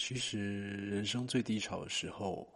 [0.00, 0.38] 其实，
[0.86, 2.48] 人生最低潮的时候，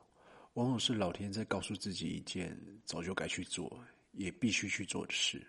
[0.54, 3.76] 往往是老天在告诉自己一件早就该去做、
[4.12, 5.44] 也必须去做的事，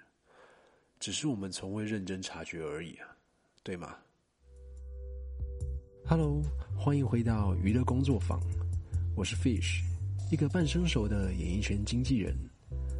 [1.00, 3.16] 只是我们从未认真察觉而已啊，
[3.62, 3.96] 对吗
[6.08, 6.42] ？Hello，
[6.76, 8.42] 欢迎回到娱乐工作坊，
[9.16, 9.84] 我是 Fish，
[10.32, 12.36] 一个半生熟的演艺圈经纪人，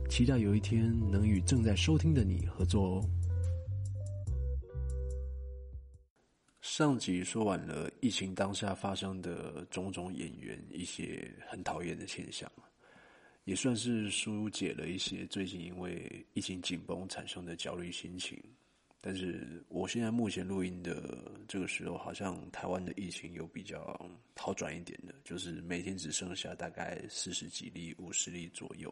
[0.08, 3.10] 期待有一天能与正在收听的你合作哦。
[6.64, 12.50] 上集说完了疫情当下发生的种种演员一些很讨厌的现象，
[13.44, 18.42] 也算是疏解了一些最近因为疫情紧绷产生的焦虑心情。
[19.02, 28.90] 但是我现在目前录音的这个时候，好像台湾的疫情有比较好转一点的，就是每天只剩下大概四十几例、五十例左右。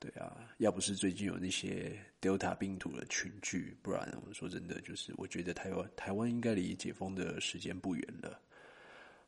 [0.00, 8.40] 对啊，要不是最近有那些 Delta 病毒的群聚，不然我说真的，就是我觉得台湾台湾应该离解封的时间不远了。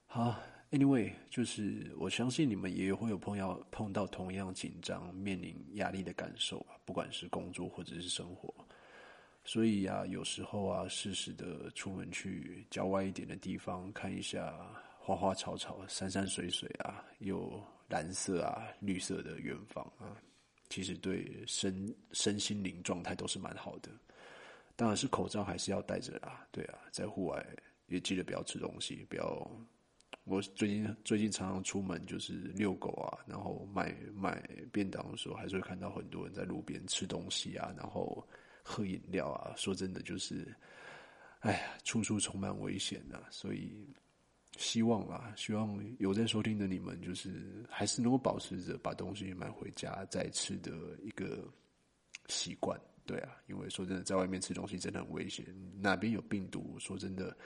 [0.06, 8.54] 好，Anyway，就是我相信你们也会有朋友碰到同样紧张、面临压力的感受啊，不管是工作或者是生活。
[9.44, 14.54] 所以啊，有时候啊，适时的出门去郊外一点的地方看一下
[15.00, 20.14] 花花草草、山山水水啊，有蓝色啊、绿色的远方啊。
[20.70, 23.90] 其实对身身心灵状态都是蛮好的，
[24.76, 26.46] 当然是口罩还是要戴着啦。
[26.50, 27.44] 对啊，在户外
[27.88, 29.50] 也记得不要吃东西，不要。
[30.24, 34.40] 我最近最近常常出门就是遛狗啊，然后买买
[34.72, 38.24] 便当的时候，还是会看到很多人在路边吃东西啊，然后
[38.62, 39.52] 喝饮料啊。
[39.56, 40.54] 说真的，就是，
[41.40, 43.86] 哎呀，处处充满危险呐，所以。
[44.56, 51.48] 希望啦，希望有在收听的你们，就是还是能够保持着把东西买回家再吃的一个
[52.28, 52.78] 习惯。
[53.06, 55.44] 对啊，因为说真的，在外面吃东西真的很危险，
[55.80, 57.36] 哪边有病毒，说真的，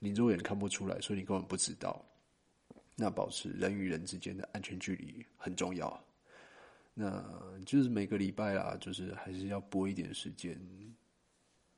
[0.00, 2.04] 你肉眼看不出来，所以你根本不知道。
[2.96, 6.02] 那保持人与人之间的安全距离很重要。
[6.94, 7.24] 那
[7.64, 10.58] 就是每个礼拜啊，就是还是要拨一点时间，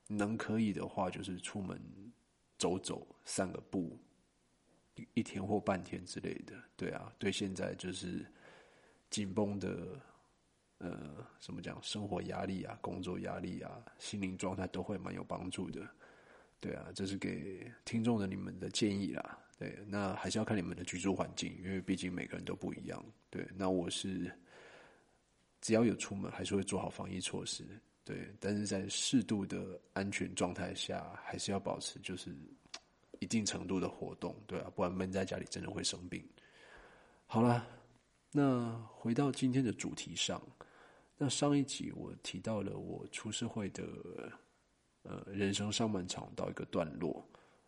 [0.07, 1.81] 能可以的话，就是出门
[2.59, 3.99] 走走，散个步。
[5.15, 8.25] 一天或半天之类的，对啊，对现在就是
[9.11, 10.01] 紧绷的，
[10.79, 11.83] 呃，怎么讲？
[11.83, 15.89] 生活压力啊，工作压力啊，心灵状态都会蛮有帮助的，
[16.61, 19.39] 对啊，这是给听众的你们的建议啦。
[19.59, 23.05] 对，那还是要看你们的居住环境，因为毕竟每个人都不一样。
[23.31, 24.31] 对，那我是
[25.61, 27.65] 只要有出门，还是会做好防疫措施。
[28.05, 32.33] 对，但是在适度的安全状态下，还是要保持就是。
[33.25, 36.23] 一定程度的活动，对啊，不然闷在家里真的会生病。
[37.25, 37.67] 好了，
[38.31, 40.41] 那回到今天的主题上，
[41.17, 43.83] 那上一集我提到了我出社会的
[45.05, 47.27] 呃人生上半场到一个段落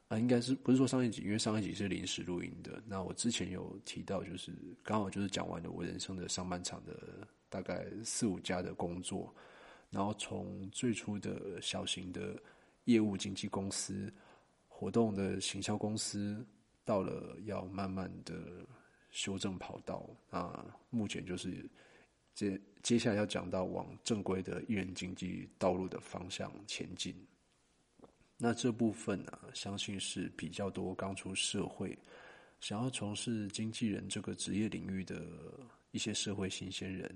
[0.08, 1.22] 啊，应该是不是说上一集？
[1.22, 2.82] 因为上一集是临时录音的。
[2.86, 4.52] 那我之前有提到，就是
[4.82, 9.34] 刚好就是讲完了我人生的上半场的大概四五家的工作，
[9.88, 12.36] 然后从最初的小型的
[12.84, 14.12] 业务经纪公司。
[14.78, 16.46] 活动的行销公司
[16.84, 18.34] 到了要慢慢的
[19.10, 21.66] 修正跑道啊，目前就是
[22.34, 27.16] 接接下来要讲到往正规的艺人经济道路的方向前进。
[28.36, 31.98] 那这部分呢，相信是比较多刚出社会
[32.60, 35.24] 想要从事经纪人这个职业领域的
[35.90, 37.10] 一些社会新鲜人，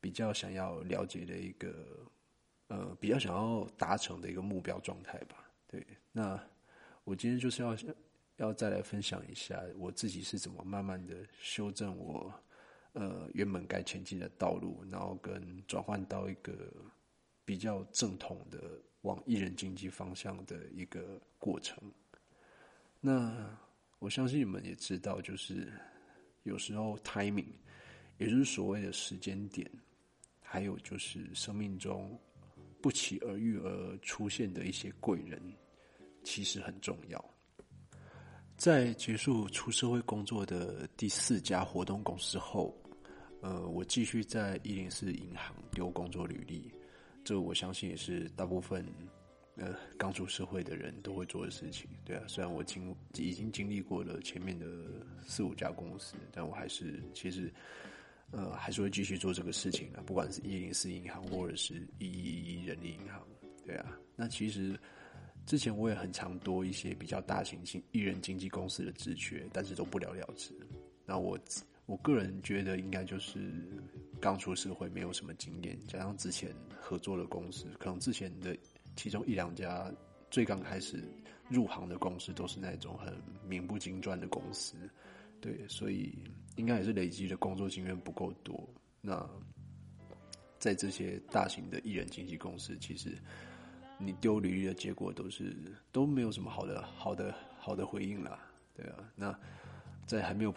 [0.00, 2.08] 比较想要了解的一个
[2.68, 5.50] 呃，比较想要达成的一个目标状态吧。
[5.66, 6.40] 对，那。
[7.04, 7.76] 我今天就是要
[8.36, 12.32] 要再来分享一下我自己是怎么慢慢的修正我
[12.92, 16.52] 呃原本该前进的道路，然后跟转换到一个
[17.44, 21.76] 比较正统的往艺人经济方向的一个过程。
[23.00, 23.58] 那
[23.98, 25.72] 我相信你们也知道，就是
[26.44, 27.52] 有时候 timing，
[28.18, 29.68] 也就是所谓的时间点，
[30.40, 32.18] 还有就是生命中
[32.80, 35.40] 不期而遇而出现的一些贵人。
[36.24, 37.24] 其实很重要。
[38.56, 42.72] 在结束出社会工作的第四家活动公司后，
[43.40, 46.70] 呃，我继续在一零四银行丢工作履历。
[47.24, 48.86] 这我相信也是大部分
[49.56, 51.88] 呃刚出社会的人都会做的事情。
[52.04, 54.66] 对啊，虽然我经已经经历过了前面的
[55.26, 57.52] 四五家公司，但我还是其实
[58.30, 60.00] 呃还是会继续做这个事情的。
[60.02, 63.26] 不管是一零四银行或者是一一一人力银行，
[63.66, 64.78] 对啊，那其实。
[65.44, 70.54] 之前我也很常多一些比较大型经艺人经纪公司的职缺，但是都不了了之。
[71.04, 71.38] 那我
[71.86, 73.52] 我个人觉得应该就是
[74.20, 78.56] 刚出社会没有什么经验，加上之前合作的公司，可能之前的
[78.94, 79.92] 其中一两家
[80.30, 81.02] 最刚开始
[81.48, 83.12] 入行的公司都是那种很
[83.46, 84.76] 名不经传的公司，
[85.40, 86.16] 对，所以
[86.56, 88.66] 应该也是累积的工作经验不够多。
[89.00, 89.28] 那
[90.58, 93.18] 在这些大型的艺人经纪公司，其实
[94.04, 95.56] 你丢履历的结果都是
[95.90, 98.38] 都没有什么好的、好的、好的回应啦，
[98.74, 99.12] 对啊。
[99.14, 99.38] 那
[100.06, 100.54] 在还没有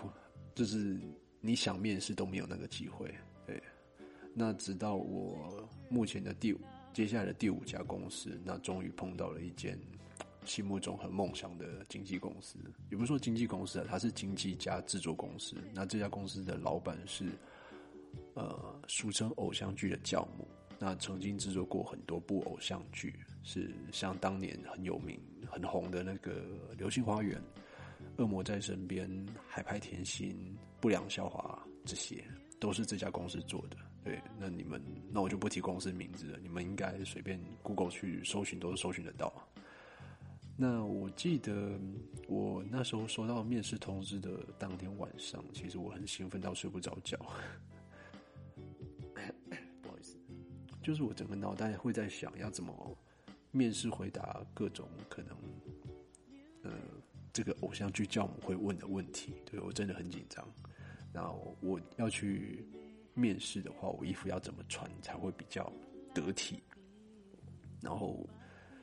[0.53, 0.99] 就是
[1.41, 3.13] 你想面试都没有那个机会，
[3.45, 3.61] 对。
[4.33, 6.59] 那直到我目前的第五。
[6.93, 9.77] 接下来的第五家公司，那终于碰到了一间
[10.45, 12.57] 心目中很梦想的经纪公司，
[12.89, 15.57] 也不是说经纪公司啊，它是经纪加制作公司。
[15.73, 17.25] 那这家公司的老板是，
[18.35, 20.47] 呃，俗称偶像剧的教母，
[20.85, 26.43] 那曾经制作过很多部偶像剧，是像当年很有名、很红的那个
[26.77, 27.39] 《流星花园》
[28.23, 29.09] 《恶魔在身边》
[29.47, 30.29] 《海派甜心》
[30.79, 31.59] 《不良校花》，
[31.89, 32.23] 这些
[32.59, 33.77] 都是这家公司做的。
[34.03, 34.79] 对，那你们，
[35.11, 36.37] 那我就不提公司名字了。
[36.39, 39.33] 你们应该随便 Google 去搜寻，都是搜寻得到。
[40.55, 41.79] 那我记得
[42.27, 44.29] 我那时候收到面试通知的
[44.59, 47.17] 当天晚上，其实我很兴奋到睡不着觉。
[50.85, 52.95] 就是我整个脑袋会在想要怎么
[53.49, 55.35] 面试回答各种可能，
[56.61, 56.71] 呃，
[57.33, 59.33] 这个偶像剧教母会问的问题。
[59.45, 60.47] 对我真的很紧张，
[61.11, 62.63] 然后我要去。
[63.17, 65.71] 面试的话，我衣服要怎么穿才会比较
[66.13, 66.61] 得体？
[67.81, 68.27] 然后，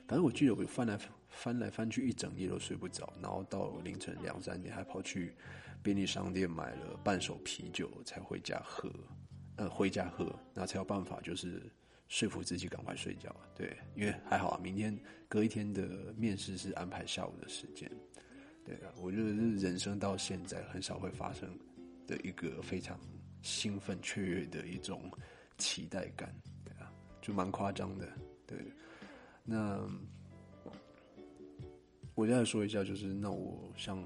[0.09, 0.99] 反正我记得我翻来
[1.29, 5.35] 翻来翻去一整夜都睡不着，然后到凌晨两三点还跑去
[5.83, 8.91] 便利商店买了半手啤酒才回家喝，
[9.57, 11.71] 呃，回家喝，那才有办法就是
[12.09, 13.35] 说服自己赶快睡觉。
[13.55, 14.97] 对，因为还好啊，明天
[15.29, 17.91] 隔一天的面试是安排下午的时间。
[18.65, 21.49] 对，我觉得是人生到现在很少会发生
[22.07, 22.99] 的一个非常。
[23.45, 25.11] 兴奋雀跃的一种
[25.59, 26.33] 期待感，
[26.65, 28.09] 对啊，就蛮夸张的，
[28.47, 28.57] 对。
[29.43, 29.85] 那
[32.15, 33.99] 我再说一下，就是那我像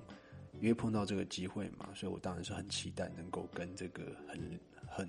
[0.55, 5.07] 因为碰到这个机会嘛，所以我当然是很期待能够跟这个很很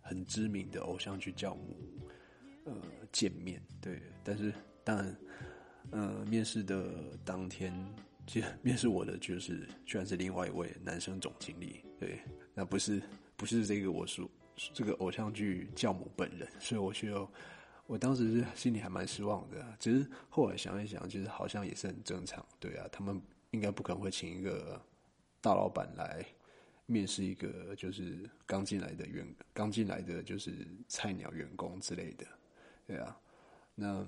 [0.00, 1.76] 很知名的偶像去教母
[3.12, 4.00] 见面，对。
[4.24, 5.16] 但是当然，
[5.90, 7.72] 呃，面试的当天，
[8.26, 12.20] 其实面试我的就是居然是另外一位男生总经理，对，
[12.54, 13.02] 那不是。
[13.34, 14.30] 不是这个，我说
[14.72, 17.26] 这个偶像剧教母本人，所以我觉得
[17.88, 19.76] 我当时是心里还蛮失望的。
[19.80, 22.46] 只是后来想一想，其实好像也是很正常。
[22.60, 23.20] 对啊，他们
[23.50, 24.80] 应该不可能会请一个
[25.40, 26.24] 大老板来
[26.86, 30.52] 面试一个就是刚进来的员，刚进来的就是
[30.86, 32.24] 菜鸟员工之类的。
[32.92, 33.18] 对啊，
[33.74, 34.06] 那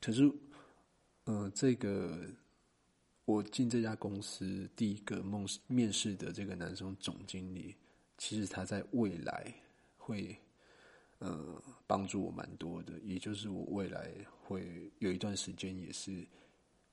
[0.00, 0.32] 可是，
[1.26, 2.18] 嗯，这个。
[3.26, 7.76] 我进这家公司第一个梦面试的这个男生总经理。
[8.18, 9.54] 其实他在未来
[9.96, 10.36] 会，
[11.20, 12.98] 呃，帮助我蛮多的。
[13.04, 14.10] 也就是我未来
[14.42, 16.26] 会有一段时间，也是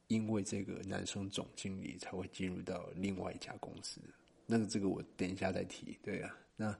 [0.09, 3.99] 因为这个男生总经理才会进入到另外一家公司。
[4.45, 5.97] 那个这个我等一下再提。
[6.03, 6.77] 对啊，那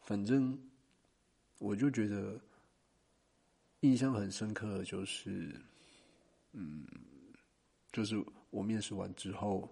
[0.00, 0.58] 反正
[1.60, 2.40] 我就觉得
[3.82, 5.60] 印象很深刻的就是，
[6.52, 6.86] 嗯，
[7.92, 8.16] 就是
[8.50, 9.68] 我面试完之后，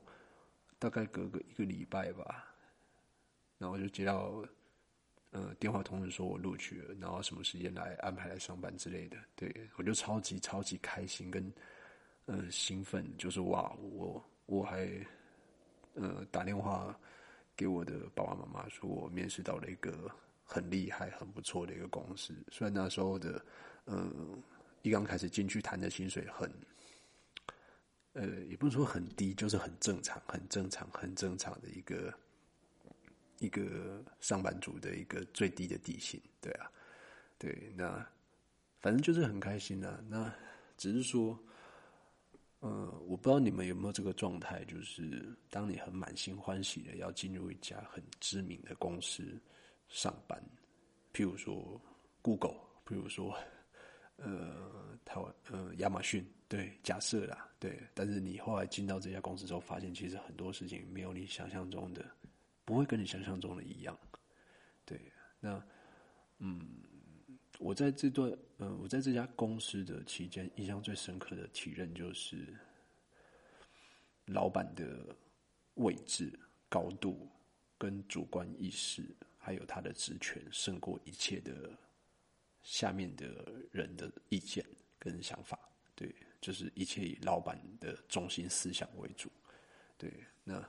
[0.79, 2.47] 大概隔个一个礼拜吧。
[3.57, 4.43] 然后就接到，
[5.31, 9.17] 呃，电话通知说我录取了，然后什么时间来安排来上班之类的。
[9.37, 11.53] 对我就超级超级开心跟，
[12.25, 14.89] 呃，兴奋，就是哇，我我还，
[15.95, 16.99] 呃，打电话
[17.55, 20.11] 给我的爸爸妈妈说我面试到了一个
[20.43, 22.35] 很厉害、很不错的一个公司。
[22.51, 23.45] 虽然那时候的，
[23.91, 24.43] 嗯，
[24.83, 26.51] 一刚开始进去谈的薪水很，
[28.13, 32.15] 呃，也不是说很低，就是很正常、很正常、很正常的一个。
[33.43, 36.71] 一个上班族的一个最低的底薪，对啊，
[37.39, 38.07] 对，那
[38.81, 39.99] 反正就是很开心啊。
[40.11, 40.31] 那
[40.77, 41.43] 只是说，
[42.59, 42.69] 呃，
[43.07, 49.41] 我不知道你们有没有这个状态，就是当你很满心欢喜的要进入一家很知名的公司
[49.89, 50.39] 上班，
[51.15, 51.81] 譬如说
[52.21, 53.35] Google，譬如说
[54.21, 62.05] 呃台湾呃亚马逊，对，假设啦，对，但是你后来进到这家公司之后，发现其实很多事情没有你想象中的。
[62.63, 63.99] 不会跟你想象中的一样，
[64.85, 65.01] 对。
[65.41, 65.61] 那，
[66.39, 66.61] 嗯，
[67.59, 72.47] 我在这段，呃，我在这家公司的期间，印象最深刻的体认就是，
[74.27, 75.05] 老板的
[75.75, 76.33] 位置、
[76.69, 77.29] 高度
[77.77, 79.03] 跟主观意识，
[79.37, 81.77] 还有他的职权，胜过一切的
[82.63, 84.65] 下面的人的意见
[84.99, 85.59] 跟想法。
[85.95, 89.31] 对，就是一切以老板的中心思想为主。
[89.97, 90.13] 对，
[90.45, 90.63] 那。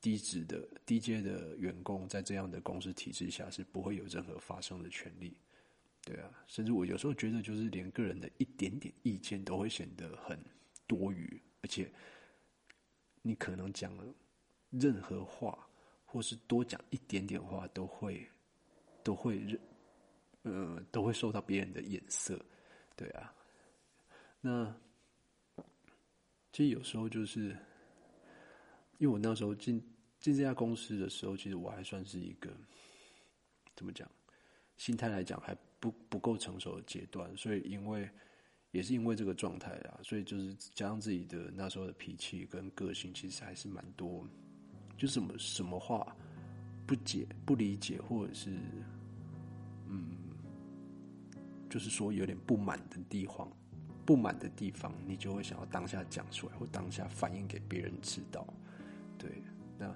[0.00, 5.34] 低职的低阶的员工在这样的公司体制下是不会有任何发声的权利，
[6.02, 10.38] 对啊，甚至我有时候觉得，就是连个人的一点点意见都会显得很
[10.86, 11.90] 多余，而且
[13.22, 14.04] 你可能讲了
[14.68, 15.66] 任何话，
[16.04, 18.28] 或是多讲一点点话，都会
[19.02, 19.58] 都会，
[20.44, 22.40] 呃，都会受到别人的眼色，
[22.96, 23.34] 对啊。
[24.40, 24.74] 那
[26.52, 27.48] 其实有时候就是，
[28.98, 29.78] 因为我那时候进
[30.20, 32.48] 进这家公司的时候，其实我还算是一个
[33.76, 34.08] 怎么讲，
[34.78, 35.54] 心态来讲还。
[35.80, 38.08] 不不够成熟的阶段，所以因为
[38.70, 44.26] 也是因为这个状态啊，所以就是加上自己的那时候的脾气跟个性，其实还是蛮多，
[44.96, 46.16] 就什么什么话
[46.86, 48.48] 不解、不理解，或者是
[49.86, 50.16] 嗯，
[51.74, 53.50] 就是说有点不满的地方，
[54.06, 58.46] 不满的地方，你就会想要当下讲出来，或当下反映给别人知道。
[59.18, 59.42] 对，
[59.76, 59.92] 那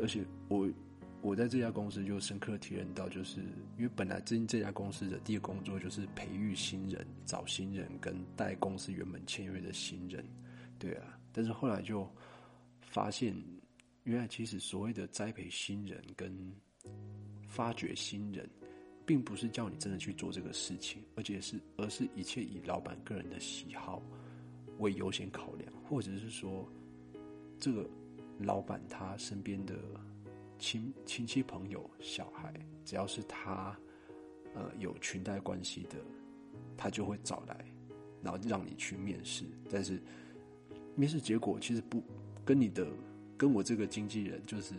[0.00, 0.70] 而且我。
[1.20, 3.40] 我在这家公司就深刻体验到，就是
[3.76, 10.24] 因为本来进这家公司的第一个工作就是培育新人、找新人跟带公司原本签约的新人，
[10.78, 11.18] 对啊。
[11.32, 12.08] 但是后来就
[12.80, 13.34] 发现，
[14.04, 16.32] 原来其实所谓的栽培新人跟
[17.48, 18.48] 发掘新人，
[19.08, 24.02] 并不是叫你真的去做这个事情，而且是而是一切以老板个人的喜好
[24.78, 26.68] 为优先考量，或者是说
[27.58, 27.88] 这个
[28.38, 29.74] 老板他身边的。
[30.60, 32.52] 亲亲戚朋友小孩，
[32.84, 33.78] 只要是他，
[34.56, 35.98] 呃，有裙带关系的，
[36.76, 37.64] 他就会找来，
[38.24, 39.44] 然后让你去面试。
[39.70, 40.02] 但是
[40.96, 42.02] 面试结果其实不
[42.44, 42.88] 跟你的
[43.36, 44.74] 跟我这个经纪人，就是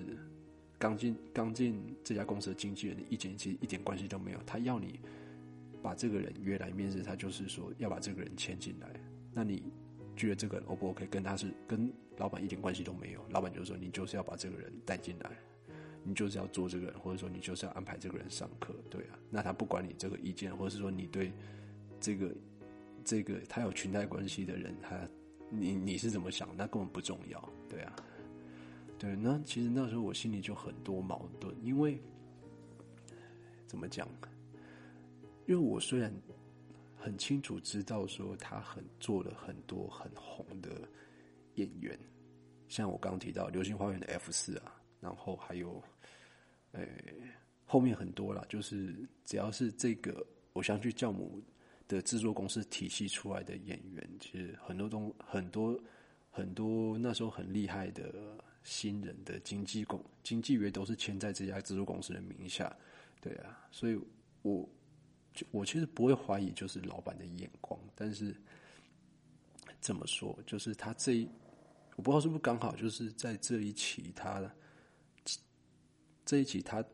[0.79, 4.39] 刚进刚进这家公司的经纪人的意见，其实一点关系都没有。
[4.45, 5.00] 他要你
[5.83, 8.89] 把这个人约来面试，他就是说要把这个人签进来。
[9.33, 9.71] 那你
[10.15, 11.05] 觉得这个 O 不 OK？
[11.07, 13.24] 跟他是跟老板一点关系都没有。
[13.29, 15.31] 老板就说你就是要把这个人带进来。
[16.01, 19.19] 你就是要做这个人，或者说你就是要安排这个人上课，对啊。
[19.29, 21.33] 那他不管你这个意见，或者是说你对
[22.00, 22.31] 这个
[23.03, 24.98] 这个他有裙带关系的人，他
[25.50, 27.95] 你你是怎么想，那根本不重要，对啊。
[29.00, 32.00] 对，那其实那时候我心里就很多矛盾，因为
[33.65, 34.08] 怎么讲？
[35.48, 36.13] 因为我虽然
[36.96, 40.88] 很清楚知道说他很做了很多很红的
[41.56, 41.98] 演员，
[42.68, 44.75] 像我刚提到《流星花园》的 F 四啊。
[45.01, 45.82] 然后还有，
[46.74, 46.86] 呃，
[47.63, 51.41] 后面很多啦，就是只要是这个偶像剧教母
[51.88, 55.79] 的制作公司体系出来的演员，其实很多东很多
[56.39, 58.13] 很多那时候很厉害的
[58.63, 62.75] 新人的经纪公经纪约都是签在这家制作公司的名下，
[63.19, 64.00] 对啊，所以
[64.41, 64.67] 我
[65.34, 68.36] 就我其实不会怀疑就是老板的眼光，但是
[69.81, 71.29] 怎么说，就是他这一
[71.96, 74.50] 我不知道是不是刚好就是在这一期他。
[76.25, 76.86] 这一集他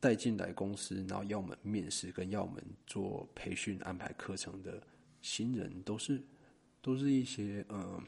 [0.00, 4.82] 带进来公司，然后要我们面试，跟要我们做培训、安排课程的
[5.20, 6.20] 新人，都是
[6.80, 8.02] 都是一些呃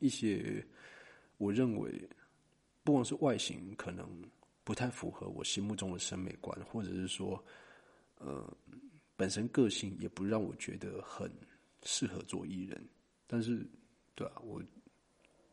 [0.00, 0.66] 一些
[1.38, 2.08] 我认为
[2.82, 4.04] 不光是外形可能
[4.64, 7.42] 不太符合我心目中的审美观，或者是说
[8.18, 8.52] 呃
[9.14, 11.30] 本身个性也不让我觉得很
[11.84, 12.84] 适合做艺人。
[13.28, 13.64] 但是，
[14.16, 14.60] 对啊，我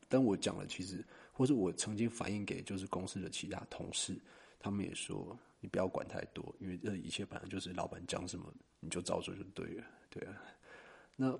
[0.09, 1.05] 但我讲了，其实。
[1.37, 4.19] 或者我曾经反映给就是公司的其他同事，
[4.59, 10.33] 他们也说你不要管太多，因为这一切本来就是老板讲什么你就照做就对了，对啊。
[11.15, 11.39] 那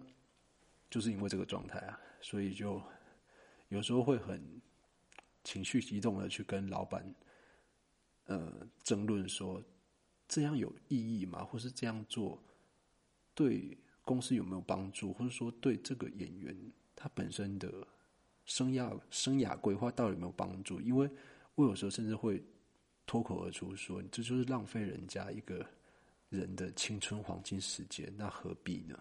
[0.91, 2.79] 就是因为这个状态啊，所以就
[3.69, 4.62] 有时候会很
[5.43, 7.15] 情绪激动的去跟老板
[8.25, 9.63] 呃争论说
[10.27, 11.43] 这样有意义吗？
[11.43, 12.41] 或是这样做
[13.33, 15.13] 对公司有没有帮助？
[15.13, 16.55] 或者说对这个演员
[16.95, 17.88] 他本身的。
[18.50, 20.79] 生涯生涯规划到底有没有帮助？
[20.79, 21.09] 因为
[21.55, 22.41] 我有时候甚至会
[23.05, 25.69] 脱口而出说：“这就是浪费人家一个
[26.29, 28.97] 人的青春黄金时间，那何必呢？”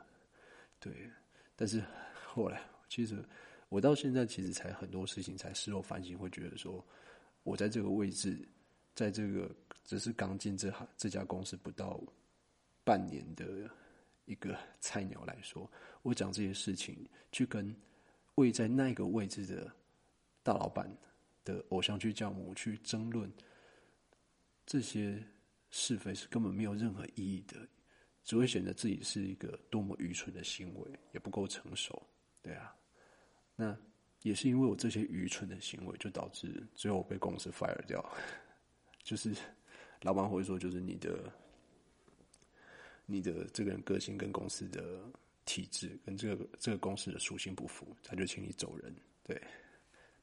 [0.80, 1.08] 对。
[1.54, 1.80] 但是
[2.24, 3.24] 后来，其实
[3.68, 6.84] 我到现在其实才很多事情才事后反省，会觉得说，
[7.42, 8.38] 我在这个位置，
[8.94, 9.50] 在这个
[9.84, 12.00] 只是刚进这行这家公司不到
[12.84, 13.70] 半年的
[14.24, 15.70] 一个菜鸟来说，
[16.02, 17.74] 我讲这些事情去跟。
[18.36, 19.72] 位在那个位置的
[20.42, 20.94] 大老板
[21.42, 23.32] 的偶像剧教母去争论
[24.66, 25.24] 这些
[25.70, 27.66] 是非，是根本没有任何意义的，
[28.22, 32.06] 只会显得自己是一个多么愚蠢的行为，也不够成熟，
[32.42, 32.76] 对啊。
[33.56, 33.76] 那
[34.22, 38.04] 也是因为我这些愚蠢的行为，就导致最后被公司 fire 掉。
[39.02, 39.34] 就是
[40.02, 41.32] 老板会说，就是你的
[43.06, 44.82] 你的这个人个性跟公司的。
[45.48, 48.92] 体制跟这个这个公司的属性不符，他就请你走人。
[49.22, 49.40] 对，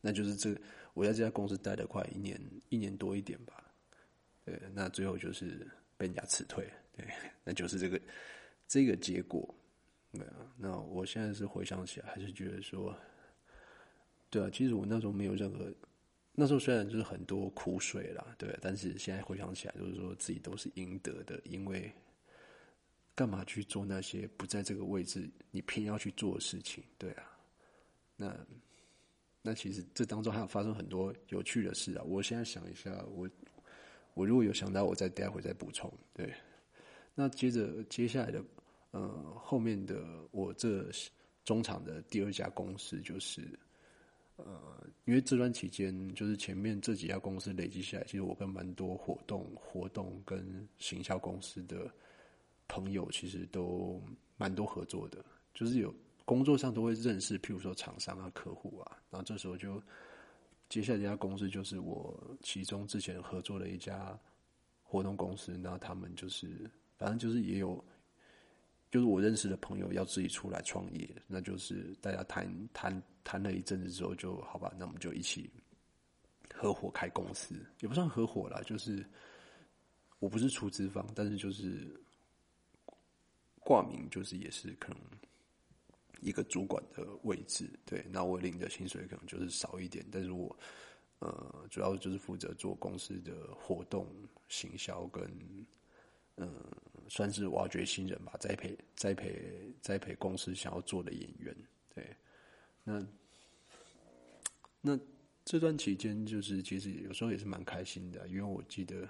[0.01, 0.53] 那就是这
[0.93, 2.37] 我在这家公司待了快一年
[2.67, 3.73] 一年多一点吧。
[4.43, 7.07] 对，那最后就是被人家辞退，对，
[7.41, 7.97] 那就是这个
[8.67, 9.55] 这个结果。
[10.11, 12.93] 对啊，那我现在是回想起来，还是觉得说，
[14.33, 15.71] 对啊，其实我那时候没有任何，
[16.31, 21.93] 那时候虽然就是很多苦水啦，对，但是现在回想起来，就是说自己都是应得的，因为
[23.13, 26.83] 干嘛去做那些不在这个位置你偏要去做的事情？
[26.97, 27.37] 对啊，
[28.15, 28.35] 那
[29.43, 32.03] 那其实这当中还有发生很多有趣的事啊。
[32.03, 33.29] 我现在想一下，我
[34.15, 35.93] 我如果有想到，我再待会再补充。
[36.11, 36.33] 对，
[37.13, 38.43] 那接着接下来的。
[38.95, 39.09] 呃，
[39.41, 40.85] 后面的我这
[41.43, 43.41] 中场的第二家公司就是，
[44.35, 51.89] 呃，因为这段期间就是前面这几家公司累积下来，其实我跟蛮多活动、活动跟行销公司的
[52.67, 54.01] 朋友，其实都
[54.37, 55.23] 蛮多合作的，
[55.53, 55.93] 就是有
[56.25, 59.81] 工作上都会认识，譬如说厂商啊、客户啊，然后这时候就
[60.69, 64.19] 接下来这家公司就是我其中之前合作的一家
[64.81, 67.83] 活动公司，然后他们就是反正就是也有。
[68.93, 75.50] 就是我认识的朋友要自己出来创业，那就是大家谈谈谈了一阵子之后，就好吧，那我们就一起
[76.53, 79.03] 合伙开公司，也不算合伙啦，就是
[80.19, 82.00] 我不是出资方，但是就是
[83.62, 85.00] 挂名，就是也是可能
[86.21, 90.55] 一个主管的位置，对，那我领的薪水可能就是少一点，但是我
[91.17, 94.07] 呃主要就是负责做公司的活动
[94.50, 95.27] 行销跟
[96.35, 96.47] 嗯。
[97.10, 101.55] 算是挖掘新人吧，栽培栽培栽培公司想要做的演员。
[101.93, 102.15] 对，
[102.83, 103.07] 那
[104.81, 105.00] 那
[105.45, 109.07] 这段期间，就是其实有时候也是蛮开心的，因为我记得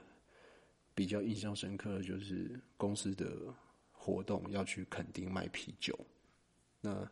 [0.94, 3.54] 比较印象深刻的就是公司的
[3.92, 5.98] 活动要去垦丁卖啤酒，
[6.82, 7.10] 那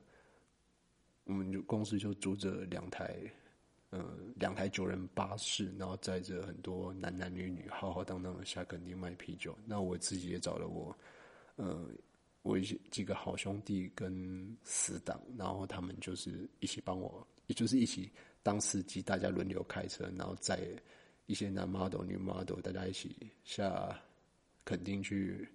[1.23, 3.19] 我们就公司就租着两台。
[3.91, 9.53] 呃，两台九人巴士，然后载着很多男男女女，浩浩荡荡的下垦丁卖啤酒。
[9.65, 10.97] 那我自己也找了我，
[11.57, 11.89] 呃，
[12.41, 18.09] 我一些几个好兄弟跟死党，然后他们就是一起帮我，也就是一起
[18.41, 20.61] 当司机，大家轮流开车，然后载
[21.25, 23.93] 一些男 model、女 model，大家一起下
[24.63, 25.45] 垦丁去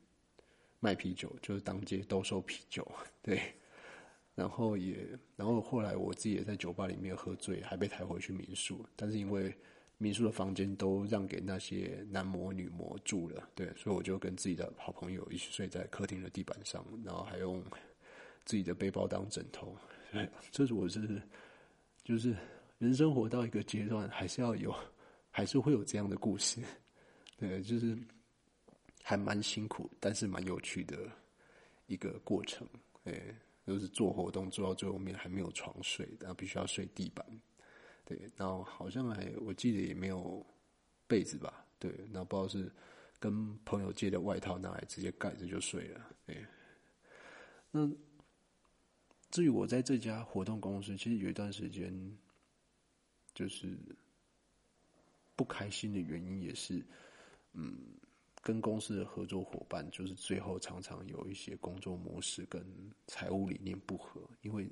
[0.78, 2.86] 卖啤酒，就是当街兜售啤酒，
[3.22, 3.40] 对。
[4.36, 8.84] 然后也，然后后来我自己也在酒吧里面喝醉，还被抬回去民宿。
[8.94, 9.52] 但是因为
[9.96, 17.64] 民宿的房间都让给那些男模女模住了，对，所以我就跟自己的好朋友一起睡在客厅的地板上，然后还用
[18.44, 19.74] 自己的背包当枕头。
[20.52, 21.20] 这是我是，
[22.04, 22.36] 就是
[22.78, 24.74] 人生活到一个阶段，还是要有，
[25.30, 26.60] 还是会有这样的故事。
[27.38, 27.96] 对，就是
[29.02, 31.10] 还蛮辛苦，但是蛮有趣的
[31.86, 32.68] 一个过程。
[33.02, 33.34] 对。
[33.66, 37.26] 就是做活动做到最后面还没有床睡，然后必须要睡地板，
[38.04, 40.46] 对，然后好像还我记得也没有
[41.08, 42.72] 被子吧，对，然后不知道是
[43.18, 46.46] 跟朋友借的外套拿来直接盖着就睡了，对。
[47.72, 47.90] 那
[49.30, 51.92] 至于我在这家活动公司，其实有一段时间
[53.34, 53.76] 就是
[55.34, 56.80] 不开心的原因也是，
[57.52, 57.95] 嗯。
[58.46, 62.64] 跟公司的合作伙伴，就是最后常常有一些工作模式跟
[63.08, 64.70] 财务理念不合，因为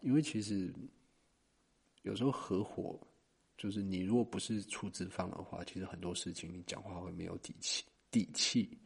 [0.00, 0.72] 因为其实
[2.00, 2.98] 有时候合伙，
[3.58, 8.78] 就是你如果不是出资方的话，其实很多事情你讲话会没有底气，底气。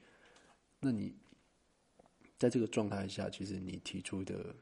[0.81, 1.15] 那你
[2.39, 4.53] 在这个状态下，其实你提出的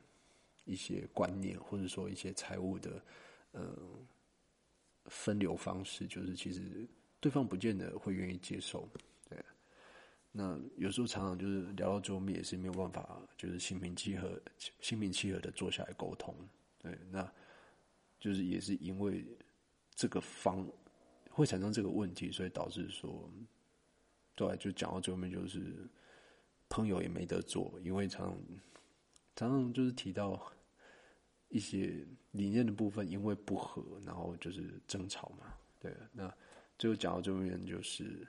[0.66, 3.02] 一些观念，或者说一些财务的
[3.52, 3.74] 呃
[5.06, 6.86] 分流方式，就是其实。
[7.20, 8.88] 对方不见得会愿意接受，
[9.28, 9.38] 对。
[10.30, 14.40] 那有时候常常就是聊到最后面也是没有办法，就是心平气和、
[14.80, 16.34] 心平气和的坐下来沟通，
[16.78, 16.96] 对。
[17.10, 17.28] 那
[18.20, 19.24] 就是也是因为
[19.94, 20.66] 这个方
[21.30, 23.30] 会产生这个问题，所以导致说，
[24.34, 25.88] 对，就讲到最后面就是
[26.68, 28.38] 朋友也没得做，因为常常
[29.34, 30.52] 常常就是提到
[31.48, 35.96] 一些理念的部分，因为不合，然后就是争吵嘛，对。
[36.12, 36.32] 那
[36.78, 38.26] 最后讲到这边，就是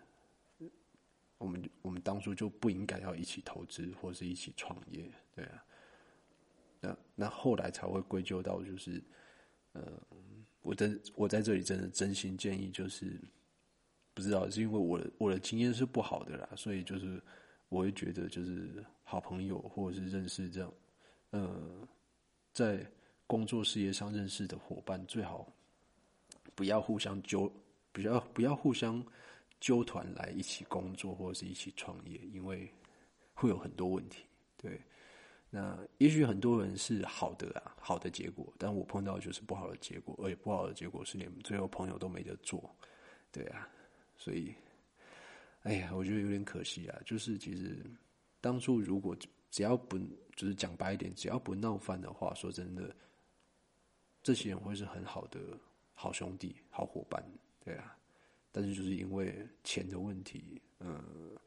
[1.38, 5.64] 我们我们当初就不应该要一起投资或是一起创业，对啊。
[6.82, 9.04] 那那后来才会归咎到，就是
[9.74, 10.02] 呃，
[10.62, 13.22] 我真我在这里真的真心建议，就是
[14.14, 17.22] 不知道是因为我的我的经验是不好的啦，所以就是
[17.68, 20.74] 我会觉得，就是好朋友或者是认识这样，
[21.32, 21.88] 呃，
[22.52, 22.84] 在
[23.28, 25.48] 工作事业上认识的伙伴，最好
[26.56, 27.52] 不要互相纠。
[27.92, 29.04] 比较不要互相
[29.60, 32.72] 纠团来一起工作或者是一起创业，因为
[33.34, 34.24] 会有很多问题。
[34.58, 34.80] 对，
[35.50, 42.74] 那也许很多人是好的啊，好的结果，但我碰到就是不好的结果，而且不好的结果是连最后朋友都没得做。
[43.32, 43.68] 对啊，
[44.18, 44.54] 所以
[45.64, 47.00] 哎呀，我觉得有点可惜啊。
[47.06, 47.78] 就是其实
[48.42, 49.16] 当初如果
[49.50, 49.98] 只要不，
[50.36, 52.96] 就是讲白一点，只要不闹翻的话，说真的，
[54.22, 55.40] 这些人会是很好的
[55.94, 57.24] 好兄弟、好伙伴，
[57.70, 57.96] 对啊。
[58.52, 61.38] 但是就是因为钱的问题，嗯，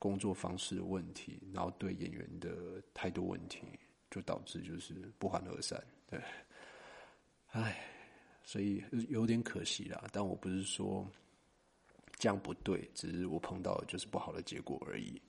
[0.00, 3.62] 工作方式的问题，然后对演员的态度问题，
[4.10, 6.20] 就导致就是不欢而散，对。
[7.52, 7.80] 唉，
[8.42, 10.04] 所以有点可惜啦。
[10.12, 11.08] 但我不是说
[12.18, 15.22] 这样不对，只是我碰到就是不好的结果而已。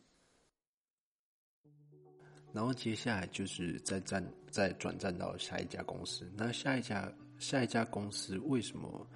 [2.51, 6.27] 然后接下来就是再站再转战到下一家公司。
[6.35, 9.07] 那下一家下一家公司为什么？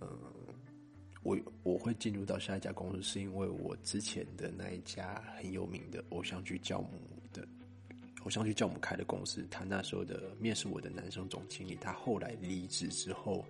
[0.00, 0.08] 嗯，
[1.22, 6.98] 我我会进入到下一家公司，是因为我之前的那一家很有名的偶像剧教母
[7.32, 7.46] 的。
[8.24, 13.44] 偶像剧教母开的公司，他那时候的面试我的男生总经理，他后来离职之后，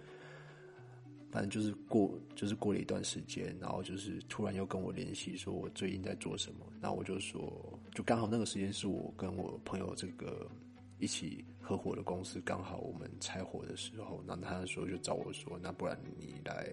[1.30, 6.64] 反正就是过就是过了一段时间，然后就是突然又跟我联系，说我最近在做什么。
[6.80, 10.50] 那我就说，就刚好那个时间是我跟我朋友这个
[10.98, 16.72] 一起合伙的公司，刚好我们拆伙的时候，那他说就找我说，那不然你来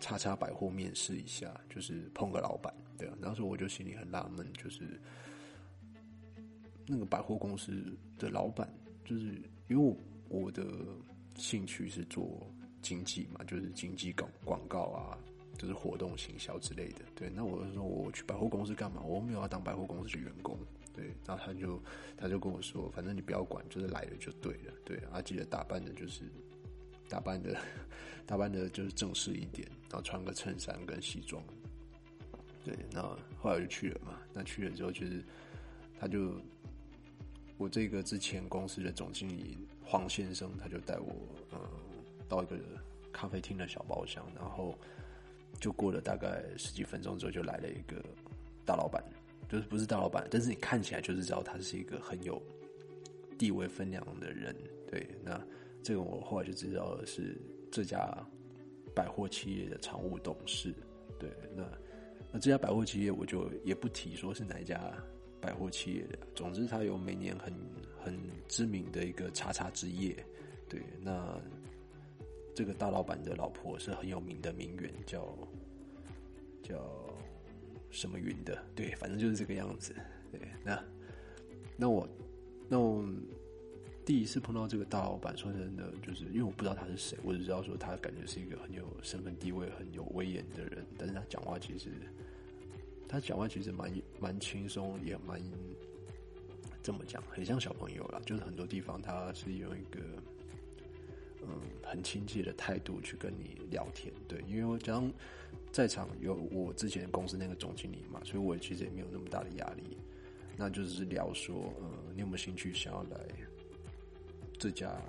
[0.00, 3.14] 叉叉百货面试一下，就是碰个老板，对啊。
[3.20, 5.00] 那时候我就心里很纳闷，就是。
[6.88, 7.84] 那个百货公司
[8.16, 8.72] 的老板，
[9.04, 9.96] 就是因为
[10.28, 10.64] 我的
[11.34, 12.46] 兴趣是做
[12.80, 15.18] 经济嘛，就是经济广广告啊，
[15.58, 17.00] 就是活动行销之类的。
[17.16, 19.02] 对，那我就说我去百货公司干嘛？
[19.02, 20.56] 我没有要当百货公司的员工。
[20.94, 21.82] 对，然后他就
[22.16, 24.72] 他就跟我说，反正你不要管，就是来了就对了。
[24.84, 26.22] 对，啊，记得打扮的就是
[27.08, 27.56] 打扮的
[28.26, 31.42] 打扮的就是正式一点，然后穿个衬衫跟西装。
[32.64, 33.02] 对，那
[33.38, 34.18] 后来就去了嘛。
[34.32, 35.24] 那去了之后，就是
[35.98, 36.40] 他就。
[37.58, 41.10] 我这个之前公司的总经理黄先生，他就带我
[41.52, 41.58] 嗯
[42.28, 42.58] 到一个
[43.10, 44.78] 咖啡厅的小包厢，然后
[45.58, 47.96] 就过了大概十几分钟之后，就来了一个
[48.66, 49.02] 大老板，
[49.48, 52.42] 就是不是大老板，但是你看起来就是知道他是一个很有
[53.38, 54.54] 地位分量的人。
[54.86, 55.40] 对，那
[55.86, 58.12] 这个我后来就知道是这家
[58.92, 60.74] 百货企业的常务董事。
[61.16, 61.62] 对，那
[62.32, 64.92] 那这家百货企业我就也不提说是哪一家。
[65.38, 67.52] 百货企业的，总之它有每年很
[68.02, 68.18] 很
[68.48, 70.16] 知名的一个叉叉之夜，
[70.68, 71.40] 对，那
[72.52, 75.38] 这个大老板的老婆是很有名的名媛，叫
[76.64, 76.74] 叫
[77.90, 79.94] 什么云的，对，反正就是这个样子，
[80.32, 80.82] 对，那
[81.76, 82.08] 那我
[82.66, 83.04] 那我
[84.06, 91.90] 第一次碰到这个大老板，说真的，就是因为我不知道他是谁，我只知道说他感觉是一个很有身份地位、很有威严的人，但是他讲话其实。
[93.08, 95.40] 他讲话其实蛮蛮轻松，也蛮
[96.82, 98.20] 这么讲，很像小朋友啦。
[98.26, 100.00] 就是很多地方他是用一个
[101.42, 101.48] 嗯
[101.84, 104.42] 很亲切的态度去跟你聊天，对。
[104.48, 105.08] 因为我讲
[105.70, 109.96] 在场有我之前公司那个总经理嘛，所以我其实也没有那么大的压力。
[110.56, 113.20] 那就是聊说，呃，你有没有兴趣想要来
[114.58, 115.00] 这家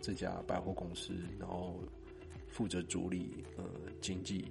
[0.00, 1.82] 这家百货公司，然后
[2.48, 3.64] 负责主理呃
[4.00, 4.44] 经济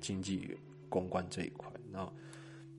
[0.00, 0.56] 经济。
[0.92, 2.12] 公关这一块，那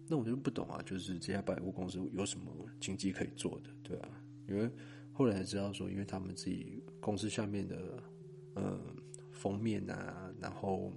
[0.08, 2.46] 那我就不懂啊，就是这家百货公司有什么
[2.80, 4.10] 经济可以做的，对啊，
[4.48, 4.70] 因为
[5.12, 8.04] 后来才知道说，因为他们自己公司下面的
[8.56, 8.80] 嗯
[9.32, 10.94] 封面啊，然后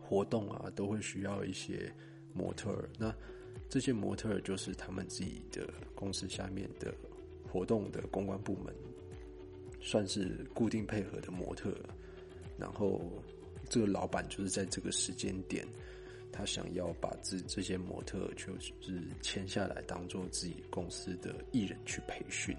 [0.00, 1.92] 活动啊，都会需要一些
[2.32, 3.12] 模特儿，那
[3.68, 6.94] 这些模特儿就是他们自己的公司下面的
[7.50, 8.74] 活动的公关部门，
[9.80, 11.74] 算是固定配合的模特，
[12.56, 13.00] 然后
[13.68, 15.66] 这个老板就是在这个时间点。
[16.32, 22.56] 他想要把这这些模特就是签下来，当做自己公司的艺人去培训，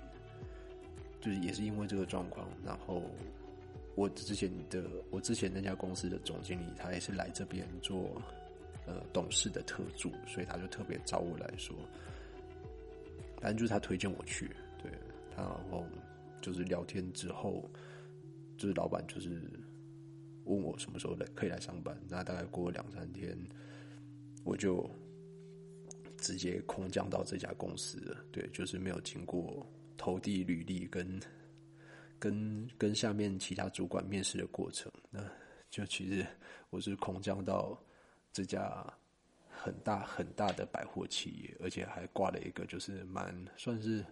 [1.22, 2.50] 就是也是因为这个状况。
[2.66, 3.02] 然后
[3.96, 8.22] 我之前的我之前那家公司的总经理，他也是来这边做
[8.86, 11.74] 呃董事的特助，所以他就特别找我来说，
[13.40, 14.52] 反正就是他推荐我去，
[15.36, 15.86] 然后
[16.42, 17.70] 就是聊天之后，
[18.58, 19.42] 就是老板就是。
[20.46, 21.96] 问我什么时候来可以来上班？
[22.10, 23.38] 那大概过两三天，
[24.44, 24.90] 我就
[26.18, 28.26] 直接空降到这家公司了。
[28.32, 29.64] 对，就是没有经过
[29.96, 31.22] 投递履历跟
[32.18, 34.92] 跟跟下面其他主管面试的过程。
[35.12, 35.24] 那
[35.70, 36.26] 就其实
[36.72, 37.80] 我是空降到
[38.34, 38.84] 这家
[39.48, 44.04] 很大很大的百货企业，而且还挂了一个就是蛮算是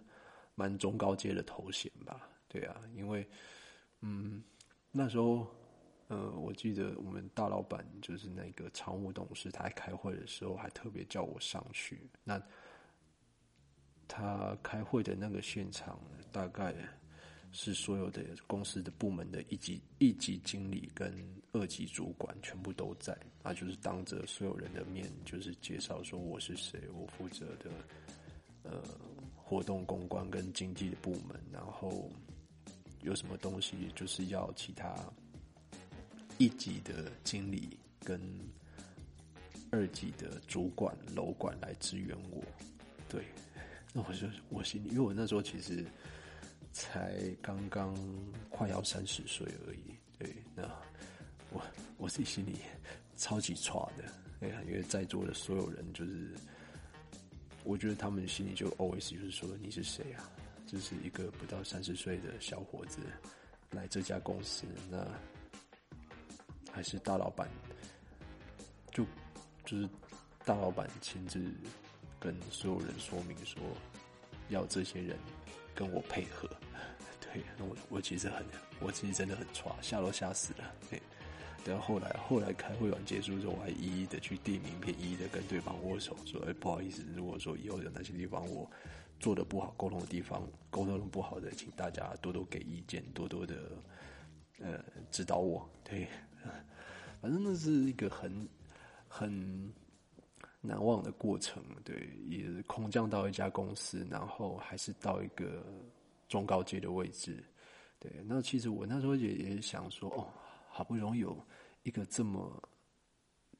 [0.60, 2.28] 蛮中高阶的头衔吧。
[2.48, 3.26] 对啊，因为
[4.00, 4.42] 嗯
[4.92, 5.46] 那时候。
[6.12, 12.10] 呃，我记得我们大老板就是那个常务董事，他开会的时候还特别叫我上去。
[12.24, 12.42] 那
[14.08, 16.00] 他开会的那个现场，
[16.32, 16.74] 大概
[17.52, 21.14] 是所有的公司的部门的一级一级经理跟
[21.52, 27.70] 二级主管全部都在，那，就是当着所有人的面，就是介绍说我是谁，我负责的
[28.64, 28.82] 呃
[29.50, 32.08] 活动公关跟经济的部门，然后
[33.02, 34.94] 有什么东西就是要其他
[36.38, 38.20] 一级的经理跟
[39.72, 42.40] 二级的主管楼管来支援我，
[43.08, 43.24] 对，
[43.92, 45.84] 那我就我心里，因为我那时候其实。
[46.72, 47.92] 才刚刚
[48.48, 49.80] 快要三十岁而已，
[50.16, 50.62] 对，那
[51.50, 51.60] 我
[51.98, 52.58] 我自己心里
[53.16, 54.04] 超级差的，
[54.40, 56.32] 哎呀，因为在座的所有人就是，
[57.64, 60.30] 我觉得他们心里就 always 就是说你是谁啊？
[60.66, 63.00] 就是一个不到三十岁的小伙子
[63.70, 65.06] 来这家公司，那
[66.72, 67.48] 还是大老板，
[68.92, 69.04] 就
[69.64, 69.88] 就是
[70.44, 71.40] 大老板亲自
[72.18, 73.62] 跟所有人说明说
[74.48, 75.18] 要这些人。
[75.72, 76.46] 跟我配合，
[77.20, 78.44] 对，那我我其实很，
[78.80, 80.74] 我其实真的很差，吓都吓死了。
[80.90, 81.00] 对，
[81.64, 88.70] 等后来后来开会完结束之后，我还一一的去递名片，一一的跟对方握手，说：“哎，不好意思，如果说以后有哪些地方我
[89.18, 93.56] 做的不好，沟通的地方沟通的不好的，请大家多多给意见，多多的
[94.60, 96.06] 呃指导我。”对，
[97.20, 98.48] 反正那是一个很
[99.08, 99.72] 很。
[100.62, 105.64] 难忘的过程，对，也空降到一家公司，然后还是到一个
[106.28, 107.42] 中高阶的位置，
[107.98, 108.12] 对。
[108.26, 110.28] 那其实我那时候也也想说，哦，
[110.80, 111.38] 好不容易有
[111.82, 112.70] 一个这么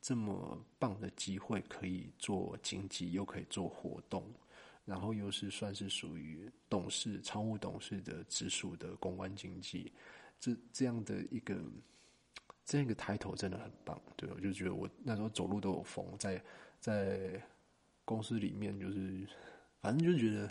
[0.01, 4.25] 这么棒的机会，可以做经济，又可以做活动，
[4.87, 9.93] 然后又是算是属于董事、常务董事的直属的公关经济，
[10.39, 11.55] 这这样的一个
[12.65, 16.43] 这样一个抬头真的很棒，对我就觉得我那时候走路都有风在。
[16.81, 17.39] 在
[18.07, 19.29] 公司里面，就是
[19.83, 20.51] 反正就觉得，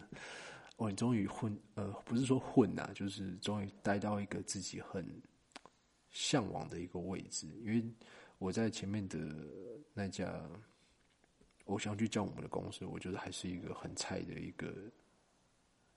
[0.77, 5.03] 哦，你终于混，呃，不是说混呐，就是终于待到一个自己很
[6.11, 7.47] 向往的一个位置。
[7.61, 7.83] 因为
[8.37, 9.17] 我在前面的
[9.93, 10.49] 那家
[11.65, 14.73] 偶像剧叫我们的公司，我觉得还是一个很菜的一个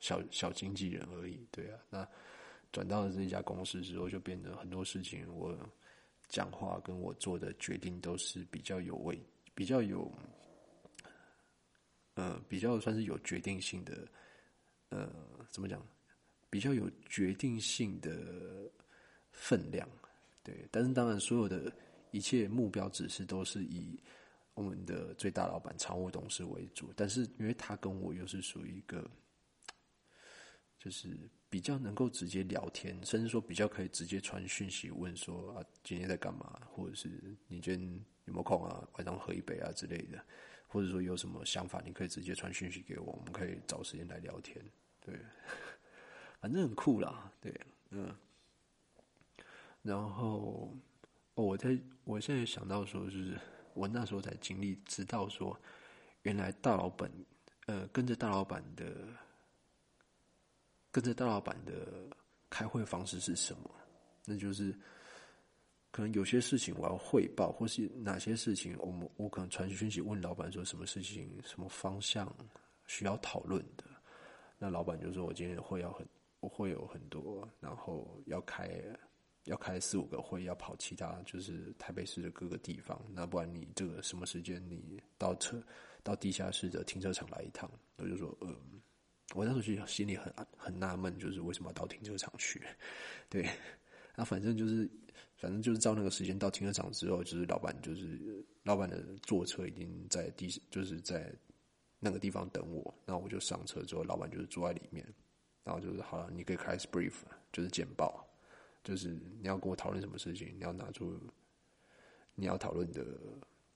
[0.00, 1.46] 小小经纪人而已。
[1.50, 2.08] 对啊，那
[2.70, 5.56] 转到了这家公司之后，就变得很多事情，我
[6.28, 9.18] 讲话跟我做的决定都是比较有味。
[9.54, 10.10] 比较有，
[12.14, 14.08] 呃，比较算是有决定性的，
[14.88, 15.12] 呃，
[15.50, 15.86] 怎么讲？
[16.48, 18.70] 比较有决定性的
[19.30, 19.86] 分量，
[20.42, 20.68] 对。
[20.70, 21.72] 但是当然，所有的
[22.10, 23.98] 一切目标指示都是以
[24.54, 26.92] 我们的最大老板、常务董事为主。
[26.96, 29.10] 但是，因为他跟我又是属于一个，
[30.78, 31.16] 就是
[31.48, 37.08] 比较能够直接聊天，甚至说比较可以直接传讯息问说啊，今天在干嘛，或者是
[37.48, 38.04] 你今天。
[38.26, 38.88] 有没有空啊？
[38.92, 40.24] 晚上喝一杯啊之类的，
[40.68, 44.64] 或者说有什么想法，你可以直接传讯息给我，我们可以找时间来聊天。
[45.00, 45.18] 对，
[46.40, 47.32] 反正很酷啦。
[47.40, 47.52] 对，
[47.90, 48.14] 嗯。
[49.82, 50.72] 然后，
[51.34, 53.38] 哦，我在我现在想到说，就是
[53.74, 55.58] 我那时候才经历，知道说，
[56.22, 57.10] 原来大老板，
[57.66, 59.06] 呃，跟着大老板的，
[60.90, 62.08] 跟着大老板的
[62.48, 63.70] 开会方式是什么？
[64.24, 64.74] 那就是。
[65.94, 72.34] 可能有些事情我要汇报，或是哪些事情，我们我可能传讯息问老板说什么事情、什么方向
[72.86, 73.84] 需要讨论的。
[74.56, 76.08] 那老板就说：“我今天会要很，
[76.40, 78.70] 我会有很多，然后要开
[79.44, 83.00] 要开四五个会，要跑其他就是台北市的各个地方。
[83.12, 85.62] 那不然你这个什么时间你到车
[86.02, 88.56] 到地下室的停车场来一趟？”我就说：“嗯，
[89.34, 92.62] 我那时候其实心里很很纳闷，就是为什么要到停车场去？
[93.28, 93.48] 对，
[94.16, 94.88] 那反正就是。”
[95.36, 101.34] 反正就是照那个时间到停车场之后，就是老板就是老板的坐车已经在地，就是在
[101.98, 102.94] 那个地方等我。
[103.04, 105.04] 那我就上车之后，老板就是坐在里面，
[105.64, 107.14] 然后就是好了，你可以开始 brief，
[107.50, 108.24] 就是简报，
[108.84, 109.08] 就是
[109.40, 111.18] 你要跟我讨论什么事情，你要拿出
[112.34, 113.04] 你要讨论的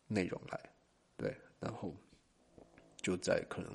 [0.07, 0.71] 内容来，
[1.17, 1.95] 对，然后
[2.97, 3.73] 就在可能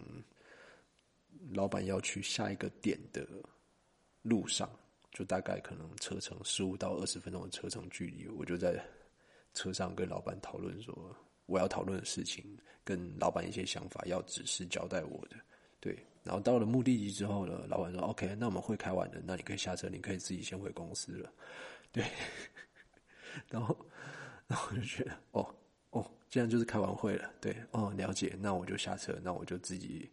[1.53, 3.27] 老板要去下一个点的
[4.21, 4.69] 路上。
[5.13, 8.81] 就大概可能车程十五到二十分钟的车程距离，我就在
[9.53, 11.13] 车上跟老板讨论说
[11.47, 15.35] 我要讨论的事情，跟老板一些想法要指示交代我的，
[15.81, 16.01] 对。
[16.23, 21.31] 然后到了目的地之后呢，老板说 OK，那我们会开完的，那你可以下车，你可以自己先回公司了，
[21.91, 22.03] 对。
[23.49, 23.77] 然后，
[24.47, 25.55] 然后我就觉得哦
[25.91, 30.09] 哦，既然就是开完会了，对，哦了解，那我就下车，那我就自己。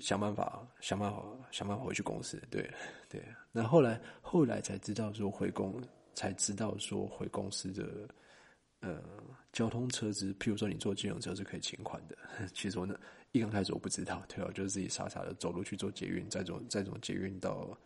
[0.00, 2.42] 想办法，想办法，想办法回去公司。
[2.50, 2.66] 对，
[3.06, 3.22] 对。
[3.52, 5.78] 那后来，后来才知道说回公，
[6.14, 8.08] 才知道说回公司的
[8.80, 9.02] 呃
[9.52, 12.16] 交通车子，譬如说你坐金融车是可以请款的。
[12.54, 12.98] 其实我那
[13.34, 17.76] 一刚开始我不知道，对啊，就是自己傻傻的走路去做捷运，再走再走捷运到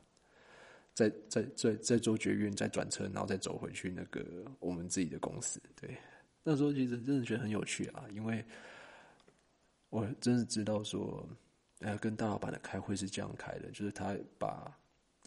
[0.93, 5.59] 再再再再坐捷运，再转车，然后再走回去那个我们自己的公司。
[5.75, 5.97] 对，
[6.43, 8.45] 那时候其实真的觉得很有趣啊，因为
[9.89, 11.27] 我真的知道说，
[11.79, 14.71] 呃，跟大老板的开会是这样开的，就是他把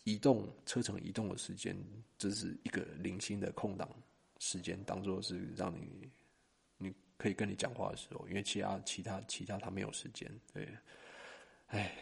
[0.03, 1.75] 移动车程移动的时间，
[2.19, 3.89] 这是一个零星的空档
[4.37, 6.07] 时间，当做是让你
[7.21, 10.27] 可以跟你讲话的时候，因为其他其他其他他没有时间。
[10.51, 10.67] 对，
[11.67, 11.95] 哎，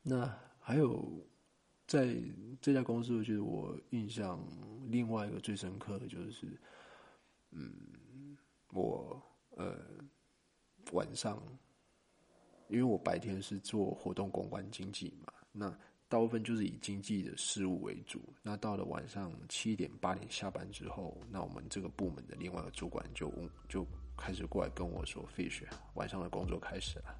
[0.00, 1.26] 那还有
[1.88, 2.14] 在
[2.60, 4.40] 这家公司，我觉得我印象
[4.90, 6.46] 另外一个最深刻的就是，
[7.50, 8.36] 嗯，
[8.70, 9.20] 我
[9.56, 9.76] 呃。
[10.92, 11.42] 晚上，
[12.68, 18.20] 因为我白天是做活动公关经济嘛，那大部分就是以经济的事务为主。
[18.42, 23.32] 那到了晚上七点八点下班之后，那我们这个部门的另外一个主管就
[23.68, 25.64] 就开始过来跟我说：“Fish，
[25.94, 27.18] 晚上的工作开始了。”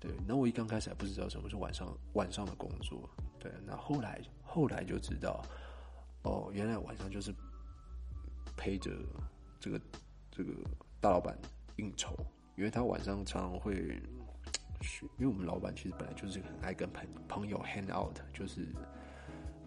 [0.00, 3.08] 对，那我一刚开始还不知道什么是晚上晚上的工作。
[3.38, 5.44] 对，那后来后来就知道，
[6.22, 7.34] 哦，原来晚上就是
[8.56, 8.92] 陪着
[9.58, 9.80] 这个
[10.30, 10.52] 这个
[11.00, 11.36] 大老板
[11.76, 12.14] 应酬。
[12.56, 14.02] 因为他晚上常常会，
[15.18, 18.66] 因为我们老板其实本来就是很爱跟朋朋友 hang out，就是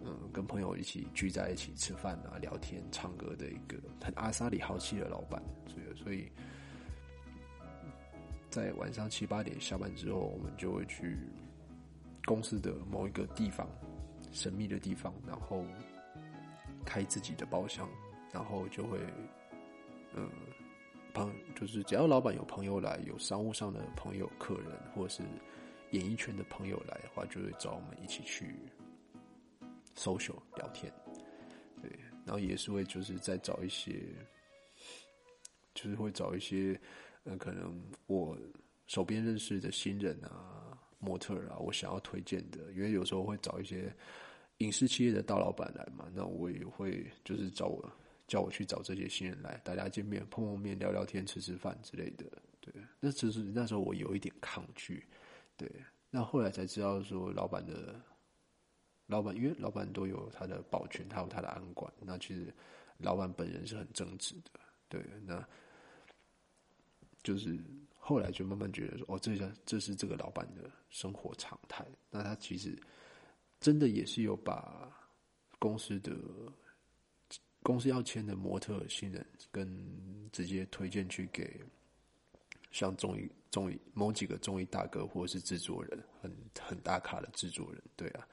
[0.02, 6.30] 嗯跟朋友一起聚在一起吃饭啊、聊天、唱歌的一个很阿萨里豪气的老板，所以所以，
[8.50, 11.16] 在晚上七八点下班之后，我们就会去
[12.24, 13.68] 公司的某一个地方，
[14.32, 15.64] 神秘的地方，然后
[16.84, 17.88] 开自己的包厢，
[18.32, 18.98] 然后就会
[20.14, 20.30] 嗯。
[21.12, 25.22] 朋就是只要老板有朋友来，有商务上的朋友、客人，或者是
[25.90, 28.56] 演艺圈的朋友来的话，就会找我们一起去
[29.94, 30.92] social 聊天。
[31.80, 31.90] 对，
[32.24, 34.02] 然后也是会就是再找一些，
[35.74, 36.80] 就是会找一些，
[37.24, 38.38] 呃，可能我
[38.86, 43.94] 手边认识的新人啊、模特啊，我想要推荐的，因为有时候会找一些
[44.58, 47.92] 影视企业的大老板来嘛，那我也会就是找我。
[48.32, 52.24] 叫我去找这些新人来，大家见面、碰碰面、聊聊天、吃吃饭之类的。
[52.62, 55.06] 对，那其实那时候我有一点抗拒。
[55.54, 55.70] 对，
[56.08, 58.00] 那后来才知道说，老板的
[59.04, 61.92] 老板，因为老板都有他的保全，他有他的安管。
[62.00, 62.50] 那其实
[62.96, 64.58] 老板本人是很正直的。
[64.88, 65.46] 对，那
[67.22, 67.58] 就是
[67.98, 71.84] 后来就慢慢觉得说，哦，这下这是这个老板的生活常态。
[72.08, 72.78] 那他其实
[73.60, 74.90] 真的也是有把
[75.58, 76.16] 公司的。
[77.62, 79.68] 公司要签的模特新人，跟
[80.32, 81.60] 直接推荐去给
[82.70, 88.26] 像综艺综艺某几个综艺大哥或者是制作人，很很大咖的制作人，对啊，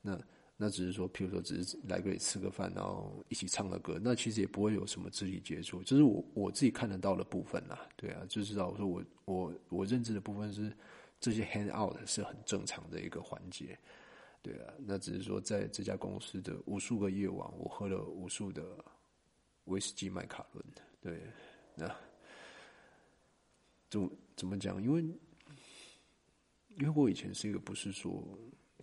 [0.00, 0.20] 那
[0.56, 10.72] 那只是说，譬如说只是来这里吃个饭，然后一起唱个歌，那其实也不会有什么肢体接触，这是我我自己看得到的部分啦，对啊，就知道我说我我我认知的部分是
[11.20, 13.78] 这些 hand out 是很正常的一个环节。
[14.40, 18.62] 对啊，那只是说在这家公司的无数个夜晚，我喝了无数的
[19.64, 20.64] 威士忌麦卡伦。
[21.00, 21.20] 对，
[21.74, 21.94] 那
[23.90, 24.82] 怎么怎么讲？
[24.82, 25.02] 因为
[26.76, 28.22] 因为我以前是一个不是说，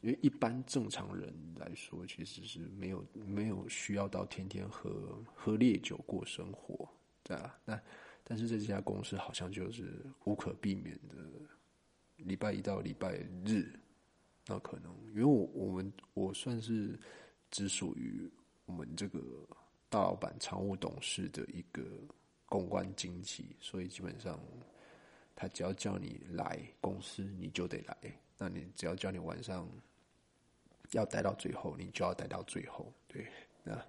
[0.02, 6.88] 因为一般正常人来说，其实是没有没有需要到天天喝喝烈酒过生活，
[7.24, 7.58] 对啊。
[7.64, 7.82] 那
[8.24, 11.16] 但是在这家公司好像就是无可避免的，
[12.18, 13.16] 礼拜一到礼拜
[13.46, 13.72] 日。
[14.48, 17.00] 那可能，因为我我们我算是
[17.50, 18.32] 只属于
[18.66, 19.20] 我们这个
[19.90, 21.84] 大老板常务董事的一个
[22.46, 24.40] 公关经济，所以基本上
[25.36, 27.98] 他只要叫你来公司，你就得来。
[28.38, 29.68] 那你只要叫你晚上
[30.92, 32.94] 要待到最后，你就要待到最后。
[33.08, 33.26] 对，
[33.64, 33.86] 那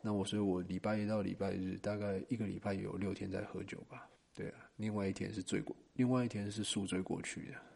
[0.00, 4.08] 那我所以，我礼拜一到礼拜日大概一个礼拜有六天在喝酒吧。
[4.32, 7.69] 对啊，另外一天是醉过，另外一天是宿醉过去的。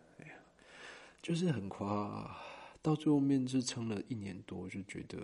[1.25, 2.39] 就是很夸，
[2.83, 5.19] 到最后面是撑了一年多，就觉得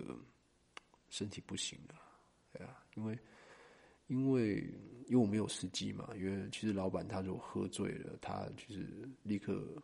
[1.09, 1.95] 身体不行了，
[2.51, 3.19] 对啊，因为
[4.07, 4.55] 因为
[5.05, 9.79] 因为我没有司机嘛，因为其实老板他如果喝醉了，他就是立刻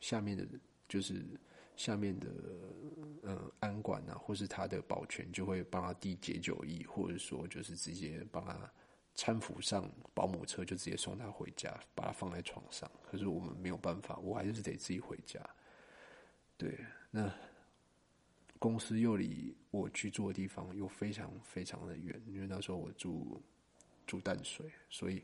[0.00, 0.48] 下面的，
[0.88, 1.22] 就是
[1.76, 2.30] 下面的
[3.24, 8.72] 嗯安管啊，或是他的保全就会帮他递解酒液，或者说就是直接帮他。
[9.16, 12.90] 搀扶上保姆车就直接送他回家，把他放在床上。
[13.02, 15.40] 可是我们没有办法，我还是得自己回家。
[16.56, 16.78] 对，
[17.10, 17.32] 那
[18.58, 23.40] 公司又离我居住的地方又非常非常的远，因为那时候我住
[24.06, 25.22] 住淡水，所以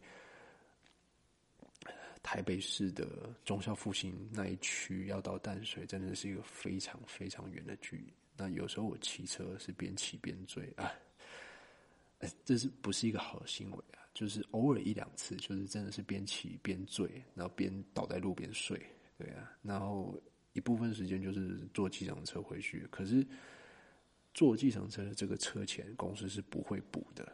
[2.22, 8.12] 台北市的中校复兴那一区要到淡水，真的是一个非常非常远的距离。
[8.36, 10.92] 那有时候我骑车是边骑边追啊。
[12.44, 14.00] 这是不是一个好的行为啊？
[14.12, 18.80] 就是偶尔一两次，就是真的是边骑边醉，然后边倒在路边睡，
[19.16, 19.52] 对啊。
[19.62, 20.20] 然后
[20.52, 22.86] 一部分时间就是坐计程车回去。
[22.90, 23.26] 可是
[24.34, 27.32] 坐计程车的这个车钱，公司是不会补的。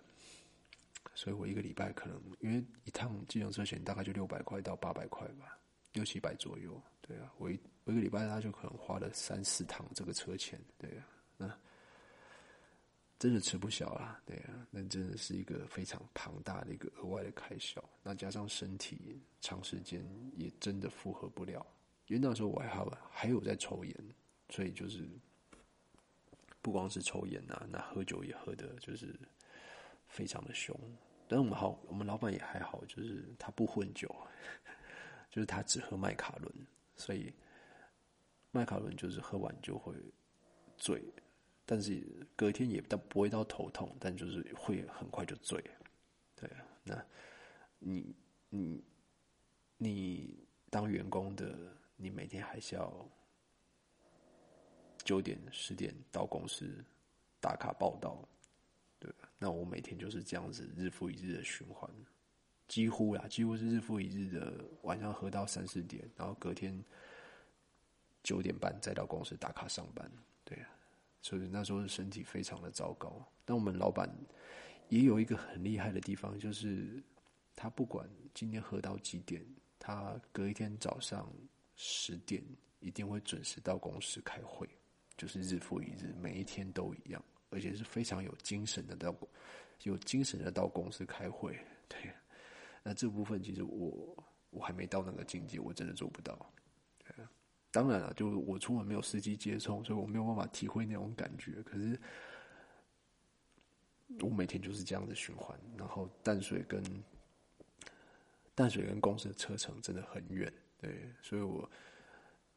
[1.14, 5.58] 所以我一个礼拜可能因为一趟计程车钱大概就六百块到八百块吧，
[5.94, 6.80] 六七百左右。
[7.00, 10.60] 对啊，我一我一个礼拜他就可能花了三四趟这个车钱。
[10.76, 11.08] 对啊，
[11.38, 11.58] 那
[13.18, 14.20] 真的吃不消啦。
[14.26, 17.82] 对啊，那真的是一个非常庞大的一个额外的开销。
[18.02, 20.06] 那加上身体长时间
[20.36, 21.66] 也真的负荷不了，
[22.06, 23.94] 因为那时候我还好还有在抽烟，
[24.50, 25.08] 所以就是
[26.60, 29.18] 不光是抽烟呐，那喝酒也喝的就是
[30.08, 30.78] 非常的凶。
[31.28, 34.14] 但我们好，我们老板也还好，就是他不混酒，
[35.30, 36.52] 就是他只喝麦卡伦。
[36.96, 37.32] 所以，
[38.52, 39.92] 麦卡伦就是喝完就会
[40.78, 41.02] 醉，
[41.66, 42.00] 但是
[42.36, 45.62] 隔天也到不会到头痛，但就是会很快就醉。
[46.34, 47.04] 对啊，那
[47.78, 48.14] 你
[48.48, 48.84] 你
[49.76, 50.38] 你
[50.70, 53.06] 当员工的，你每天还是要
[55.04, 56.84] 九点十点到公司
[57.40, 58.26] 打卡报道，
[58.98, 59.12] 对？
[59.38, 61.90] 那我每天就是这样子日复一日的循环。
[62.68, 66.84] 几乎啦，几乎是日复一日的晚上喝到三四点，然后隔天
[68.22, 70.10] 九点半再到公司打卡上班。
[70.44, 70.68] 对啊，
[71.26, 73.20] 所以那时候身体非常的糟糕。
[73.44, 74.08] 但我们老板
[74.90, 77.02] 也有一个很厉害的地方，就是
[77.56, 79.44] 他不管今天喝到几点，
[79.80, 81.28] 他隔一天早上
[81.74, 82.40] 十点
[82.78, 84.68] 一定会准时到公司开会，
[85.16, 87.20] 就是日复一日，每一天都一样，
[87.50, 89.12] 而且是非常有精神的到
[89.82, 91.58] 有精神的到公司开会。
[91.88, 91.98] 对。
[92.84, 94.16] 那这部分其实我
[94.50, 96.38] 我还没到那个境界，我真的做不到。
[97.70, 101.62] 当然了，就我出门没有司机接送，所以我没有办法体会那种感觉。
[101.62, 101.98] 可是
[104.20, 106.82] 我每天就是这样的循环，然后淡水跟
[108.54, 111.70] 淡水跟公司的车程真的很远，对，所以我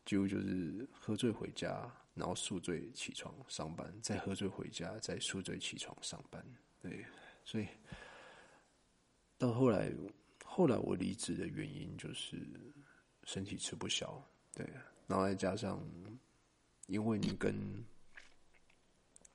[0.05, 6.45] 几乎就是喝醉回家，然后宿醉起床上班，再喝醉回家，再宿醉起床上班，
[6.82, 7.05] 对，
[7.43, 7.68] 所以
[9.38, 9.91] 到后来。
[10.51, 12.36] 后来我离职的原因就是
[13.24, 14.68] 身体吃不消，对，
[15.10, 15.84] 然后再加上
[16.88, 17.53] 因为你跟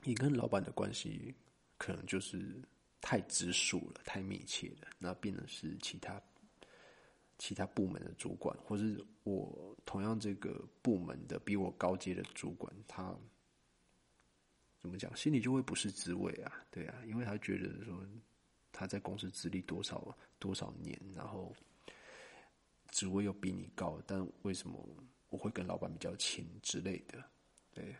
[0.03, 1.35] 你跟老板的关系
[1.77, 2.63] 可能就是
[3.01, 6.23] 太直属了，太密切了，那变成是其他
[7.37, 13.15] 其他部门的主管，或是我同样这个部门的比我高阶的主管，他
[14.79, 18.03] 怎么讲，心里就会不是滋味啊，对啊，因为他觉得说。
[18.77, 21.55] 他在公司资历多少多少年，然后
[22.89, 24.85] 职位又比你高，但为什么
[25.35, 27.21] 我会跟老板比较亲之类的？
[27.73, 27.93] 对，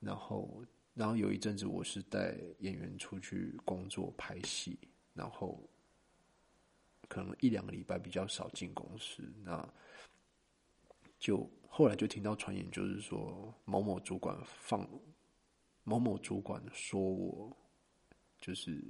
[0.00, 4.76] 然后然后有一阵子我是带演员出去工作拍戏，
[5.14, 5.62] 然后
[7.08, 9.66] 可能一两个礼拜比较少进公司，那
[11.20, 14.84] 就后来就听到传言，就是说某某主管放
[15.84, 17.56] 某某主管说我
[18.40, 18.82] 就是。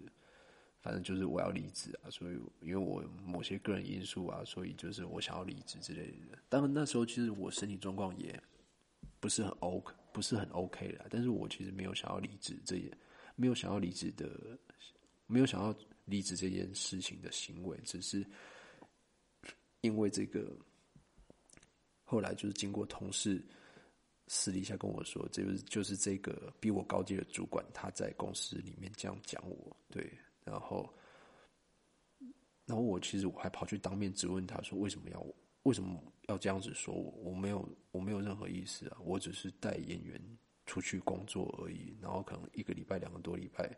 [0.81, 6.39] 反正就是我要离职啊，所以因为我某些个人因素啊，所以就是我想要离职之类的。
[6.49, 8.41] 当然那时候其实我身体状况也
[9.18, 11.07] 不是很 OK，不是很 OK 的。
[11.11, 12.97] 但是我其实没有想要离职，这也
[13.35, 14.59] 没有想要离职的，
[15.26, 15.74] 没有想要
[16.05, 18.24] 离职这件事情的行为，只是
[19.81, 20.57] 因为这个
[22.05, 23.45] 后来就是经过同事
[24.29, 30.09] 私底下跟我说，就是就是这个比我高级的主管他在公司里面这样讲我，对。
[30.49, 30.88] 然后，
[32.64, 35.26] 然后我其实我还跑去当面质问他说：“为什么要
[35.64, 37.11] 为什么要这样子说我？
[37.24, 40.20] 我没有我没有任何意思啊，我只是带演员
[40.64, 41.96] 出去工作而已。
[42.01, 43.70] 然后可能一个礼拜、两个多礼拜，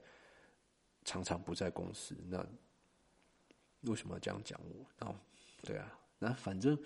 [1.05, 2.17] 常常不在公司。
[2.29, 2.47] 那
[3.83, 4.87] 为什么要这样讲我？
[4.99, 5.17] 然后，
[5.63, 6.79] 对啊，那反正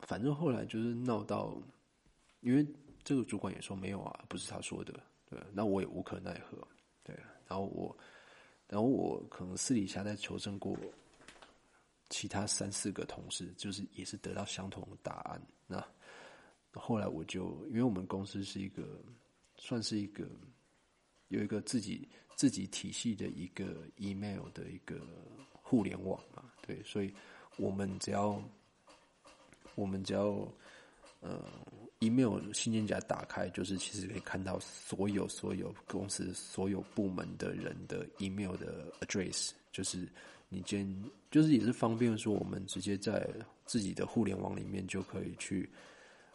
[0.00, 1.60] 反正后来就是闹到，
[2.40, 2.66] 因为
[3.02, 4.92] 这个主管也说没有啊，不是他说的，
[5.28, 6.66] 对，那我也无可奈何，
[7.02, 7.96] 对啊。”然后我，
[8.68, 10.76] 然后我可能私底下在求证过
[12.08, 15.42] 其他三四个同事，就是也是得到相同的答案。
[15.66, 15.84] 那
[16.74, 19.02] 后来我就，因为我们公司是一个
[19.56, 20.24] 算是一个
[21.26, 25.00] 有一个自己自己体系的一个 email 的一个
[25.50, 27.12] 互联网嘛，对，所以
[27.56, 28.40] 我们只要
[29.74, 30.46] 我们只要
[31.18, 31.44] 呃。
[32.00, 40.08] Email 信件夹打开，就是其实可以看到所有所有公司所有部门的人的 email 的 address，就是
[40.48, 43.28] 你今就是也是方便说我们直接在
[43.66, 45.68] 自己的互联网里面就可以去，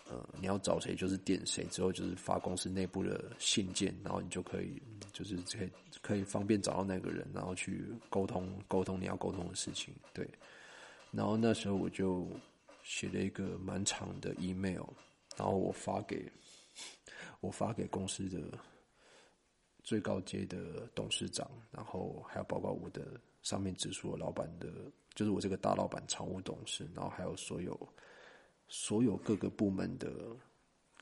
[0.07, 5.69] 呃，你要找谁就是点谁，之后就是发公司内部的信件，然后你就可以就是可以
[6.01, 10.29] 可以方便找到那个人，然后去沟通沟通你要沟通的事情，对。
[11.11, 12.27] 然后那时候我就
[12.83, 14.83] 写了一个蛮长的 email。
[15.37, 16.31] 然后我发给，
[17.41, 18.57] 我发给公司的
[19.83, 24.69] 最高阶的董事长，然后还有包括我的上面直属的老板的，
[25.13, 27.77] 就是我这个大老板常务董事，然后还有所有
[28.67, 30.35] 所有各个部门的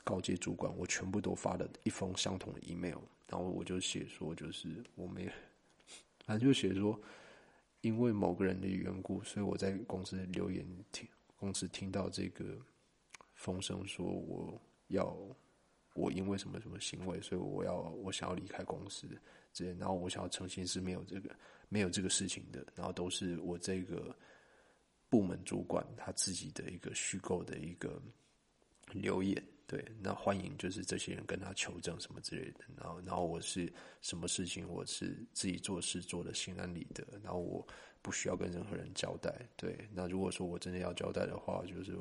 [0.04, 5.32] 高阶主管，我全部都发了一封相同的 email，然后我就写说，就是我没，
[6.26, 7.00] 反正就写说，
[7.82, 11.08] 因为某个人的缘故，所以我在公司留言听
[11.38, 12.58] 公司听到这个
[13.44, 15.16] 风声，说我要。
[15.96, 19.08] 我因为什么什么行为，所以我要我想要离开公司，
[19.54, 21.30] 这然后我想要澄清是没有这个
[21.70, 24.16] 没有这个事情的，然后都是我这个
[25.08, 28.02] 部门主管他自己的一个虚构的一个
[28.92, 33.72] 留言，对，那欢迎就是这些人跟他求证什么之类的，然后然后我是
[34.02, 37.64] 什么事情我是自己做事做的心安理得，然后我
[38.02, 41.96] 不需要跟任何人交代，对，那如果说我真的要交代的话，就是。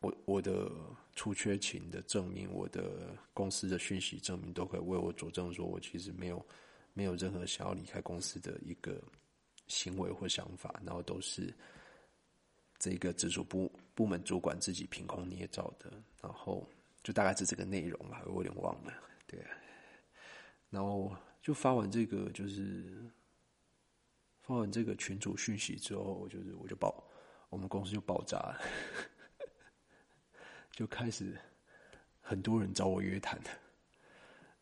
[0.00, 0.70] 我我的
[1.14, 6.44] 出缺勤的证明，我的公司的讯息证明，都可以为我佐证，说我其实没有
[6.94, 9.02] 没有任何想要离开公司的一个
[9.66, 11.52] 行为或想法，然后都是
[12.78, 15.92] 这个直属部部门主管自己凭空捏造的，
[16.22, 16.64] 然后
[17.02, 18.92] 就大概是这个内容吧，我有点忘了，
[19.26, 19.44] 对，
[20.70, 23.02] 然后就发完这个，就是
[24.42, 27.02] 发完这个群主讯息之后，就是我就爆，
[27.50, 28.60] 我们公司就爆炸了。
[30.78, 31.36] 就开始
[32.20, 33.36] 很多人找我约谈，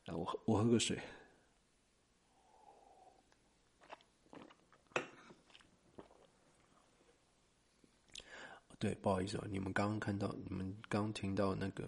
[0.03, 0.99] 然后我我喝个水。
[8.79, 11.85] 对，不好意思哦，你们刚刚看到，你们刚听到那个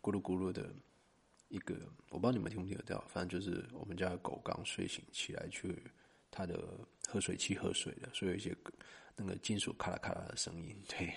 [0.00, 0.72] 咕噜咕噜的
[1.48, 1.74] 一个，
[2.10, 5.82] 我不知道你们听不听得到，反正就是我们家的狗刚睡醒起来去
[6.30, 8.56] 它的喝水器喝水了，所以有一些
[9.16, 10.80] 那个金属咔啦咔啦的声音。
[10.86, 11.12] 对，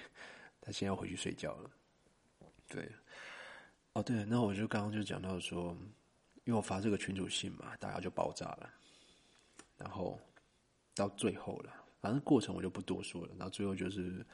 [0.59, 1.69] 它现在要回去睡觉了。
[2.69, 2.91] 对，
[3.93, 5.75] 哦对，那我就刚刚就讲到说，
[6.43, 8.69] 因为我发这个群主信嘛，大家就爆炸了，
[9.77, 10.19] 然后
[10.93, 13.33] 到最后了，反正过程我就不多说了。
[13.37, 14.25] 然后最后就是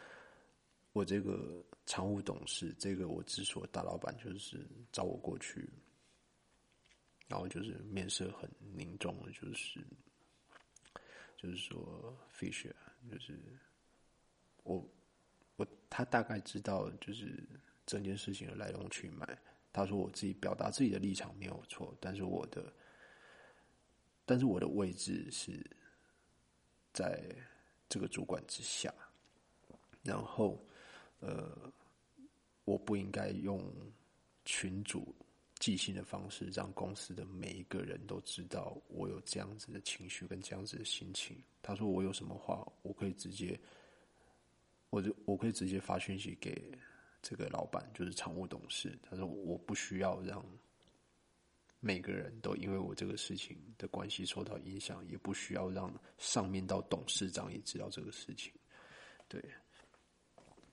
[0.94, 5.70] 我这个常务董事，这个我直属大老板，就是找我过去，
[7.28, 9.80] 然后就是面色很凝重的，就是
[11.38, 12.72] 就是说，Fish，
[13.12, 13.40] 就是
[14.64, 14.84] 我
[15.56, 17.48] 我他大概知道就是。
[17.86, 19.28] 整件事情的来龙去脉，
[19.72, 22.72] 他说我自己表达自己的立场没有错，但是我的，
[24.26, 25.66] 但是我的位置是
[26.94, 27.22] 在
[27.90, 28.94] 这个主管之下，
[30.02, 30.64] 然后，
[31.20, 31.72] 呃，
[32.66, 33.62] 我不应该用
[34.46, 35.14] 群主
[35.60, 41.38] 寄信的方式让公司的每一个人都知道我有这样子的情绪跟这样子的心情。
[41.62, 43.60] 他说我有什么话，我可以直接，
[44.90, 46.62] 我就我可以直接发讯息给。
[47.24, 50.46] 这个老板就是常务董事，他说我不需要让
[51.80, 58.52] 每个人都因为我这个事情的关系受到影响，也不需要让上面到董事长也知道这个事情。
[59.30, 59.42] 对，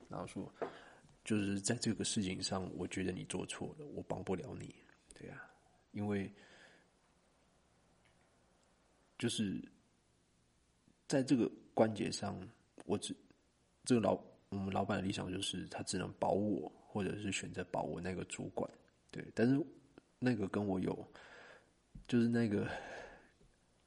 [0.08, 0.52] 然后说
[1.24, 4.74] 就是在这个事情上，我觉得你做错了，我帮不了你。
[5.14, 5.48] 对呀，
[5.92, 6.28] 因为
[9.16, 9.62] 就是
[11.06, 12.36] 在这个关节上，
[12.86, 13.16] 我只
[13.84, 14.20] 这个老。
[14.50, 18.68] 我们老板的理想就是，他只能保我，或者是选择保我那个主管，
[19.10, 19.24] 对。
[19.34, 19.64] 但是
[20.18, 21.06] 那个跟我有，
[22.08, 22.68] 就是那个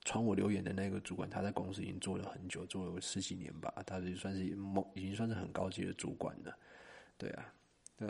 [0.05, 6.57] 传我留言的那个主管，他在公司已经做了很久，做了十几年吧，他就算是某已经算是很高级的主管了，
[7.17, 7.53] 对啊，
[7.97, 8.09] 对，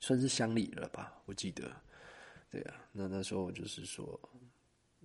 [0.00, 1.20] 算是乡里了吧？
[1.24, 1.74] 我记得，
[2.50, 2.86] 对啊。
[2.92, 4.18] 那那时候就是说，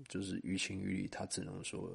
[0.07, 1.91] 就是于情于理，他只能说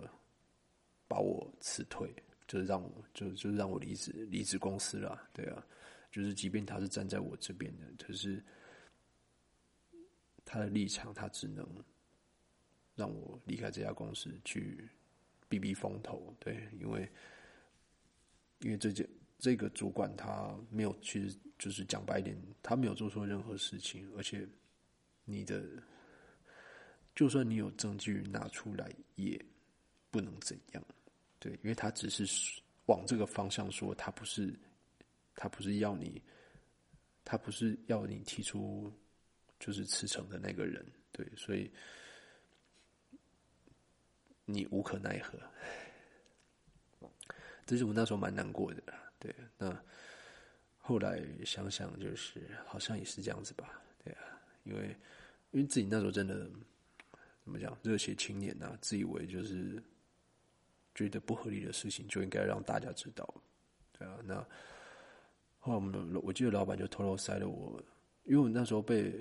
[1.06, 2.12] 把我辞退。
[2.46, 5.66] 就是让我，就就让我离职，离职公司了，对啊，
[6.10, 8.42] 就是即便他是站在我这边的，可是
[10.44, 11.68] 他的立场，他只能
[12.94, 14.88] 让我离开这家公司去
[15.48, 17.10] 避避风头，对，因为
[18.60, 24.48] 因为这件这个主管他没有，其实就是讲白一点，他没有做错任何事情，而且
[25.24, 25.64] 你的
[27.14, 29.44] 就算你有证据拿出来，也
[30.10, 30.84] 不能怎样。
[31.38, 32.26] 对，因为他只是
[32.86, 34.58] 往这个方向说，他不是，
[35.34, 36.20] 他不是要你，
[37.24, 38.90] 他不是要你提出
[39.60, 41.70] 就是辞呈的那个人，对，所以
[44.46, 45.38] 你无可奈何。
[47.66, 48.82] 这是我那时候蛮难过的，
[49.18, 49.34] 对。
[49.58, 49.76] 那
[50.78, 54.96] 后来想想，就是好像也是这样子吧，对啊，因为
[55.50, 56.48] 因为自己那时候真的
[57.44, 59.82] 怎么讲，热血青年呐，自以为就是。
[60.96, 63.32] 觉得不合理的事情就应该让大家知道，
[63.92, 64.18] 对啊。
[64.24, 64.34] 那
[65.60, 67.80] 后来我们我记得老板就偷偷塞了我，
[68.24, 69.14] 因为我那时候被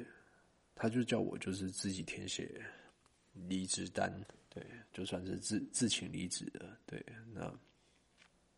[0.74, 2.50] 他就叫我就是自己填写
[3.34, 4.10] 离职单，
[4.50, 7.42] 对，就算是自自请离职的，对，那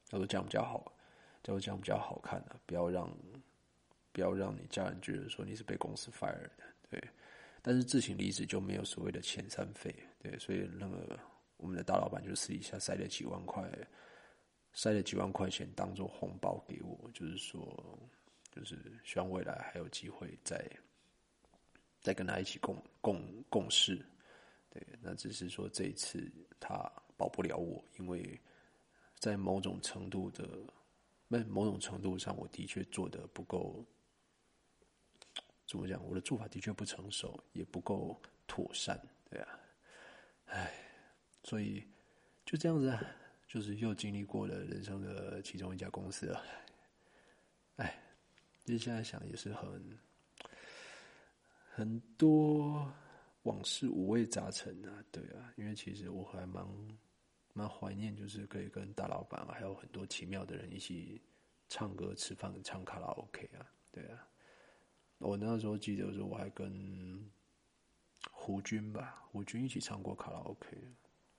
[0.10, 0.96] 他说这样比较好，
[1.42, 3.12] 叫我这样比较好看啊，不要让
[4.12, 7.04] 不要让你家人觉得说你是被公司 fire 的，对，
[7.62, 11.20] 但是自请离职就没有所谓的遣散费，对，所以那个
[11.58, 13.70] 我们的大老板就私底下塞了几万块。
[14.74, 18.00] 塞了几万块钱当做红包给我，就是说，
[18.52, 20.64] 就是希望未来还有机会再
[22.00, 24.06] 再跟他一起共共共事。
[24.70, 28.40] 对，那只是说这一次他保不了我，因为
[29.18, 30.48] 在某种程度的，
[31.32, 33.84] 在某种程度上，我的确做的不够，
[35.66, 36.06] 怎么讲？
[36.06, 39.60] 我的做法的确不成熟，也不够妥善，对啊，
[40.46, 40.72] 唉，
[41.48, 41.82] 所以
[42.46, 42.94] 就这样子。
[43.48, 46.44] 就是又经历过了人生的其中一家公司了，
[47.78, 47.98] 哎，
[48.66, 49.98] 其实现在想也是很
[51.74, 52.92] 很多
[53.44, 56.68] 往事五味杂陈啊，对啊，因为其实我还蛮
[57.54, 61.22] 蛮怀念，就是可以跟大老板还有很多奇妙的人一起
[61.70, 64.28] 唱歌、吃饭、唱卡拉 OK 啊，对啊，
[65.20, 67.32] 我那时候记得说我还跟
[68.30, 70.78] 胡军吧，胡军一起唱过卡拉 OK，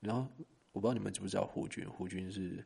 [0.01, 0.27] 然后。
[0.73, 1.89] 我不知道你们知不知道胡军？
[1.91, 2.65] 胡军是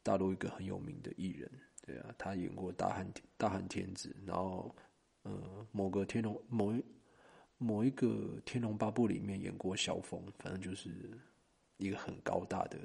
[0.00, 1.50] 大陆一个很有名的艺人，
[1.84, 4.72] 对啊，他演过《大汉大汉天子》，然后
[5.22, 6.84] 呃，某个天龙某一
[7.58, 8.06] 某一个
[8.44, 11.18] 《天龙八部》里面演过萧峰，反正就是
[11.78, 12.78] 一个很高大的、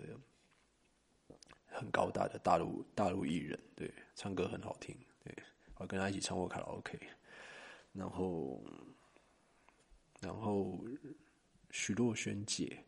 [1.67, 5.35] 很高大的大陆大陆艺人，对，唱歌很好听，对，
[5.75, 6.97] 我跟他一起唱过卡拉 OK，
[7.93, 8.63] 然后
[10.19, 10.83] 然后
[11.69, 12.83] 徐若瑄姐。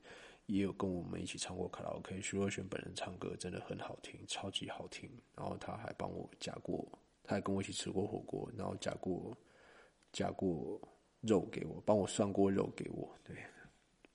[0.49, 5.07] 也有跟我们一起唱过卡拉 OK，徐若瑄本人唱歌真的很好听，超级好听。
[5.35, 6.83] 然后他还帮我夹过，
[7.23, 9.37] 他还跟我一起吃过火锅，然后夹过
[10.11, 10.81] 夹过
[11.21, 13.15] 肉给我，帮我涮过肉给我。
[13.23, 13.37] 对，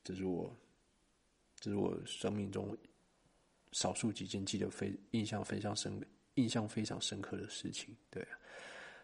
[0.02, 0.52] 这是我
[1.54, 2.76] 这是我生命中
[3.70, 6.04] 少数几件记得非印象非常深、
[6.34, 7.96] 印象非常深刻的事情。
[8.10, 8.26] 对，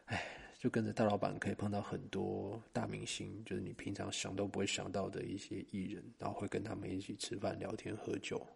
[0.07, 0.40] 哎。
[0.61, 8.47] 就跟着大老板可以碰到很多大明星，就是你平常想都不会想到的一些艺人，然后会跟他们一起吃饭、聊天、喝酒。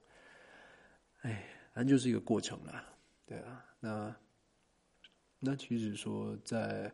[1.23, 2.95] 哎，反正就是一个过程啦，
[3.25, 3.65] 对啊。
[3.81, 4.15] 那
[5.39, 6.93] 那其实说在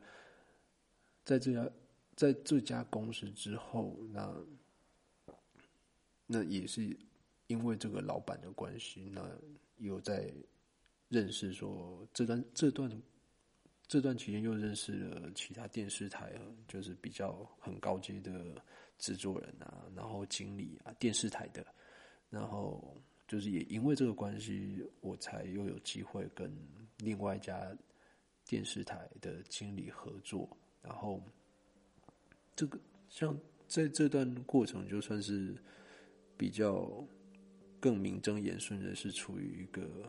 [1.25, 1.69] 在这家
[2.15, 4.33] 在这家公司之后，那
[6.25, 6.97] 那也是
[7.49, 9.29] 因为这个老板的关系，那
[9.77, 10.33] 有在
[11.09, 12.89] 认识说这段这段。
[13.91, 16.33] 这段期间又认识了其他电视台，
[16.69, 18.55] 就是比较很高阶的
[18.99, 21.67] 制作人啊，然后经理啊，电视台的，
[22.31, 26.57] 然后就是也因为这个关系，我才又有机会跟
[26.99, 27.77] 另外一家
[28.47, 31.21] 电视台的经理合作，然后
[32.55, 32.79] 这个
[33.09, 33.37] 像
[33.67, 35.53] 在这段过程，就算是
[36.37, 37.05] 比较
[37.81, 40.09] 更名正言顺的，是处于一个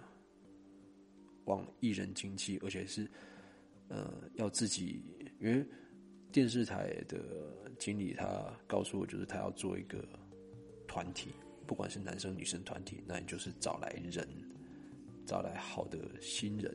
[1.45, 3.09] 往艺人经济，而且是。
[3.93, 5.03] 呃，要自己，
[5.41, 5.67] 因为
[6.31, 7.19] 电视台的
[7.77, 10.01] 经理他告诉我，就是他要做一个
[10.87, 11.31] 团体，
[11.67, 14.25] 不管是男生女生团体，那也就是找来人，
[15.25, 16.73] 找来好的新人，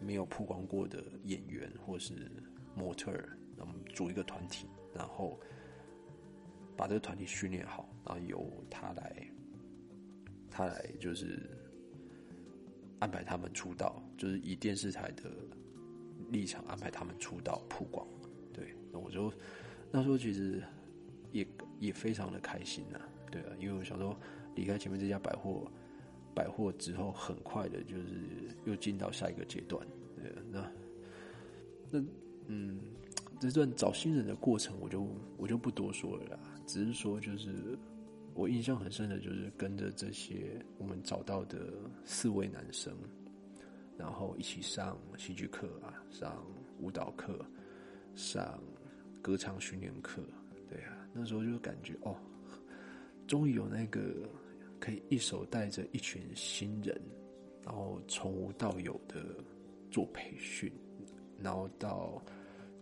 [0.00, 2.28] 没有曝光过的演员或是
[2.74, 5.38] 模特儿，那么组一个团体，然后
[6.76, 9.24] 把这个团体训练好，然后由他来，
[10.50, 11.48] 他来就是
[12.98, 15.30] 安排他们出道，就是以电视台的。
[16.30, 18.06] 立场安排他们出道曝光，
[18.52, 19.32] 对，那我就
[19.90, 20.62] 那时候其实
[21.32, 21.46] 也
[21.78, 23.00] 也非常的开心呐，
[23.30, 24.16] 对啊，因为我想说
[24.54, 25.70] 离开前面这家百货
[26.34, 28.14] 百货之后，很快的就是
[28.64, 30.72] 又进到下一个阶段，对，那
[31.90, 32.04] 那
[32.48, 32.80] 嗯，
[33.40, 37.78] 这段找新人的过程，我就我就不多说了啦，只是说就是
[38.34, 41.72] 我印象很深的就是跟着这些我们找到的
[42.04, 42.92] 四位男生。
[43.98, 46.44] 然后一起上戏剧课啊，上
[46.78, 47.44] 舞蹈课，
[48.14, 48.62] 上
[49.22, 50.22] 歌唱训练课，
[50.68, 52.14] 对啊，那时候就感觉哦，
[53.26, 54.28] 终于有那个
[54.78, 57.00] 可以一手带着一群新人，
[57.64, 59.34] 然后从无到有的
[59.90, 60.70] 做培训，
[61.42, 62.22] 然后到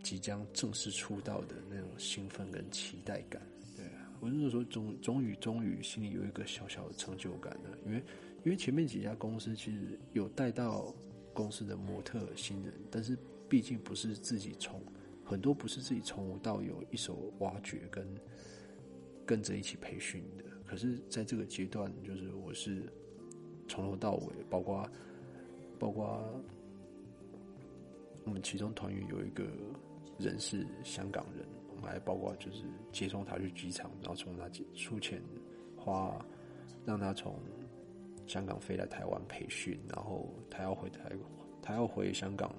[0.02, 3.40] 即将正式出道的那种兴奋跟期待感，
[3.76, 8.02] 对啊，我那时候终终于终于心里有一个小小的成就感了，因为。
[8.44, 10.94] 因为前面几家公司其实有带到
[11.32, 13.16] 公司的模特新人，但是
[13.48, 14.80] 毕竟不是自己从
[15.24, 18.06] 很多不是自己从无到有一手挖掘跟
[19.24, 20.44] 跟着一起培训的。
[20.66, 22.82] 可是在这个阶段，就是我是
[23.66, 24.88] 从头到尾，包括
[25.78, 26.22] 包括
[28.24, 29.44] 我们其中团员有一个
[30.18, 35.22] 人是香港人，我们还包括就是接送他去机场，然后从他出钱
[35.76, 36.22] 花
[36.84, 37.38] 让他从
[38.26, 41.10] 香港飞来台湾培训，然后他要回台，
[41.62, 42.54] 他要回香港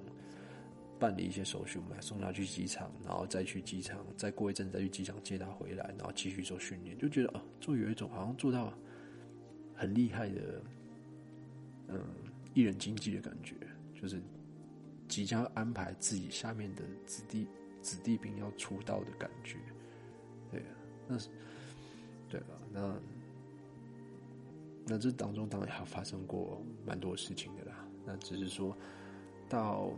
[0.98, 8.72] 办理一些手续，我们还送他去机场，然后再去机场，再过一阵再去机场接他回来，然后继续做训练，就觉得啊，做有一种好像做到
[9.74, 10.62] 很厉害的，
[11.88, 12.00] 嗯，
[12.54, 13.54] 艺人经济的感觉，
[14.00, 14.20] 就是。
[15.08, 17.46] 即将安排自己下面的子弟
[17.80, 19.56] 子弟兵要出道的感觉，
[20.50, 20.60] 对，
[21.06, 21.28] 那是
[22.28, 22.92] 对吧，那
[24.86, 27.86] 那这当中当然还发生过蛮多事情的啦。
[28.04, 28.74] 那只是说
[29.48, 29.90] 到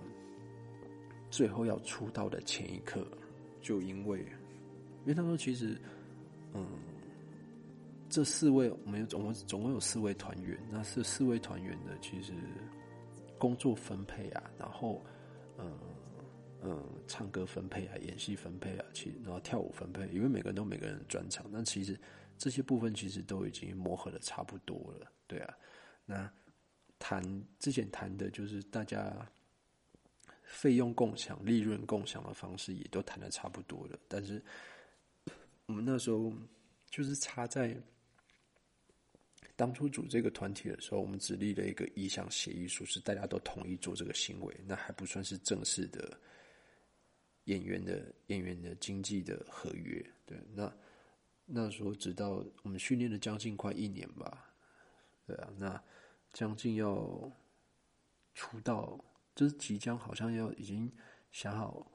[1.30, 3.06] 最后要出道的前一刻，
[3.60, 5.78] 就因为因为他说其实
[6.54, 6.66] 嗯，
[8.08, 12.32] 这四位我们总共总共有四位团员，那是四位团员的其实。
[13.40, 15.00] 工作分配啊，然后，
[15.58, 15.78] 嗯
[16.60, 21.96] 嗯，唱歌分配啊，演戏分配啊，其然后跳舞分配，因为每个人都每个人专长，但其实
[22.38, 25.54] 这些部分其实都已经磨合的差不多了，对啊。
[26.06, 26.32] 那
[26.98, 27.22] 谈
[27.58, 29.14] 之前谈的就是大家
[30.44, 34.42] 费用共享、利润共享的方式，也都谈的差不多了，但是
[35.66, 36.32] 我们那时候
[36.90, 37.76] 就是差在。
[39.56, 46.16] 当初组这个团体的时候，我们只立了一个意向协议书，是大家都同意做这个行为，那还不算是正式的
[47.46, 50.00] 演员的演员的经济的合约。
[50.24, 50.72] 对，那
[51.50, 54.52] 那时候直到我们训练了将近快一年吧，
[55.26, 55.82] 对啊，那
[56.32, 57.32] 将近要
[58.34, 59.02] 出道，
[59.34, 60.92] 就是即将好像要已经
[61.32, 61.90] 想好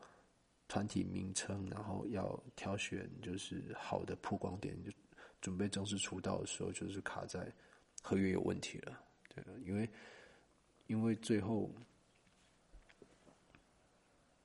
[0.67, 4.91] 团体名称，然后要挑选就是好的曝光点就。
[5.41, 7.53] 准备正式出道的时候，就是卡在
[8.01, 8.97] 合约有问题了，
[9.27, 9.89] 对因为
[10.87, 11.69] 因为最后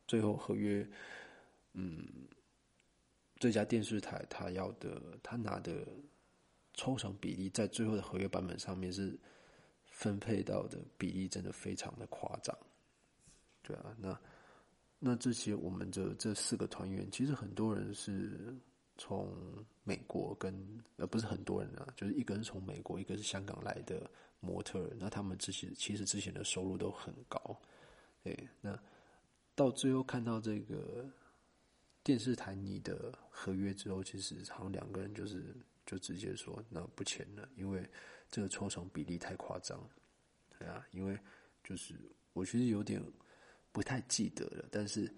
[0.09, 0.85] 最后合约，
[1.75, 2.05] 嗯，
[3.39, 5.87] 这家电视台他要的他拿的
[6.75, 9.19] 抽成比例，在最后的合约版本上面是
[9.87, 12.57] 分配到的比例真的非常的夸张，
[13.63, 14.21] 对啊，那
[14.99, 18.57] 那这些我们的这四个团员，其实很多人是。
[19.01, 19.33] 从
[19.85, 20.53] 美国跟
[20.97, 24.11] 呃不是很多人啊，就是一个是从美国，一个是香港来的
[24.41, 27.57] 模特，那他们之前其实之前的收入都很高，
[28.25, 28.77] 对，那
[29.55, 31.09] 到最后看到这个
[32.09, 35.55] 电视台你的合约之后，其实好像两个人就是
[35.85, 37.87] 就直接说那不签了，因为
[38.31, 39.79] 这个抽成比例太夸张，
[40.59, 41.19] 对啊，因为
[41.63, 41.95] 就是
[42.33, 42.99] 我其实有点
[43.73, 45.15] 不太记得了，但是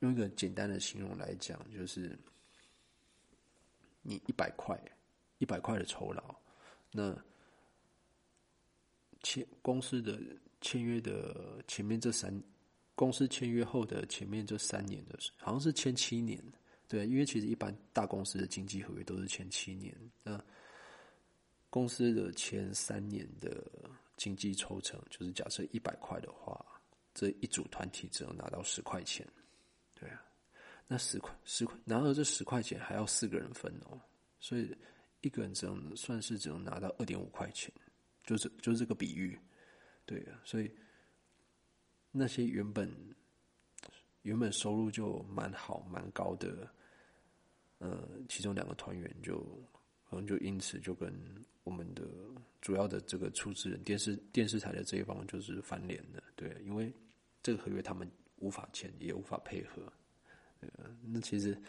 [0.00, 2.18] 用一个简单的形容来讲，就是。
[4.04, 4.76] 你一百块，
[5.38, 6.34] 一百块的酬劳，
[6.90, 7.16] 那
[9.22, 10.20] 签公司的
[10.60, 12.42] 签约的前面这三，
[12.94, 16.42] 公司签约后的前面这三年的，好像是签七年，
[16.88, 20.42] 对，因为其实一般大公司的经济合约都是签七年，那
[21.70, 23.64] 公司的前三年的
[24.16, 26.64] 经济抽成，就是假设一百块的话，
[27.14, 29.26] 这一组团体只能拿到十块钱，
[29.94, 30.22] 对啊。
[30.86, 33.98] 那十块十块，然后这十块钱还要四个人分哦，
[34.40, 34.76] 所以
[35.22, 37.72] 一个人只能算是只能拿到二点五块钱，
[38.24, 39.38] 就是就是这个比喻，
[40.04, 40.70] 对啊，所以
[42.12, 42.88] 那些原本
[44.22, 46.68] 原本收入就蛮好蛮高的，
[47.78, 49.40] 呃，其中两个团员就
[50.08, 51.12] 可能就因此就跟
[51.64, 52.04] 我们的
[52.60, 56.92] 主要的这个出资人电视电视台的这一方就是翻脸了，对，因为
[57.42, 59.92] 这个合约他们无法签也无法配合。
[61.02, 61.60] 那其实，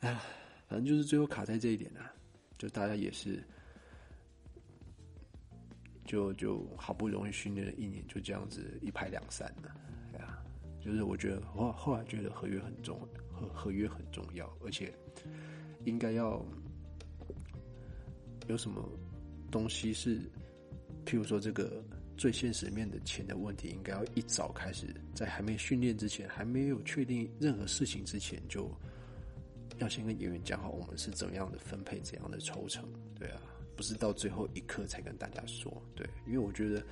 [0.00, 0.20] 哎，
[0.68, 2.12] 反正就是最后卡在这一点啊，
[2.58, 3.42] 就大家也是，
[6.04, 9.74] 就就好不容易训练了一年，就这样子一拍两散了，
[10.12, 10.42] 对啊，
[10.80, 12.98] 就是我觉得后后来觉得合约很重，
[13.32, 14.92] 合合约很重要，而且
[15.84, 16.44] 应该要
[18.48, 18.88] 有什么
[19.50, 20.18] 东西是，
[21.04, 21.82] 譬如说这个。
[22.14, 28.70] 最现实面的钱的问题，应该要一早开始，在还没训练之前，还没有确定任何事情之前，就
[29.78, 32.86] 要先跟演员讲好，我们是怎么样的分配，怎样的抽成，
[33.18, 33.40] 对啊，
[33.76, 36.82] 不是到最后一刻才跟大家说，对，因为我觉得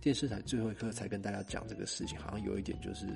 [0.00, 3.06] 电视台最后一刻才跟大家讲这个事情，好像有一点就是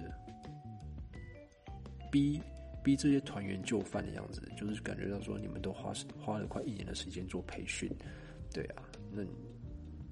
[2.10, 2.40] 逼
[2.82, 7.90] 逼这些团员就范的样子，就是感觉到说你们都花花了快一年的时间做培训，
[8.52, 9.22] 对啊，那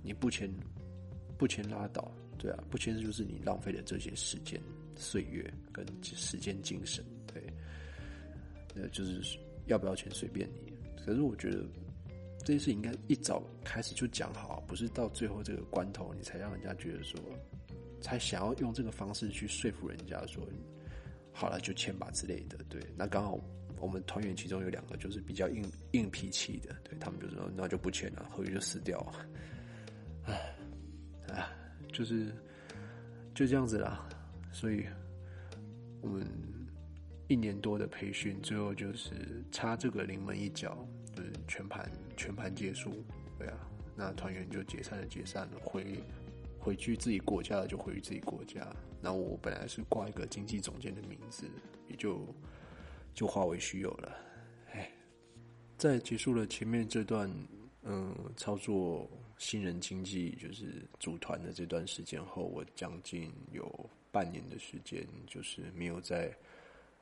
[0.03, 0.51] 你不签。
[1.39, 4.59] 不签拉倒，对啊，不签就是你浪费了这些时间、
[4.97, 7.43] 岁月跟时间、精神，对，
[8.75, 9.37] 呃，就是
[9.67, 10.73] 要不要签随便你。
[11.05, 11.63] 可是我觉得
[12.47, 17.19] 这件事应该一早开始就讲好，不是到最后这个关头你才让人家觉得说
[18.01, 20.47] 才想要用这个方式去说服人家说，
[21.33, 22.57] 好了就签吧之类的。
[22.69, 23.37] 对，那刚好
[23.81, 29.27] 我们团员其中有两个就是比较硬硬脾气的，对他们就说那就不签了，合约就死掉了。
[30.27, 30.55] 唉，
[31.35, 31.49] 唉，
[31.93, 32.33] 就是
[33.35, 34.09] 就这样子啦。
[34.53, 34.87] 所以
[36.01, 36.25] 我们
[37.27, 43.05] 一年多的培训，最后就是差这个临门一脚，就是全盘全盘结束。
[43.39, 46.03] 对啊，那团员就解散了，解散了，回
[46.59, 48.67] 回去自己国家了，就回自己国家。
[49.01, 51.47] 那我本来是挂一个经济总监的名字，
[51.87, 52.27] 也就
[53.13, 54.17] 就化为虚有了。
[54.73, 54.91] 哎，
[55.77, 57.31] 在结束了前面这段
[57.83, 66.35] 嗯操作新人经济，就是组团的这段时间后，我将近有半年的时间，就是没有在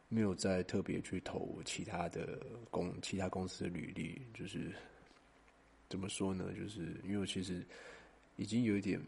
[0.09, 4.73] 没有再特别去投其他的公其他公司的履历，就是。
[5.89, 6.53] 怎么说呢？
[6.59, 7.65] 就是因为我其实
[8.37, 9.01] 已经有一点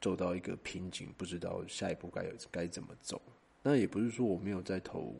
[0.00, 3.20] 走到一个瓶颈，不知道下一步该该怎么走。
[3.62, 5.14] 那也不是说我没有在投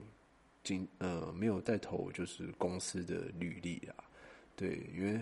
[0.62, 4.04] 进呃没有在投就是公司的履历啊，
[4.56, 5.20] 对，因为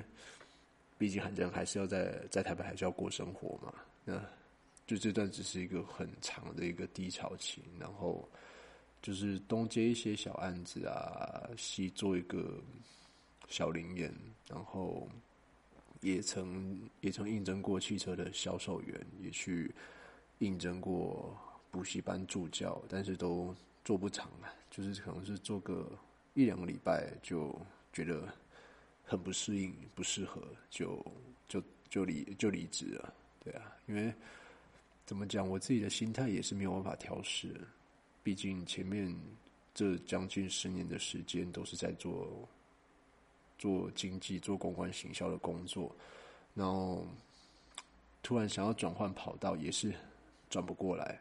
[0.98, 3.74] 毕竟反正还是要在在台北还是要过生活嘛。
[4.04, 4.22] 那
[4.86, 8.28] 就这段只是一个很长的一个低潮期，然后
[9.00, 12.60] 就是东接一些小案子啊，西做一个
[13.48, 14.14] 小零演，
[14.48, 15.08] 然后。
[16.02, 19.72] 也曾也曾应征过汽车的销售员，也去
[20.38, 21.36] 应征过
[21.70, 25.90] 补习班助教，但是都做不长啊，就是可能是做个
[26.34, 27.56] 一两个礼拜就
[27.92, 28.28] 觉得
[29.04, 31.04] 很不适应、不适合，就
[31.48, 33.14] 就就离就离职了。
[33.42, 34.12] 对啊，因为
[35.06, 37.54] 怎么讲，我自己的心态也是没有办法调试，
[38.24, 39.16] 毕竟前面
[39.72, 42.48] 这将近十年的时间都是在做。
[43.62, 45.94] 做经济、做公关、行销的工作，
[46.52, 47.06] 然后
[48.20, 49.94] 突然想要转换跑道，也是
[50.50, 51.16] 转不过来。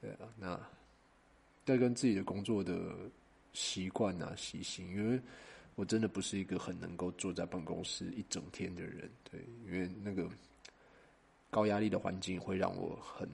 [0.00, 0.58] 对啊，那
[1.66, 2.94] 在跟自己的工作的
[3.52, 5.20] 习惯啊、习性，因为
[5.74, 9.10] 我真的不是一个很能够坐在办公室一整天的人。
[9.30, 10.26] 对，因为那个
[11.50, 13.28] 高压力的环境会让我很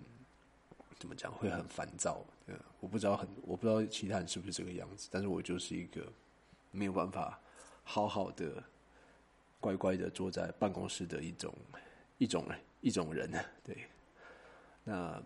[0.99, 2.21] 怎么讲，会很烦躁。
[2.45, 6.13] 对，我不知道很，我不知道其他人是不是这个样子，但是我就是一个
[6.73, 7.39] 没有办法。
[7.93, 8.63] 好好的，
[9.59, 11.53] 乖乖的坐在办公室的一种
[12.19, 12.47] 一种
[12.83, 13.29] 一种人，
[13.65, 13.77] 对，
[14.85, 15.21] 那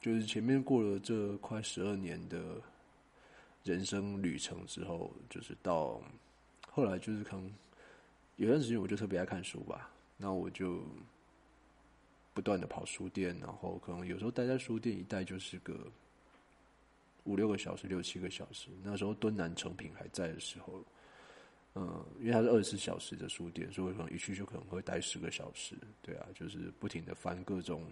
[0.00, 2.60] 就是前面过了这快十二年的
[3.62, 6.02] 人生旅程之后，就是到
[6.68, 7.48] 后来就是可能
[8.38, 10.82] 有段时间我就特别爱看书吧，那我就
[12.34, 15.86] 不断的跑书店，然后可能有时候待在书店一待就是个
[17.22, 18.68] 五六个小时、六七个小时。
[18.82, 20.82] 那时候敦南成品还在的时候。
[21.74, 25.76] 嗯，因为它是二十四小时的书店，所以可能一去就可能会待十个小时。
[26.02, 27.84] 对啊，就是不停的翻各种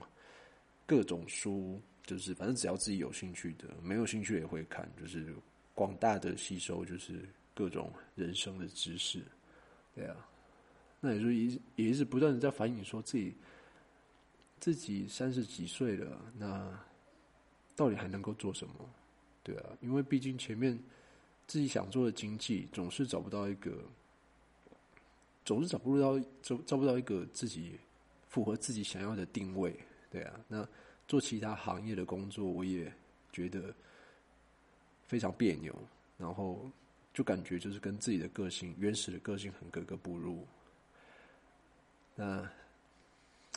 [0.86, 5.32] 各种书，就是反正只要自己有兴趣的，没有兴趣也会看，就是
[5.72, 9.22] 广大的吸收，就是各种人生的知识。
[9.94, 10.16] 对啊，
[10.98, 13.36] 那也就一也是不断的在反映说自己
[14.58, 16.76] 自己三十几岁了，那
[17.76, 18.74] 到底还能够做什么？
[19.44, 20.76] 对啊，因为毕竟前面。
[21.46, 23.72] 自己想做的经济总是找不到一个，
[25.44, 27.78] 总是找不到找找不到一个自己
[28.28, 29.78] 符合自己想要的定位，
[30.10, 30.40] 对啊。
[30.48, 30.66] 那
[31.06, 32.92] 做其他行业的工作，我也
[33.32, 33.72] 觉得
[35.04, 35.72] 非常别扭，
[36.18, 36.68] 然后
[37.14, 40.44] 就感觉就是跟自己的个性原始的个性很格格不入。
[42.16, 42.40] 那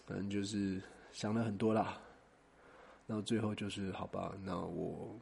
[0.05, 0.79] 反正就是
[1.11, 1.99] 想了很多啦，
[3.07, 5.19] 那最后就是好吧，那我。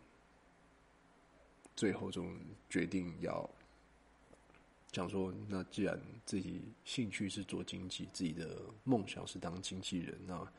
[1.78, 2.26] 最后，就
[2.72, 3.48] 决定要
[4.92, 10.52] 讲说，那既然自己兴趣是做经济，自己的梦想是当经纪人，那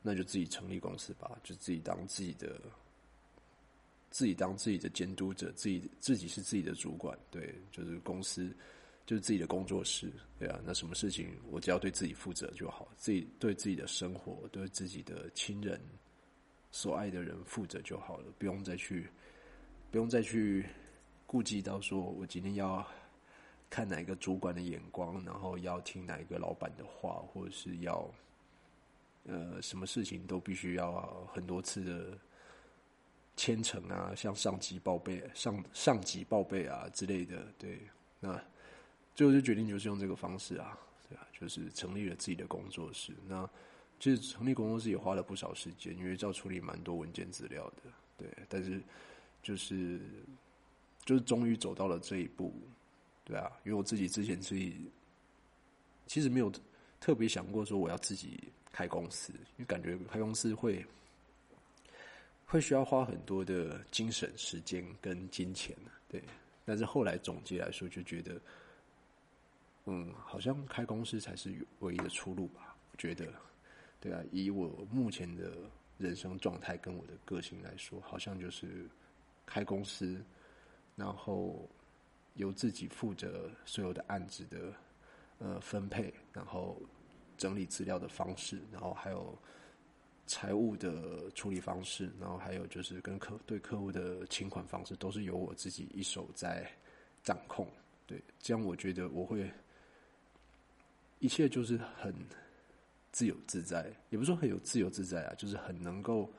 [0.00, 2.58] 那就自己成立公司吧，就自己当自己的，
[4.10, 8.50] 自己当自己的监督者，自己自己是自己的主管，对，就是公司
[9.04, 15.78] 就是自己的工作室，对啊，那什么事情我只要对自己负责就好，自己对自己的生活，对自己的亲人
[16.72, 19.10] 所爱的人负责就好了，不用再去。
[19.90, 20.66] 不用再去
[21.26, 22.86] 顾及到说，我今天要
[23.70, 28.10] 看哪一个主管的眼光，然后要听哪一个老板的话，或者是要
[29.24, 32.18] 呃什么事情都必须要很多次的
[33.34, 37.46] 签呈啊，向上级报备、上上级报备啊之类的。
[37.58, 37.80] 对，
[38.20, 38.38] 那
[39.14, 40.78] 最后就决定就是用这个方式啊，
[41.08, 43.14] 对啊，就是成立了自己的工作室。
[43.26, 43.48] 那
[43.98, 47.90] 其实成立工作室也花了不少时间，因为要处理蛮多文件资料的。
[48.18, 48.82] 对，但是。
[49.48, 49.98] 就是，
[51.06, 52.52] 就是终于走到了这一步，
[53.24, 54.90] 对啊，因为我自己之前自己
[56.06, 56.52] 其实没有
[57.00, 60.84] 特别想过说我要自己开公司，因为感觉开公司会
[62.44, 65.74] 会需要花很多的精神、时间跟金钱
[66.10, 66.22] 对。
[66.66, 68.38] 但是后来总结来说，就觉得，
[69.86, 72.76] 嗯，好像开公司才是唯一的出路吧？
[72.92, 73.32] 我觉得，
[73.98, 75.56] 对啊，以我目前的
[75.96, 78.86] 人生状态跟我的个性来说，好像就是
[79.48, 80.22] 开公司，
[80.94, 81.68] 然后
[82.34, 84.72] 由自己负责所有的案子的
[85.38, 86.80] 呃分配，然后
[87.36, 89.36] 整理资料的方式，然后还有。
[90.30, 96.70] 财务的处理方式，然后还有就是跟客对客户的请款方式，都是由我自己一手在
[97.22, 97.66] 掌控。
[98.06, 99.50] 对，这样我觉得我会
[101.18, 102.14] 一切就是很
[103.10, 106.30] 自由自在，也不是说很有自由自在啊，就是很能够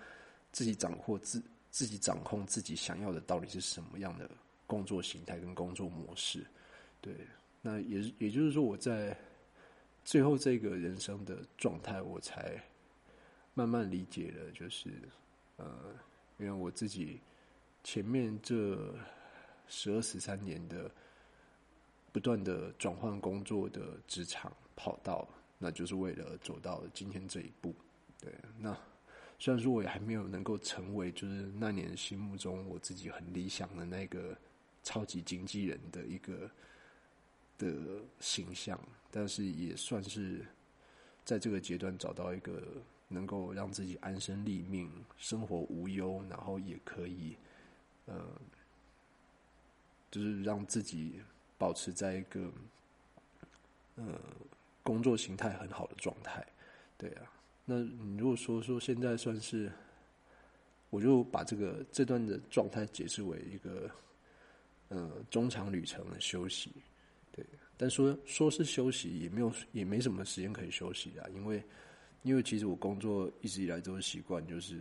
[0.51, 4.29] 自己掌握自自己掌控自己想要的到底是什么样的
[4.67, 6.45] 工作形态跟工作模式。
[7.01, 7.13] 对，
[7.61, 9.17] 那也也就是说，我在
[10.03, 12.61] 最后这个人生的状态，我才。
[13.55, 14.89] 慢慢理解了，就是
[15.57, 15.93] 呃，
[16.37, 17.19] 因为我自己
[17.83, 18.95] 前面这
[19.67, 20.89] 十二十三年的
[22.13, 27.75] 不断的转换工作的职场跑道，那就是为了走到今天这一步。
[28.21, 28.77] 对，那
[29.39, 34.37] 虽然说我也还没有能够成为，就是那年心目中我自己很理想的那个
[34.83, 36.51] 超级经纪人的一个
[37.57, 38.79] 的形象，
[39.09, 40.45] 但是也算是
[41.25, 42.61] 在这个阶段找到一个。
[43.11, 44.87] 能够让自己安身立命、
[45.17, 47.35] 生活无忧，然后也可以，
[48.05, 48.23] 呃，
[50.11, 51.19] 就是让自己
[51.57, 52.53] 保持在一个，
[53.95, 54.13] 呃，
[54.83, 56.45] 工作形态很好的状态。
[56.99, 57.33] 对啊，
[57.69, 59.71] 那你如果说说现在算是，
[60.89, 63.87] 我就把这个这段的状态解释为一个，
[64.87, 66.71] 呃，中长旅程的休息。
[67.31, 67.45] 对，
[67.77, 71.63] 但说说是休息，也没有也没什么时间可以休息啊，因为。
[72.23, 74.77] 因为其实我工作一直以来都是习惯，就是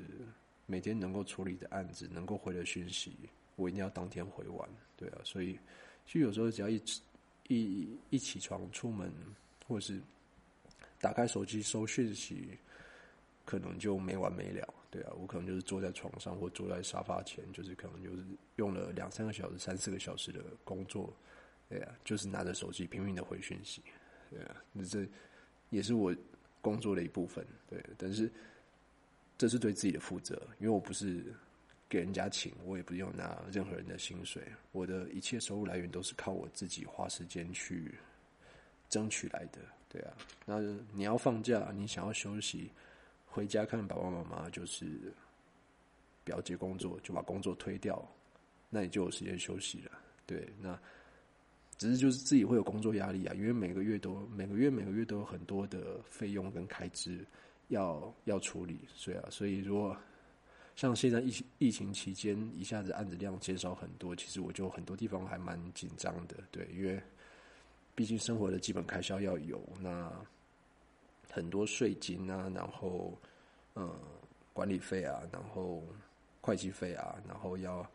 [0.66, 3.12] 每天能够处理的案子，能够回的讯息，
[3.54, 5.56] 我一定要当天回完，对啊，所以
[6.04, 6.82] 其实有时候只要一
[7.46, 9.12] 一一起床出门，
[9.68, 10.00] 或者是
[11.00, 12.58] 打开手机收讯息，
[13.48, 18.22] 可能就没完没了，对啊，我可能就是坐在床上或坐在沙发前，就是可能就是
[18.56, 21.10] 用了两三个小时、三四个小时的工作，
[21.70, 23.80] 对啊，就是拿着手机拼命的回讯息，
[24.28, 25.06] 对啊，那这
[25.70, 26.14] 也是我。
[26.60, 28.28] 工作的一部分，对，但是
[29.38, 31.32] 这是对自己的负责，因为我不是
[31.88, 34.42] 给人家请，我也不用拿任何人的薪水，
[34.72, 37.94] 我的一切收入来源都是靠我自己花时间去
[38.90, 40.12] 争取来的，对啊。
[40.44, 40.60] 那
[40.92, 42.72] 你要放假，你想要休息，
[43.28, 45.12] 回家看爸爸妈妈，就是
[46.24, 48.02] 表姐工作，就把工作推掉，
[48.68, 49.92] 那你就有时间休息了，
[50.26, 50.78] 对，那。
[51.76, 57.24] 只是就是自己会有工作压力啊，因为每个月都每个月每个月都有很多的费用跟开支
[57.68, 59.96] 要要处理，所以啊，所以如果
[60.74, 67.00] 像现在疫疫情期间一下子案子量减少很多，其实我就很多地方还蛮紧张的，对，因为
[67.94, 70.12] 毕竟生活的基本开销要有，那
[71.30, 73.16] 很多税金啊，然后
[73.74, 73.98] 呃
[74.52, 75.82] 管理费啊，然后
[76.40, 77.88] 会计费啊，然后要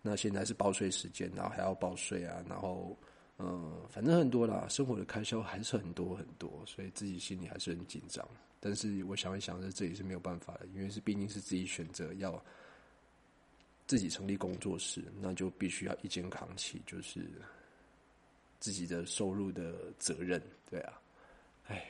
[0.00, 2.96] 那现在是报税时间，然后还要报税啊，然后。
[3.38, 8.24] 嗯，反正很多啦，生活的开销还是很多很多，所以自己心里还是很紧张。
[8.60, 12.40] 但是我想一想，这这也是没有办法的，因为是毕竟是自己选择要
[13.84, 17.26] 自己成立工作室，那就必须要一肩扛起，就是
[18.60, 21.00] 自己的收入的责任，对啊，
[21.66, 21.84] 哎，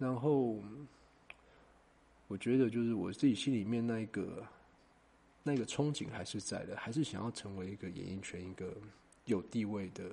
[0.00, 0.60] 然后
[2.26, 4.44] 我觉得就是我自己心里面那一个
[5.44, 8.76] 那个憧憬还是在的，还是想要成为一个演艺圈一个。
[9.26, 10.10] 有地位的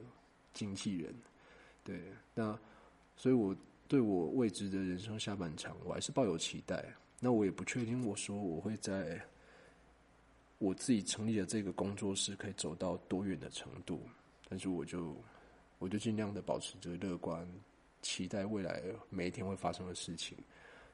[0.53, 1.15] 经纪人，
[1.83, 1.99] 对，
[2.35, 2.59] 那
[3.15, 3.55] 所以我
[3.87, 6.85] 对我未知的人生下半场，我还是抱有期待。
[7.19, 9.19] 那我也不确定，我说我会在
[10.59, 14.01] 我自己成立的这个工作室可以走到多远的程度，
[14.47, 15.15] 但是我就
[15.79, 17.47] 我就尽量的保持着乐观，
[18.01, 20.37] 期待未来每一天会发生的事情。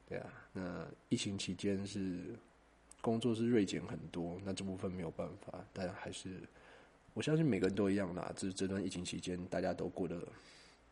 [0.08, 2.36] 对啊，那疫情期间是
[3.02, 6.42] 工作是锐减很多，那这部分没有办法，但还是。
[7.16, 10.28] 我相信每个人都一样啦，这这段疫情期间，大家都过得，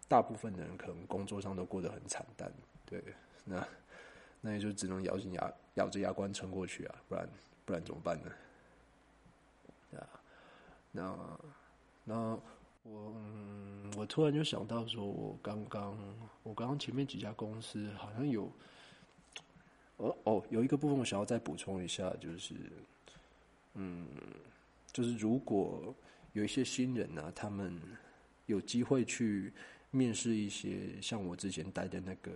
[0.07, 2.53] 大部分的人可能工作上都过得很惨淡，
[2.85, 3.03] 对，
[3.43, 3.67] 那
[4.39, 7.27] 那也就只能咬紧牙，咬着牙关撑过去啊，不然
[7.65, 8.31] 不然怎么办呢？
[9.97, 10.05] 啊，
[10.91, 11.39] 那
[12.03, 12.39] 那
[12.83, 15.97] 我嗯我突然就想到说，我刚刚
[16.43, 18.51] 我刚刚前面几家公司好像有，
[19.97, 22.55] 哦哦，有一个部分我想要再补充一下，就是
[23.75, 24.07] 嗯，
[24.91, 25.93] 就是如果。
[26.33, 27.77] 有一些新人呢，他们
[28.45, 29.51] 有机会去
[29.89, 32.31] 面试一些像我之前待的那个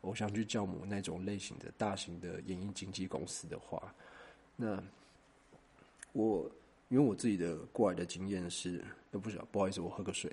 [0.00, 3.94] 偶像剧教母那种类型的大型的演艺经纪公司的话，
[4.56, 4.82] 那
[6.12, 6.50] 我
[6.88, 10.30] 因为我自己的过来的经验是，呃，不晓不好意思，我喝个水。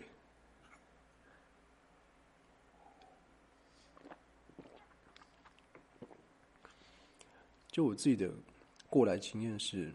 [7.72, 8.32] 就我自己的
[8.88, 9.91] 过来经验是，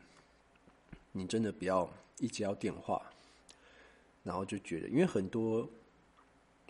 [1.13, 1.89] 你真的不要
[2.19, 3.01] 一接到电话，
[4.25, 5.65] 然后就觉得，因为很多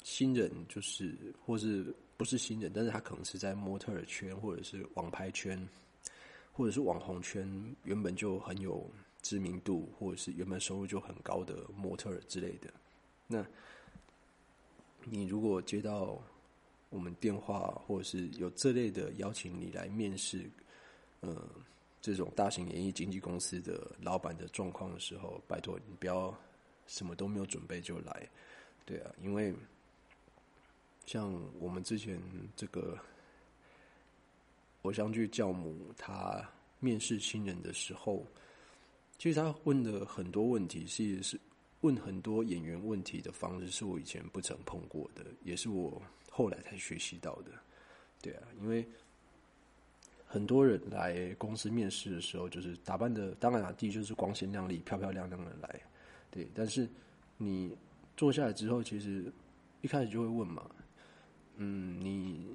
[0.02, 1.16] 新人就是，
[1.46, 5.66] 或是不是新人，但是他可能是在模特圈或者是网拍圈，
[6.52, 8.86] 或者是网红圈，原本就很有
[9.22, 12.72] 知名度，或者是原本收入就很高的模特儿之类的。
[13.26, 13.44] 那
[15.04, 16.20] 你如果接到
[16.90, 20.48] 我们电话，或者是有这类的邀请你来面试。
[21.20, 21.36] 嗯，
[22.00, 26.32] 这种大型演艺经纪公司的老板的状况的时候，拜托你不要
[26.86, 28.28] 什么都没有准备就来，
[28.86, 29.52] 对啊，因为
[31.06, 32.22] 像我们之前
[32.54, 32.96] 这个
[34.82, 36.40] 偶像剧教母，他
[36.78, 38.24] 面试新人的时候，
[39.18, 41.40] 其实他问的很多问题，是是
[41.80, 46.00] 问很多演员问题的方式，是我以前不曾碰过的，也是我
[46.30, 47.50] 后来才学习到的，
[48.22, 48.88] 对啊，因为。
[50.30, 55.80] 很多人来公司面试的时候，就是打扮的，当然啊，第一就是光鲜亮丽、漂漂亮亮的来，
[56.30, 56.46] 对。
[56.54, 56.86] 但是
[57.38, 57.74] 你
[58.14, 59.32] 坐下来之后，其实
[59.80, 60.70] 一开始就会问嘛，
[61.56, 62.54] 嗯，你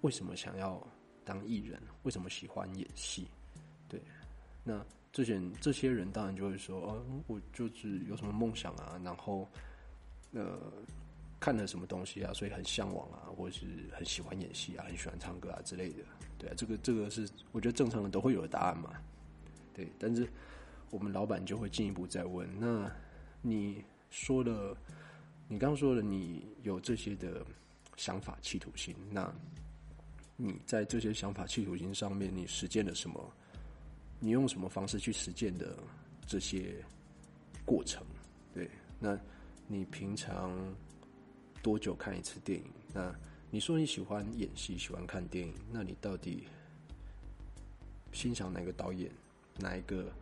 [0.00, 0.82] 为什么想要
[1.26, 1.78] 当艺人？
[2.04, 3.28] 为什么喜欢演戏？
[3.86, 4.00] 对。
[4.64, 4.82] 那
[5.14, 9.48] 这些这些人当然就会说，哦，我就是有什么梦想啊，然后
[10.32, 10.58] 呃。
[11.40, 12.32] 看了什么东西啊？
[12.32, 15.96] 所以很向往啊，或者是很喜欢演戏啊，很喜欢唱歌啊之类的。
[16.38, 18.94] 对啊，这个这个是我觉得正常人都会有的答案嘛。
[19.74, 20.26] 对，但是
[20.88, 22.90] 我们老板就会进一步再问：那
[23.42, 24.74] 你说了，
[25.46, 27.44] 你刚说了，你有这些的
[27.98, 29.30] 想法、企图心，那
[30.36, 33.32] 你在这些想法、企图心上面，你实践了什么？
[34.24, 35.76] 你用什么方式去实践的
[36.26, 36.82] 这些
[37.66, 38.02] 过程？
[38.54, 39.18] 对，那
[39.66, 40.50] 你平常？
[41.62, 42.66] 多久看一次电影？
[42.92, 43.14] 那
[43.50, 46.44] 你说你喜欢演戏，喜欢看电影，那你到底
[48.12, 49.10] 欣赏哪个导演，
[49.58, 50.12] 哪一个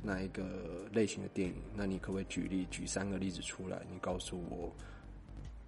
[0.00, 1.56] 哪一个类型的电影？
[1.74, 3.84] 那你可不可以举例举三个例子出来？
[3.92, 4.72] 你告诉我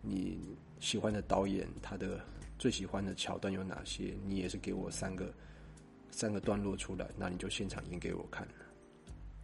[0.02, 2.20] 你喜欢的导演，他的
[2.60, 4.14] 最喜欢的桥段有哪些？
[4.24, 5.32] 你也是给我三个
[6.18, 8.44] 三个段落出来，那你就现场演给我看。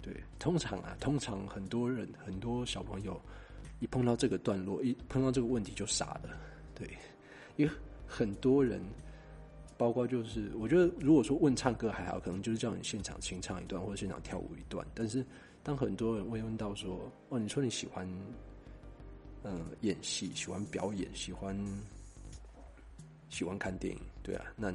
[0.02, 3.20] 对，通常啊，通常很多人很多小朋友。
[3.80, 6.30] 一碰到这个段落，一碰到这个问题就傻了，
[6.74, 6.88] 对，
[7.56, 7.72] 因为
[8.06, 8.80] 很多人，
[9.76, 14.86] 包括就是，我觉得如果说问唱歌还好，可能就是叫你现场清唱一段或者现场跳舞一段。
[14.94, 15.24] 但是
[15.62, 18.08] 当很多人会问到说，哦，你说你喜欢，
[19.42, 21.54] 嗯，演戏，喜欢表演，喜欢
[23.28, 24.72] 喜欢看电影，对啊，那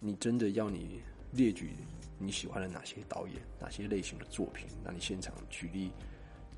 [0.00, 1.70] 你真的要你列举
[2.18, 4.66] 你喜欢的哪些导演，哪些类型的作品？
[4.82, 5.92] 那你现场举例。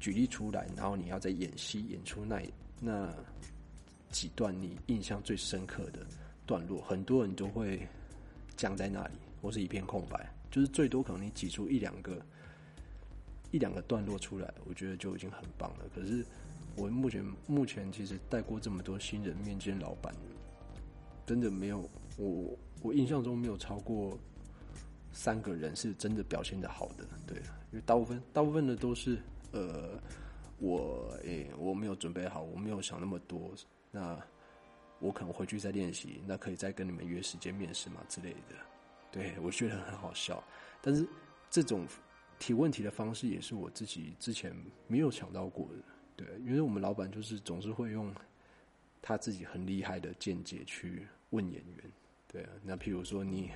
[0.00, 2.42] 举例出来，然后你要在演戏演出那
[2.80, 3.14] 那
[4.10, 6.04] 几段你印象最深刻的
[6.44, 7.86] 段落，很多人都会
[8.56, 12.20] 僵在那里，或是一片空白，就是最多可能你挤出一两个
[13.52, 15.88] 一两个段落出来，我觉得就已经很棒了。
[15.94, 16.26] 可是
[16.74, 20.12] 我目前目前其实带过这么多新人面见老板，
[21.24, 24.18] 真的没有我我印象中没有超过
[25.12, 27.38] 三个人是真的表现的好的，对，
[27.70, 29.18] 因为大部分大部分的都是。
[29.54, 30.00] 呃，
[30.60, 33.52] 我诶，我没有准备好，我没有想那么多。
[33.90, 34.18] 那
[34.98, 38.56] 我可能回去再练习，那可以再跟你们约时间面试嘛之类的。
[39.10, 40.42] 对我觉得很好笑，
[40.80, 41.06] 但是
[41.50, 41.86] 这种
[42.38, 44.56] 提问题的方式也是我自己之前
[44.86, 45.84] 没有想到过的。
[46.16, 48.10] 对，因为我们老板就是总是会用
[49.02, 51.92] 他自己很厉害的见解去问演员。
[52.32, 53.50] 对啊，那譬如说你。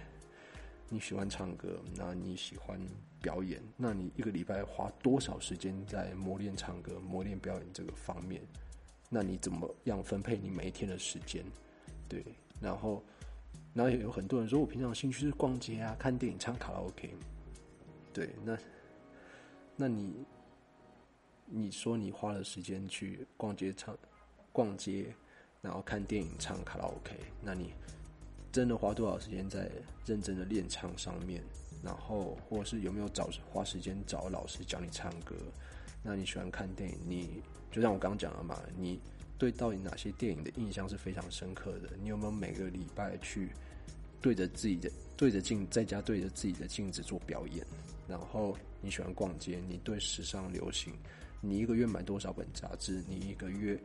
[0.89, 2.81] 你喜欢唱歌，那你喜欢
[3.20, 8.40] 表演，那你一个礼拜花多少时间在磨练唱歌、磨练表演这个方面？
[9.11, 11.44] 那你怎么样分配你每一天的时间？
[12.09, 12.24] 对，
[12.61, 13.03] 然后，
[13.74, 17.12] 然后也有很多人说我平常兴趣是逛街啊、看电影、唱卡拉 OK。
[18.12, 18.57] 对，那，
[19.74, 20.24] 那你，
[21.47, 23.98] 你说你花了时间去逛街、唱
[24.53, 25.12] 逛街，
[25.61, 27.73] 然后看电影、唱卡拉 OK，那你？
[28.57, 29.70] 真的花多少时间在
[30.07, 31.45] 认真的练唱上面？
[31.85, 35.37] 然后，或是有没有找花时间找老师教你唱歌？
[36.03, 36.99] 那你喜欢看电影？
[37.07, 38.99] 你就像我刚刚讲的嘛，你
[39.37, 41.91] 对到底哪些电影的印象是非常深刻的？
[42.01, 43.51] 你有没有每个礼拜去
[44.23, 47.62] 对着自己的对着镜在家对着自己的镜子做表演？
[48.09, 49.61] 然后你喜欢逛街？
[49.69, 50.95] 你对时尚流行？
[51.43, 53.05] 你一个月买多少本杂志？
[53.07, 53.78] 你一个月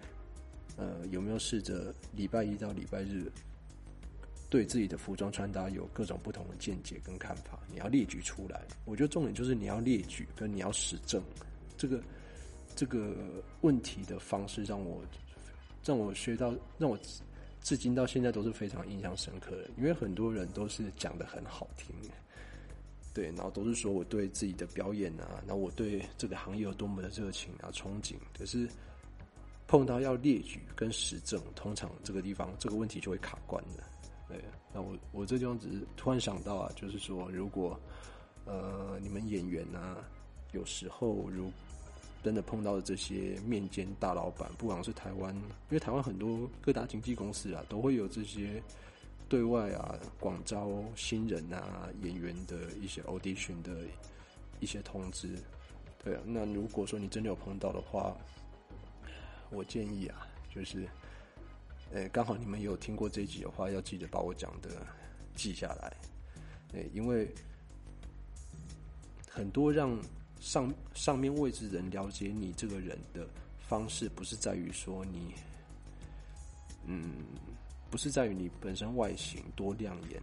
[0.77, 3.30] 呃有没有试着礼拜一到礼拜日？
[4.51, 8.61] 对自己的服装穿搭有各种不同的见解跟看法，你要列举出来。
[8.83, 11.23] 我觉得重点就是你要列举，跟你要实证。
[11.77, 12.03] 这个
[12.75, 13.15] 这个
[13.61, 15.01] 问题的方式让我
[15.85, 16.99] 让我学到，让我
[17.61, 19.69] 至今到现在都是非常印象深刻的。
[19.77, 21.95] 因为很多人都是讲的很好听，
[23.13, 28.67] 对，然后都是说我对自己的表演啊，然后我对这个行业有多么的热情啊、憧憬，可是
[29.65, 33.83] 碰到要列举跟实证，通常这个地方这个问题就会卡关的。
[34.31, 34.41] 对，
[34.73, 37.77] 那我我这地方只是突然想到啊，就是说，如果
[38.45, 39.97] 呃你们演员啊，
[40.53, 41.51] 有时候如
[42.23, 48.63] 真的碰到这些面尖大老板，不管是台湾，因为台湾很多各大经纪公司啊，都会有这些
[49.27, 53.81] 对外啊广招新人啊演员的一些 audition 的
[54.61, 55.27] 一些通知。
[56.01, 58.15] 对啊，那如果说你真的有碰到的话，
[59.49, 60.25] 我建议啊，
[60.55, 60.87] 就是。
[61.93, 64.69] 诶，刚好你们有听过这一集的话，要记得把我讲的
[65.35, 65.93] 记下来。
[66.72, 67.27] 诶，因为
[69.30, 69.99] 很多让
[70.39, 73.27] 上上面位置人了解你这个人的
[73.59, 75.34] 方式，不是在于说你，
[76.85, 77.26] 嗯，
[77.89, 80.22] 不是在于你本身外形多亮眼、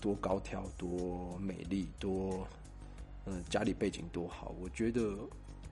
[0.00, 2.46] 多高挑、多美丽、多
[3.24, 4.54] 嗯家里背景多好。
[4.60, 5.18] 我觉得。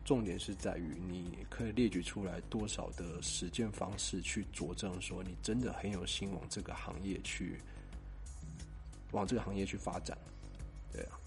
[0.05, 7.59] 重点是在于，你可以列举出来多少的实践方式去佐证，说你真的很有心往这个行业去，
[9.13, 10.17] 往这个行业去发展，
[10.93, 11.19] 对啊，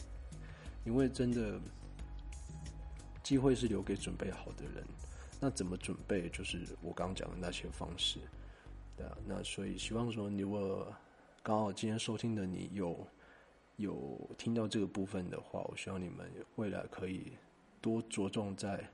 [0.85, 1.59] 因为真的
[3.23, 4.85] 机会是留给准备好的人。
[5.39, 6.29] 那怎么准备？
[6.29, 8.19] 就是我刚讲的那些方式，
[8.95, 9.17] 对啊。
[9.25, 10.91] 那所以希望说，如果
[11.41, 13.07] 刚好今天收听的你有
[13.77, 17.33] 有听到这个部分的话，我希望你们未来可以。
[17.88, 18.85] 多着重在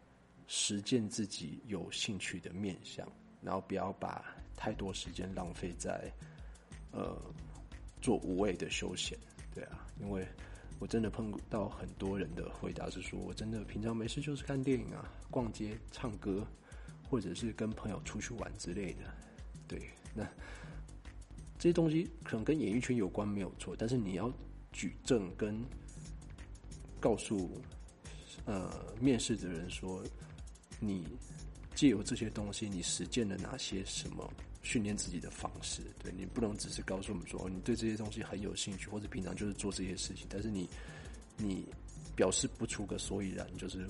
[0.45, 3.11] 实践自己有兴趣的面向，
[3.41, 4.23] 然后不要把
[4.55, 6.13] 太多时间浪费在
[6.91, 7.19] 呃
[8.03, 9.17] 做无谓的休闲，
[9.51, 10.23] 对啊，因为
[10.77, 16.45] 我真的碰到很多人的回答是说，我真的平常没事就是看电影啊、逛街、唱歌，
[17.09, 19.11] 或者是跟朋友出去玩之类的，
[19.67, 20.23] 对，那
[21.57, 24.31] 这些东西可能跟演艺圈有关没有错，但是你要
[24.71, 25.59] 举证跟
[26.99, 27.59] 告诉。
[28.45, 30.03] 呃，面试的人说，
[30.79, 31.05] 你
[31.75, 35.81] 借由这些东西，你实践了哪些什么训练自己的方式？
[36.03, 40.69] 对你不能只是告诉我们说，你对这些东西很有兴趣，或者平常就是做这些事情，但是你
[41.37, 41.65] 你
[42.15, 43.87] 表示不出个所以然，就是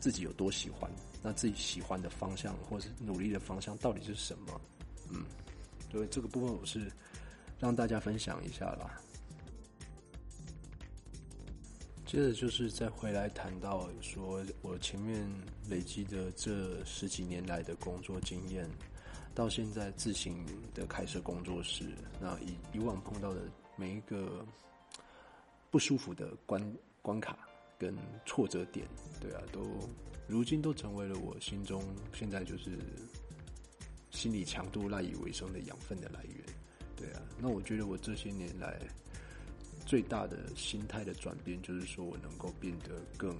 [0.00, 0.90] 自己有多喜欢，
[1.22, 4.60] 那自己喜欢的方向或是努力的方向到底是什么？
[5.10, 5.24] 嗯，
[5.90, 6.90] 所以这个部分我是
[7.60, 8.98] 让大家分享一下啦。
[12.12, 15.26] 接着就是再回来谈到说，我前面
[15.66, 18.68] 累积的这十几年来的工作经验，
[19.34, 20.44] 到现在自行
[20.74, 21.86] 的开设工作室，
[22.20, 23.40] 那以以往碰到的
[23.76, 24.44] 每一个
[25.70, 26.62] 不舒服的关
[27.00, 27.48] 关卡
[27.78, 28.86] 跟挫折点，
[29.18, 29.62] 对啊，都
[30.28, 31.82] 如今都成为了我心中
[32.12, 32.78] 现在就是
[34.10, 36.44] 心理强度赖以为生的养分的来源，
[36.94, 38.78] 对啊，那我觉得我这些年来。
[39.84, 43.36] 最大的心态的转变，就是说我能够变得更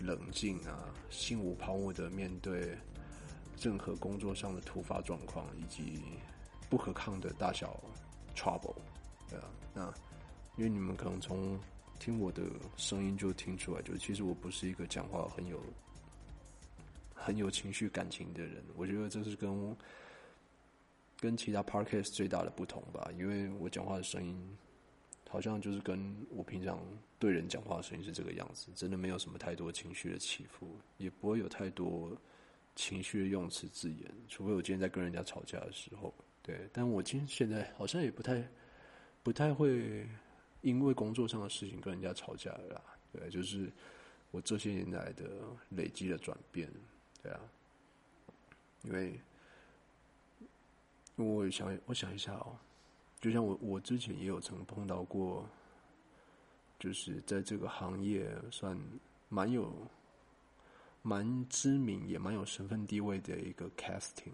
[0.00, 2.76] 冷静啊，心无旁骛的面对
[3.60, 6.00] 任何工作上的突发状况以及
[6.68, 7.78] 不可抗的大小
[8.34, 8.74] trouble，
[9.28, 9.94] 对啊，那
[10.56, 11.58] 因为你们可能从
[11.98, 12.42] 听我的
[12.76, 15.62] 声音就听出来，就其实我不是一个讲话很有
[17.14, 19.76] 很有情绪感情的人，我觉得这是跟
[21.18, 24.56] 跟其他 podcast 最大的不同吧，因为我讲话的声音。
[25.30, 26.80] 好像就是跟我平常
[27.16, 32.10] 对人讲话的声音是这个样子，真的没有什么太多情绪的起伏，也不会有太多
[32.74, 36.12] 情绪的用词字眼，除非我今天在跟人家吵架的时候，
[36.42, 36.68] 对。
[36.72, 38.44] 但我今现在好像也不太
[39.22, 40.04] 不太会
[40.62, 42.82] 因为工作上的事情跟人家吵架了，
[43.12, 43.70] 对，就是
[44.32, 45.30] 我这些年来的
[45.70, 46.68] 累积的转变，
[47.22, 47.40] 对啊，
[48.82, 49.20] 因为
[51.14, 52.58] 我想我想一下哦。
[53.20, 55.46] 就像我，我之前也有曾碰到过，
[56.78, 58.74] 就是在这个行业算
[59.28, 59.70] 蛮有、
[61.02, 64.32] 蛮知名，也蛮有身份地位的一个 casting，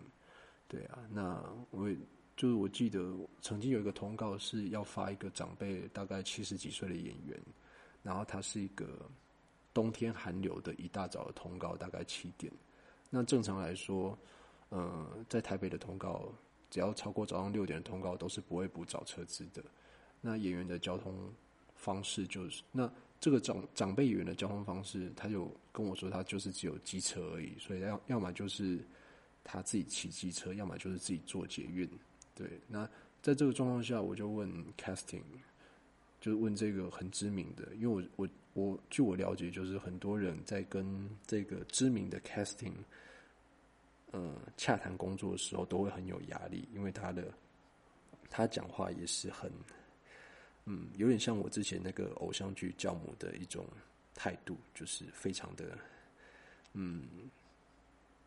[0.69, 1.43] 对啊，那
[1.73, 1.91] 我
[2.37, 7.37] 就是我记得曾经有一个通告是要发一个长辈大概七十几岁的演员，
[8.05, 8.87] 然后他是一个
[9.75, 12.53] 冬天寒流的一大早的通告，大概七点。
[13.11, 14.17] 那正常来说，
[14.69, 16.33] 呃，在台北的通告。
[16.71, 19.63] 只要超过早上六点的通告，都是不会补早车资的。
[20.21, 21.15] 那演员的交通
[21.75, 22.91] 方式就是，那
[23.21, 28.79] 这个长长辈演员的交通方式，他就跟我说，他就是只有机车而已，所以要要么就是
[29.45, 31.89] 他自己骑机车，要么就是自己坐捷运。
[32.35, 32.89] 对，那
[33.23, 35.23] 在这个状况下，我就问 casting，
[36.21, 42.73] 就是问这个很知名的，因为我我我据我了解，就是很多人在跟这个知名的 casting，
[44.17, 47.31] 呃，洽谈工作的时候都会很有压力，因为他的
[48.31, 49.53] 他讲话也是很，
[50.65, 53.67] 嗯，有点像我之前那个偶像剧教母的一种
[54.15, 55.77] 态度，就是非常的，
[56.73, 57.07] 嗯，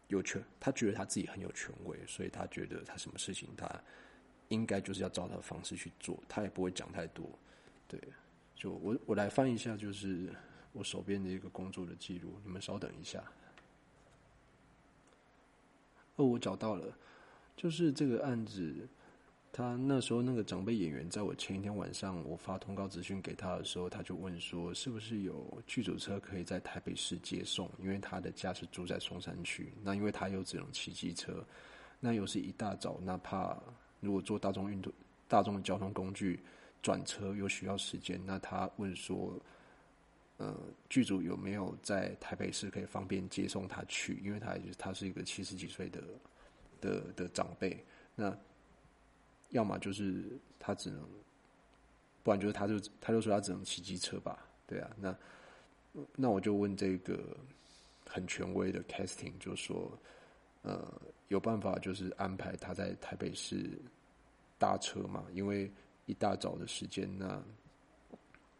[0.10, 3.68] 有权，他觉得他自己很有权威，所以他觉得他什么事情他。
[4.50, 7.24] 应该就是要照他的方式去做，他也不会讲太多。
[7.88, 8.02] 对，
[8.56, 10.34] 就我我来翻一下，就是
[10.72, 12.34] 我手边的一个工作的记录。
[12.44, 13.24] 你们稍等一下。
[16.20, 16.94] 哦，我找到了，
[17.56, 18.86] 就是这个案子，
[19.54, 27.72] 他那时候那个长辈演员，在我前一天晚上我发通告资讯给他的时候，他就问说，是不是有剧组车可以在台北市接送？
[27.80, 31.42] 因为他的家是住在松山区，那因为他又只能骑机车，
[32.02, 33.58] 那又是一大早，那怕。
[34.02, 34.94] 如果坐大众运动、
[35.28, 36.40] 大众交通工具
[36.82, 39.38] 转车又需要时间，那他问说
[40.40, 40.58] ：“呃，
[40.90, 44.20] 剧组有没有在台北市可以方便接送他去？
[44.24, 46.02] 因为他他是一个七十几岁的
[46.82, 47.86] 的的长辈，
[48.16, 48.36] 那
[49.50, 50.24] 要么就是
[50.58, 51.08] 他只能，
[52.24, 54.44] 不然就是他就他就说他只能骑机车吧？
[54.66, 55.16] 对啊，那
[56.16, 57.38] 那我就问这个
[58.08, 59.92] 很权威的 casting，就说。”
[60.62, 60.92] 呃，
[61.30, 63.80] 有办法就是安排他在台北市
[64.58, 65.26] 搭车嘛？
[65.32, 65.72] 因为
[66.06, 67.42] 一大早的时间，那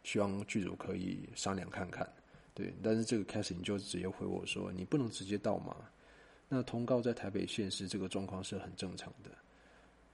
[0.02, 2.10] 希望剧组可以商量看看。
[2.52, 5.76] 对，但是这个 casting 就直接回我说：“你不能直接到嘛？
[6.48, 9.30] 那通告在台北县市这个状况是很正常的。”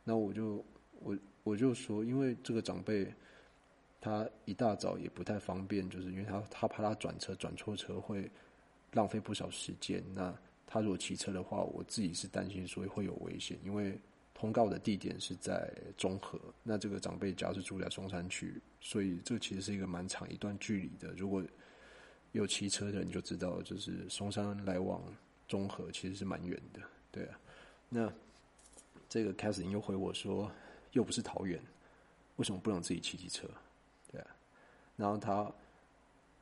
[0.04, 0.64] 那我就
[1.00, 3.12] 我我就说，因为这个长辈
[4.00, 8.30] 他一大早也不太方便，就是因为他他怕他转车转错车会
[8.92, 10.04] 浪费不少时间。
[10.14, 10.32] 那
[10.66, 13.58] 他如果骑车的话，我自己是担心，所以会有危险。
[13.64, 13.98] 因为
[14.38, 21.14] 通告的地点是在中和，那这个长辈家是住在松山区，所以这其实是一个蛮长一段距离的。
[21.14, 21.42] 如果
[22.32, 25.02] 有骑车的，你就知道，就是松山来往
[25.48, 27.40] 中和其实是蛮远的，对啊。
[27.88, 28.12] 那
[29.08, 30.52] 这个开始又回我说，
[30.92, 31.58] 又不是桃园，
[32.36, 33.48] 为什么不能自己骑机车？
[34.12, 34.36] 对啊。
[34.96, 35.50] 然后他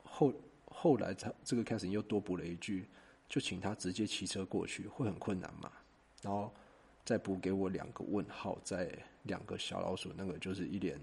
[0.03, 0.35] 后
[0.65, 2.89] 后来他这个开始又多补了一句。
[3.27, 5.73] 就请他直接骑车过去，会很困难嘛？
[6.23, 6.55] 然后
[7.05, 8.91] 再补给我两个问号，在
[9.23, 10.99] 两个小老鼠，那个就是一脸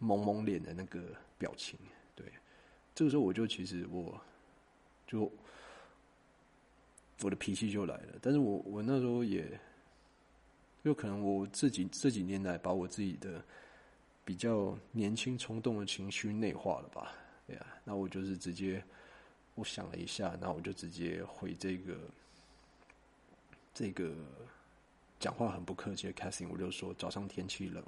[0.00, 1.00] 懵懵脸的那个
[1.38, 1.78] 表情。
[2.14, 2.24] 对，
[2.94, 4.20] 这个时候我就其实我
[5.06, 5.30] 就
[7.22, 8.18] 我的脾气就来了。
[8.22, 9.58] 但是我我那时候也
[10.82, 13.44] 有可能我自己这几年来把我自己的
[14.24, 17.12] 比较年轻冲动的情绪内化了吧？
[17.46, 18.82] 对呀，那我就是直接。
[19.56, 21.98] 我想了一下，那我就直接回这个
[23.74, 24.14] 这个
[25.20, 27.84] 讲话很不客气的 casting，我就说早上天气冷，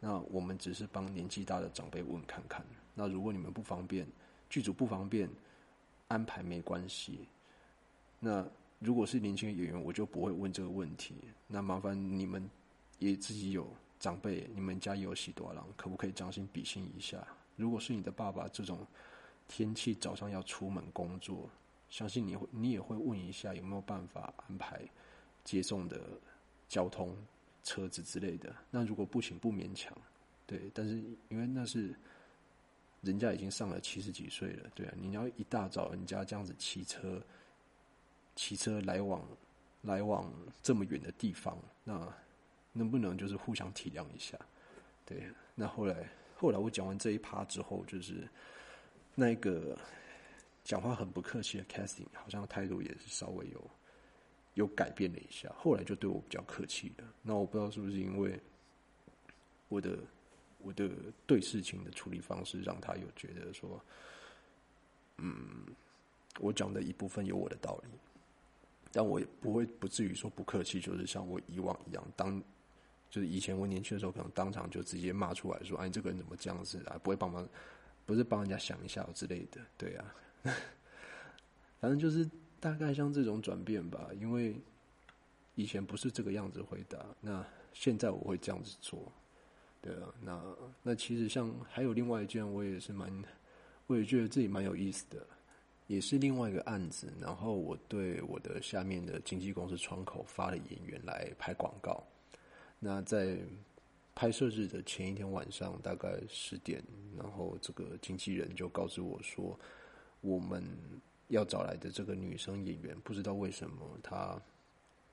[0.00, 2.62] 那我们只是帮年纪大的长辈问看看。
[2.94, 4.06] 那如果你们不方便，
[4.50, 5.30] 剧组不方便
[6.08, 7.20] 安排没关系。
[8.20, 8.46] 那
[8.78, 11.14] 如果是年轻的演员，我就不会问这个问题。
[11.46, 12.46] 那麻烦你们
[12.98, 13.66] 也自己有
[13.98, 17.26] 长辈，你们家有喜多郎，可不可以将心比心一下？
[17.56, 18.86] 如果是你的爸爸这种。
[19.48, 21.48] 天气早上要出门工作，
[21.88, 24.82] 相信你会你也会问一下有没有办法安排
[25.44, 26.00] 接送的
[26.68, 27.16] 交通
[27.62, 28.54] 车子之类的。
[28.70, 29.96] 那如果不行，不勉强，
[30.46, 30.70] 对。
[30.74, 30.96] 但是
[31.28, 31.94] 因为那是
[33.00, 37.22] 人家已经上了七十几岁了，对啊，你要一大早人家这样子骑车
[38.34, 39.22] 骑车来往
[39.82, 40.32] 来往
[40.62, 42.12] 这么远的地方，那
[42.72, 44.38] 能不能就是互相体谅一下？
[45.04, 45.28] 对。
[45.54, 48.28] 那后来后来我讲完这一趴之后，就是。
[49.18, 49.78] 那个
[50.62, 53.70] 讲话很不客气的 casting，好像态度也是稍微有
[54.56, 57.04] 有改变了一下，后来就对我比较客气了。
[57.22, 58.38] 那我不知道是不是因为
[59.68, 59.98] 我的
[60.60, 60.90] 我的
[61.26, 63.80] 对事情的处理方式，让他有觉得说，
[65.18, 65.66] 嗯，
[66.40, 67.88] 我讲的一部分有我的道理，
[68.92, 72.42] 但我也不会不至于说不客气，就是像我以往一样，当
[73.08, 77.48] 就是以前我年轻的时候，可能当场就直接骂出来说：“哎，这个人怎么这样子啊？”不会帮忙。
[78.04, 80.14] 不是帮人家想一下之类的，对啊，
[81.80, 82.24] 反正就是
[82.66, 84.08] 大概像这种转变吧。
[84.20, 84.56] 因为
[85.54, 89.00] 以前不是这个样子回答，那现在我会这样子做，
[89.80, 90.12] 对啊。
[90.20, 90.42] 那
[90.82, 93.22] 那其实像还有另外一件，我也是蛮，
[93.86, 95.24] 我也觉得自己蛮有意思的，
[95.86, 97.12] 也是另外一个案子。
[97.20, 102.02] 然后我对我的下面的经纪公司窗口发了演员来拍广告，
[102.80, 103.38] 那在。
[104.18, 106.82] 拍摄日的前一天晚上，大概十点，
[107.18, 109.60] 然后这个经纪人就告知我说，
[110.22, 110.64] 我们
[111.28, 114.40] 要找来的这个女生演员，不知道为什么她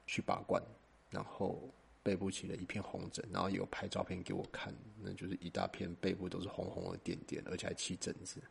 [0.05, 0.61] 去拔罐，
[1.09, 1.69] 然后
[2.01, 8.41] 背部起了一片红疹，然后有拍照片给我看，那就是一大片背部都是红红的点点，而且还起疹子。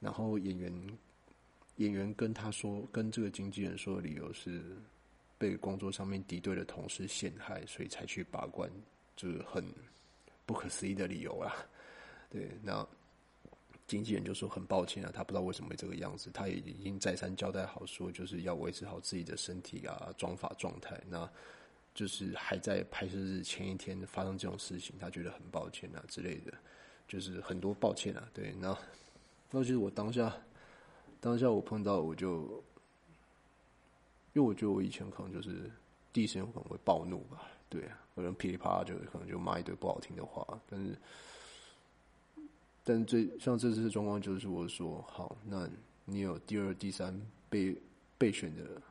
[0.00, 0.98] 然后演员
[1.76, 4.62] 演员跟他说，跟这个经纪人说的理由是
[5.38, 8.70] 被工作上面敌对的同事陷害，所以才去拔罐，
[9.16, 9.64] 就是很
[10.44, 11.56] 不可思议的理由啦。
[12.28, 12.86] 对，那
[13.90, 20.96] 经纪人就说很抱歉啊，他不知道为什么会这个样子，他也已经再三交代好说，就是要维持好自己的身体啊、妆发状态。
[21.08, 21.28] 那
[21.92, 26.52] 就是还在拍摄日前一天发生这种事情，他觉得很抱歉啊之类的，
[27.08, 28.30] 就是很多抱歉啊。
[28.32, 28.78] 对，那
[29.50, 30.32] 那其实我当下
[31.20, 32.62] 当下我碰到我就，
[34.34, 35.68] 因为我觉得我以前可能就是
[36.12, 40.96] 第一时间可能会暴怒吧，对，可能噼里啪啦就可能就骂一堆不好听的话，但是。
[42.90, 45.70] 但最像这次的状况就是我说好，那
[46.04, 47.16] 你有第二、第三
[47.48, 47.72] 被
[48.18, 48.82] 备选的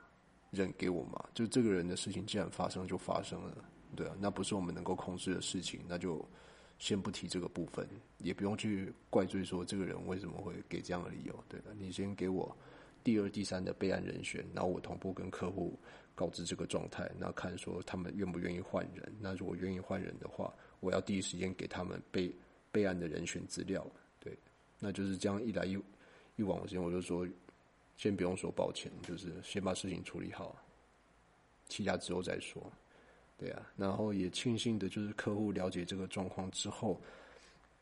[0.52, 1.22] 人给我吗？
[1.34, 3.58] 就这个人的事情既然发生就发生了，
[3.98, 6.26] 对啊，那不是我们能够控制的事情，那就
[6.78, 7.86] 先不提这个部分，
[8.20, 12.56] 也不用去怪罪说这个人为什么会给这样的理由，对的，你先给我
[13.04, 15.78] 第二、第三的备案人选，然后我同步跟客户
[16.16, 19.14] 告知这个状态，那看说他们愿不愿意换人。
[19.20, 22.34] 那如果愿意换人的话，我要第一时间给他们备。
[22.72, 23.86] 备案的人选资料，
[24.20, 24.38] 对，
[24.80, 25.78] 那就是这样一来一
[26.36, 27.28] 一往间，我就说，
[27.98, 30.56] 先不用说抱歉，就是先把事情处理好，
[31.68, 32.62] 其他之后再说，
[33.38, 37.02] 对啊，然后也庆幸的就是客户了解这个状况之后，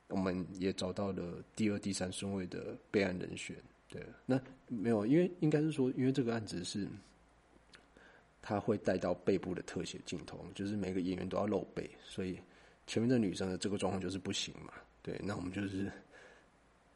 [0.08, 3.56] 我们也找到了第二、第三顺位的备案人选，
[3.90, 6.88] 对，那没有，因为应该是说，因为这个案子是，
[8.42, 12.40] 他会带到背部的特写镜头，就是每个演员都要露背，所以。
[12.88, 15.92] 前面的女生的这个状况就是不行嘛，对，那我们就是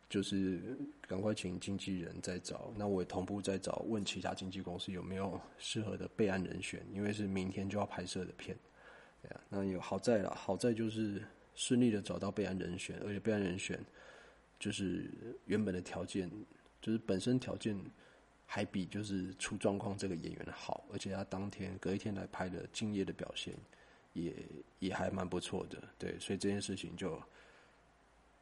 [0.10, 0.60] 就是
[1.02, 8.58] 赶快请经纪人再找，那我也同步在找，问其他经纪公司有没有适合的备案人选，因为是明天就要拍摄的片，
[9.22, 11.22] 对啊，那有好在了，好在就是
[11.56, 13.78] 顺利的找到备案人选，而且备案人选
[14.60, 15.12] 就是
[15.46, 16.32] 原本的条件，
[16.82, 17.78] 就是本身条件
[18.46, 23.54] 还比就是出状况这个演员好，而且他当天隔一天来拍的敬业的表现。
[24.14, 24.34] 也
[24.80, 27.22] 也还蛮不错的，对，所以这件事情就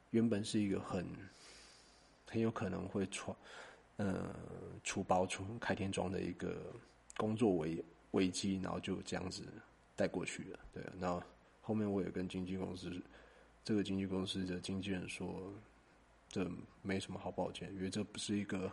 [0.10, 1.06] 原本是一个很
[2.26, 3.36] 很有可能会出
[3.98, 4.36] 呃
[4.84, 6.74] 出包出开天窗的一个
[7.18, 9.44] 工作危危机，然后就这样子
[9.96, 10.84] 带过去了，对。
[10.98, 11.22] 那
[11.62, 12.91] 后面我也跟经纪公司
[13.64, 15.54] 这个经纪公司的经纪人说，
[16.30, 16.50] 这
[16.82, 18.72] 没什么好抱歉，因为这不是一个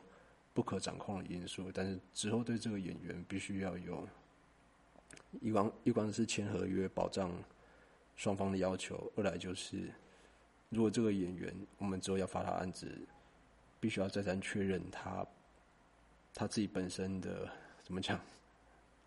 [0.55, 4.09] 不可掌控的因素，但是之后对这个演员必须要有。
[5.40, 7.30] 一关一关是签合约保障
[8.16, 9.90] 双方的要求，二来就是
[10.70, 12.90] 如果这个演员我们之后要发他案子，
[13.78, 15.26] 必须要再三确认他
[16.34, 17.48] 他自己本身的
[17.82, 18.18] 怎么讲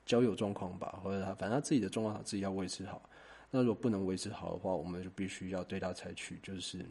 [0.05, 3.01] 交友状况吧，或者他反正他自己的状况他自己要维持好。
[3.51, 6.85] 那如果不能维持好的话，我们就必须要对他采取就是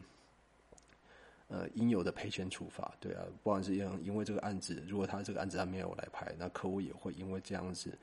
[1.47, 2.93] 呃应有的赔钱处罚。
[2.99, 7.97] 对啊，不管是因因为这个案子，如果他这个案子他没有来拍，那客户也会因为这样子。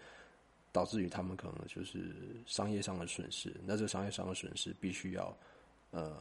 [0.76, 5.34] 导致于他们可能就是商业上的损失，那这商业上的损失必须要
[5.90, 6.14] 呃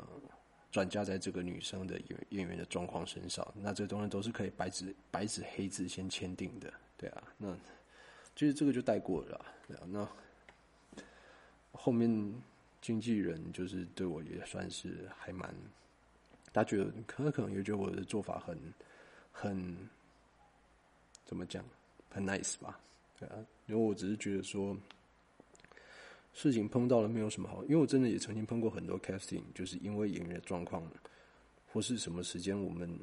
[0.71, 7.53] 转嫁在这个女生的演演员的状况身上，那这东西都是可以白纸白纸黑字先签订的，对啊，那
[8.33, 9.45] 其实这个就带过了，
[9.87, 10.07] 那
[11.73, 12.09] 后面
[12.79, 15.53] 经纪人就是对我也算是还蛮，
[16.53, 18.57] 他觉得可能可能也觉得我的做法很
[19.33, 19.77] 很
[21.25, 21.61] 怎么讲
[22.09, 22.79] 很 nice 吧。
[23.27, 23.35] 啊，
[23.67, 24.75] 因为我只是觉得说，
[26.33, 30.83] 事情碰到了没有什么好，因为我真的也曾经碰过很多 casting，就是因为演员的状况
[31.71, 32.99] 或是什么时间，我们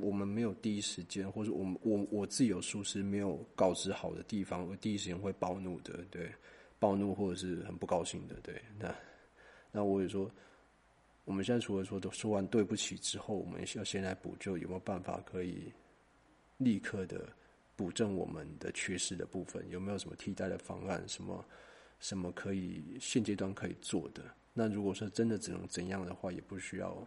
[0.00, 6.32] 我们没有第一时间，或者我们我我自己有疏失没有告知好的地方，我第一时间会暴怒的，对，
[6.78, 8.94] 暴怒或者是很不高兴的，对，那
[9.70, 10.30] 那我也说，
[11.26, 15.70] 我们现在除了说都说完对不起之后，我们要先来补救，有没有办法可以
[16.56, 17.28] 立刻的？
[17.76, 21.02] 补正我们的缺失的部分，有没有什么替代的方案？
[21.08, 21.44] 什么
[22.00, 24.22] 什么可以现阶段可以做的？
[24.52, 27.06] 那如果说真的只能怎样的话，也不需要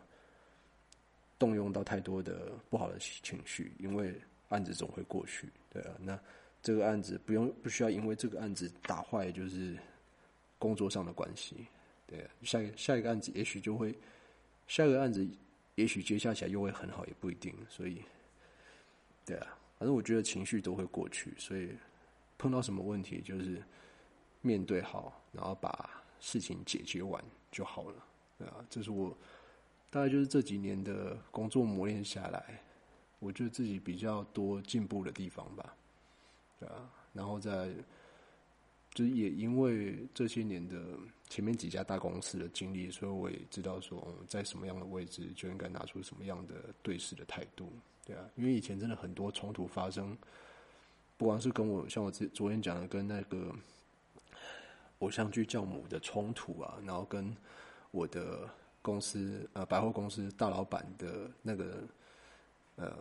[1.38, 4.20] 动用到太多的不好的情绪，因为
[4.50, 5.92] 案子总会过去，对啊。
[6.00, 6.20] 那
[6.64, 9.78] 这个案子不用不需要因为这个案子打坏就是
[10.58, 11.68] 工作上的关系，
[12.08, 12.28] 对。
[12.42, 13.96] 下一下一个案子也许就会
[14.68, 15.28] 下一个案子
[15.76, 17.54] 也许接下起来又会很好，也不一定。
[17.70, 18.02] 所以，
[19.26, 19.56] 对啊。
[19.78, 21.70] 反正我觉得情绪都会过去，所以
[22.38, 23.62] 碰到什么问题就是
[24.42, 25.90] 面对好，然后把
[26.20, 28.06] 事情解决完就好了，
[28.38, 29.16] 对啊，这是我
[29.90, 32.64] 大概就是这几年的工作磨练下来，
[33.20, 35.76] 我觉得自己比较多进步的地方吧，
[36.60, 37.74] 对啊，然后在
[38.94, 40.82] 就是也因为这些年的
[41.30, 47.74] 前面几家大公司的经历，所以我也知道说，在什么样的位置就应该拿出什么样的对视的态度，
[48.06, 50.18] 对啊，因为以前真的很多冲突发生，
[51.18, 53.54] 不光是跟我像我昨昨天讲的跟那个
[55.00, 57.36] 偶像剧教母的冲突啊，然后跟
[57.92, 58.48] 我的
[58.82, 61.84] 公司呃百货公司大老板的那个
[62.76, 62.94] 呃。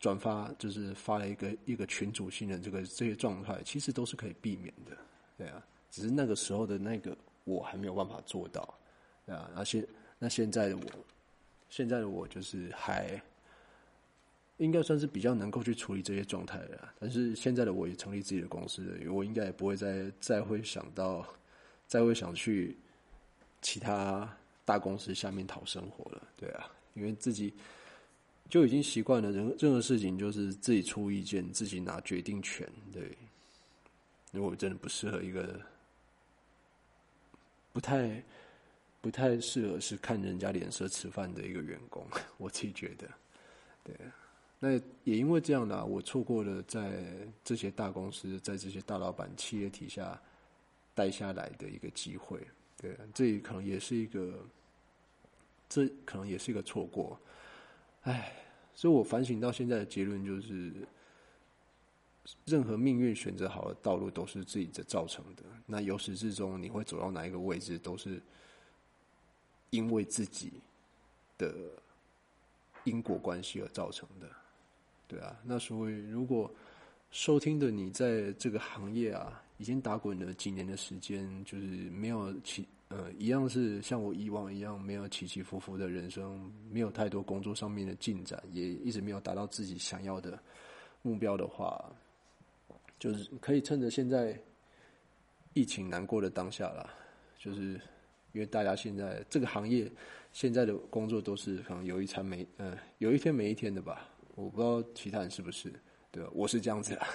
[0.00, 4.96] 转发就是发了一个一个群主性的这个这些状态，其实都是可以避免的，
[5.36, 7.14] 对啊，只是那个时候的那个
[7.44, 8.66] 我还没有办法做到，
[9.26, 9.86] 对啊，那现
[10.18, 10.82] 那现在的我，
[11.68, 13.22] 现在的我就是还
[14.60, 16.88] 应该算是比较能够去处理这些状态的。
[16.98, 21.26] 但是现在的我也成立自己的公司，我应该也不会再再会想到
[21.86, 22.76] 再会想去
[23.62, 24.30] 其他
[24.64, 27.52] 大公司下面讨生活了，对啊，因为自己。
[28.48, 32.68] 就已经习惯了，任任何事情就是自己出意见，自己拿决定权。
[32.92, 33.16] 对，
[34.32, 35.60] 如果真的不适合一个，
[37.72, 38.20] 不太
[39.00, 42.04] 不太适合是看人家脸色吃饭的一个员工，
[42.38, 43.08] 我自己觉得，
[43.84, 43.94] 对。
[44.62, 44.72] 那
[45.04, 47.02] 也因为这样的，我错过了在
[47.42, 50.20] 这些大公司，在这些大老板企业底下
[50.94, 52.46] 待下来的一个机会。
[52.76, 54.38] 对，这可能也是一个，
[55.66, 57.18] 这可能也是一个错过。
[58.02, 58.34] 唉，
[58.74, 60.72] 所以我反省到现在的结论就是，
[62.44, 65.42] 任何命运选择好的道路都是自己的造成的。
[65.64, 68.20] 那由始至终，你会走到哪一个位置，都是
[69.70, 70.52] 因为自己
[71.38, 71.54] 的
[72.84, 74.28] 因果关系而造成的。
[75.10, 76.48] 对啊，那所以如果
[77.10, 82.64] 收听的你在这个行业啊，已经打滚了几年的时间，就是没有起。
[82.90, 90.36] 呃，一样是像我以往一样，没有起起伏伏的人生，没有太多工作上面的进展，也一直没有达到自己想要的
[91.02, 91.84] 目标的话，
[92.98, 94.36] 就是可以趁着现在
[95.52, 96.92] 疫情难过的当下啦，
[97.38, 97.80] 就是
[98.32, 99.88] 因为大家现在这个行业
[100.32, 104.08] 现在的工作都是可能有一餐没，呃，有一天没一天的吧，
[104.40, 105.72] 我不知道其他人是不是，
[106.10, 107.06] 对我是这样子啊。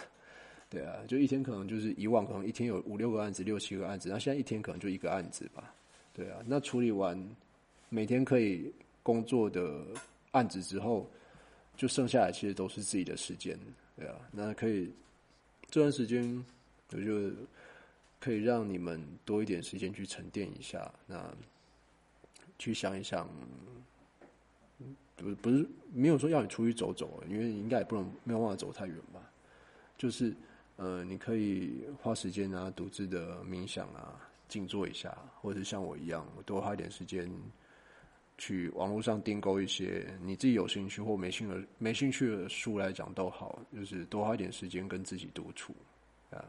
[0.70, 5.74] 对啊，就一天可能就是以往可能一天有五六个案子、六七个案子，然后现在一天可能就一个案子吧。
[6.14, 7.18] 对啊，那处理完
[7.90, 8.74] 每天可以
[9.04, 9.86] 工作的
[10.32, 11.10] 案子之后，
[11.78, 13.58] 就剩下来其实都是自己的时间。
[13.96, 14.92] 对啊，那可以
[15.70, 16.44] 这段时间
[16.92, 17.32] 我就
[18.20, 21.32] 可以让你们多一点时间去沉淀一下，那
[22.58, 23.30] 去想一想，
[25.16, 29.20] 不不是没有说要你出去走走，因为应该也不能没有办法走太远吧，
[29.98, 30.36] 就是。
[30.78, 34.20] 呃，你可以花时间啊，独自的冥想啊，
[34.50, 37.32] 静坐一下，或者像我一样，多花一点时间
[38.38, 45.74] 去网络上订购一些你自己有兴趣或没兴趣没兴趣的书来讲都好，就是多花一点时间跟自己独处
[46.30, 46.44] 啊，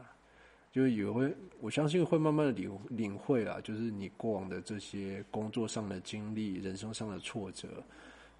[0.73, 7.81] 就是也会我相信会慢慢的领领会啦，就是你过往的这些工作上的经历、人生上的挫折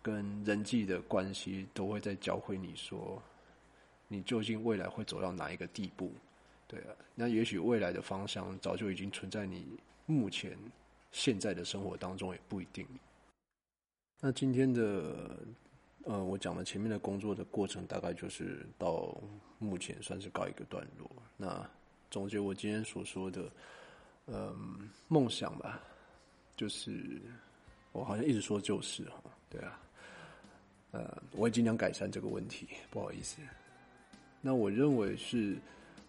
[0.08, 3.22] 跟人际的关系，都会在教会你说。
[4.08, 6.10] 你究竟未来会走到哪一个地步？
[6.66, 10.58] 对啊，那也许未来的方向早就已经存在你目前
[11.12, 12.88] 现在的生活当中，也不一定。
[14.22, 15.38] 那今天的
[16.06, 19.14] 呃，我讲的前面的工作的过程，大概就是到
[19.60, 21.12] 目前算是告一个段落。
[21.36, 21.70] 那
[22.10, 23.52] 总结我今天所说的，
[24.28, 25.82] 嗯，梦想吧，
[26.56, 27.22] 就是
[27.92, 29.78] 我好像一直说就是哈，对啊，
[30.92, 33.38] 呃，我会尽量改善这个问题，不好意思。
[34.42, 35.58] 那我认为是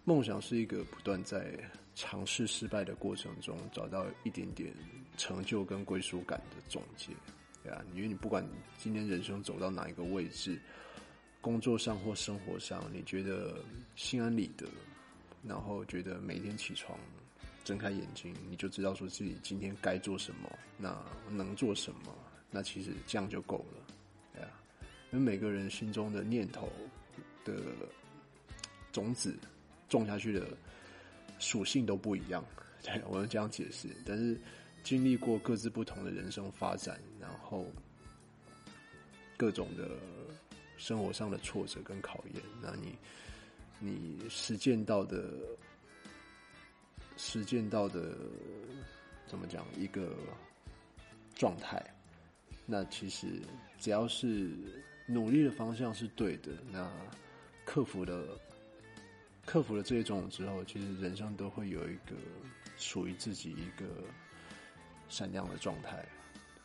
[0.05, 1.51] 梦想是一个不断在
[1.95, 4.73] 尝试失败的过程中找到一点点
[5.17, 7.11] 成就跟归属感的总结，
[7.63, 8.47] 对啊，因为你不管
[8.77, 10.57] 今天人生走到哪一个位置，
[11.41, 13.61] 工作上或生活上，你觉得
[13.95, 14.65] 心安理得，
[15.43, 16.97] 然后觉得每天起床
[17.65, 20.97] 睁开眼睛，你就知道说自己今天该做什么，那
[21.29, 22.15] 能做什么，
[22.49, 23.88] 那其实这样就够了，
[25.11, 26.71] 因为每个人心中的念头
[27.45, 27.55] 的。
[28.91, 29.37] 种子
[29.87, 30.47] 种下去的
[31.37, 32.43] 属性都不一样，
[32.81, 33.87] 对 我用这样解释。
[34.03, 34.35] 但是
[34.83, 37.67] 经历过各自不同的人生发展，然后
[39.37, 39.91] 各种的
[40.75, 42.97] 生活上的挫折跟考验，那你
[43.77, 45.37] 你实践到的
[47.15, 48.17] 实践到的
[49.27, 50.15] 怎么讲一个
[51.35, 51.79] 状态？
[52.65, 53.39] 那其实
[53.77, 54.49] 只要是
[55.09, 56.89] 努力的方向是对的，那
[57.65, 58.39] 克服了。
[59.45, 62.15] 克服了这一种之后，其实人生都会有一个
[62.77, 63.87] 属于自己一个
[65.07, 66.05] 闪亮的状态。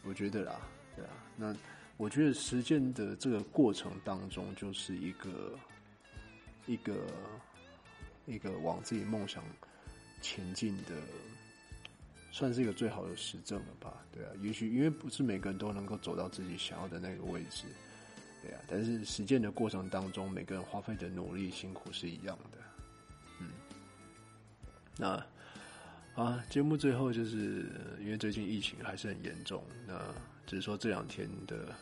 [0.02, 0.60] 我觉得啦，
[0.94, 1.56] 对啊，那
[1.96, 5.58] 我觉得实践的这个过程当中，就是一个
[6.66, 7.06] 一个
[8.26, 9.42] 一个往自己梦想
[10.20, 10.92] 前进的，
[12.30, 14.04] 算是一个最好的实证了吧？
[14.12, 17.64] 对啊，也许因为不是每个人都能够走到自己想要的那个位置，
[18.44, 22.58] 对啊，但是实践的过程当中，每个人花费的努力辛苦是一样的，
[23.40, 23.48] 嗯，
[24.98, 25.26] 那。
[26.14, 27.66] 啊，节目最后就是
[27.98, 29.98] 因为最近疫情还是很严重，那
[30.46, 31.74] 只是说这两天的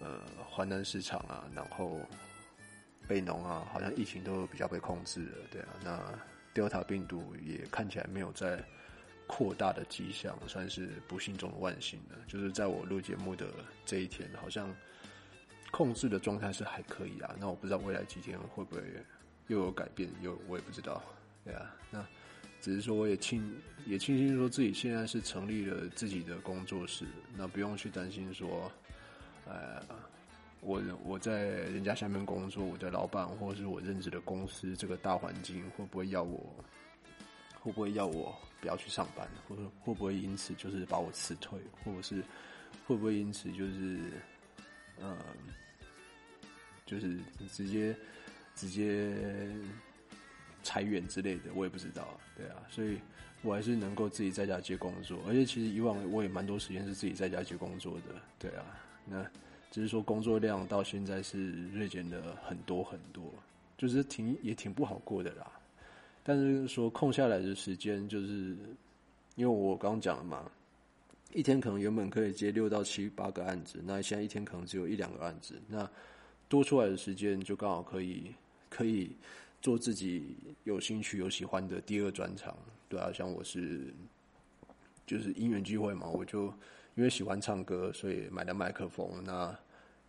[0.00, 1.98] 呃华南市场啊，然后
[3.08, 6.18] 北农啊，好像疫情都比较被控制了，对啊，那
[6.54, 8.62] Delta 病毒也看起来没有在
[9.26, 12.18] 扩大的迹象，算是不幸中的万幸了。
[12.26, 13.46] 就是在我录节目的
[13.86, 14.68] 这一天，好像
[15.70, 17.34] 控制的状态是还可以啊。
[17.38, 18.82] 那我不知道未来几天会不会
[19.46, 21.02] 又有改变，又我也不知道，
[21.44, 22.04] 对啊，那。
[22.60, 23.54] 只是说，我也庆
[23.86, 28.70] 也庆幸说自己现在是成立了自己的工作室，那不用去担心说，
[29.46, 29.80] 呃，
[30.60, 36.52] 我我在人家下面工作，我的老板或是我任职的公司这个大环境会不会要我，
[37.60, 42.24] 会不会要我不要去上班，或者会不会因此就是把我辞退，或者是
[42.88, 44.00] 会不会因此就是，
[45.00, 45.16] 呃，
[46.86, 47.18] 就是
[47.52, 47.94] 直接
[48.54, 49.14] 直接。
[50.60, 52.98] 裁员之类的，我也不知道，对啊，所以
[53.40, 58.66] 我还是能够自己在家接工作，而且其实以往我也蛮多时间是自己在家接工作的，对啊，
[59.06, 59.24] 那
[59.70, 63.32] 只是说工作量到现在是锐减的很多很多，
[63.78, 65.50] 就是挺也挺不好过的啦。
[66.22, 68.54] 但是说空下来的时间，就是
[69.36, 70.50] 因为我刚刚讲了嘛，
[71.32, 75.88] 一天可能原本可以接六到七八个案子，那现在一天可能只有一两个案子，那
[76.48, 78.34] 多出来的时间就刚好可以
[78.68, 79.16] 可以。
[79.60, 82.56] 做自己有兴趣、有喜欢的第二专场，
[82.88, 83.92] 对啊，像我是
[85.04, 86.44] 就是因缘聚会嘛，我就
[86.94, 89.20] 因为喜欢唱歌，所以买了麦克风。
[89.24, 89.52] 那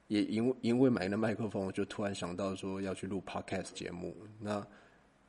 [0.08, 4.16] 也因为因为买了麦克风，我就突然想到说要去录 podcast 节目。
[4.40, 4.64] 那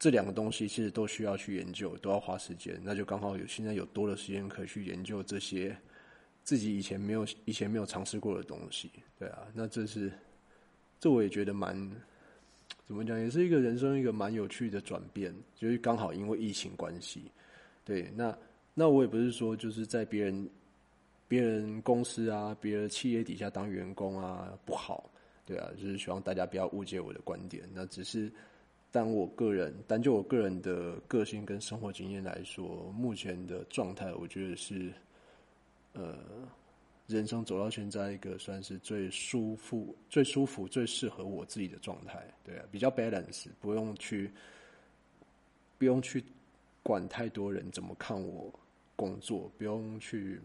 [0.01, 2.81] 这两个东西其实都需要去研究，都要花时间。
[2.83, 5.77] 那就刚好有现在有多的时间可以去研究这些
[6.43, 8.91] 自己以前没有、以前没有尝试过的东西。
[9.19, 10.11] 对啊，那这是
[10.99, 11.89] 这我也觉得蛮。
[12.87, 17.31] 怎么讲，也是一个人生一个蛮有趣的转变，就是刚好因为疫情关系，
[17.85, 18.37] 对，那
[18.75, 20.51] 那我也不是说就是在别人
[21.29, 25.09] 别人公司啊、别的企业底下当员工啊不好，
[25.47, 27.63] 对啊，就是希望大家不要误解我的观点。
[27.73, 28.29] 那只是
[28.91, 34.93] 但我个人，单就我个人的个性跟生活经验来说，目前的状态，我觉得是
[35.93, 36.17] 呃。
[37.07, 44.31] 人生走到现在，一个算是最舒服、最舒服、最适合我自己的状态，对啊，比较 balance，不用去，
[45.77, 46.23] 不用去
[46.85, 48.49] 管太多人怎么看我
[48.95, 50.41] 工作，不用去，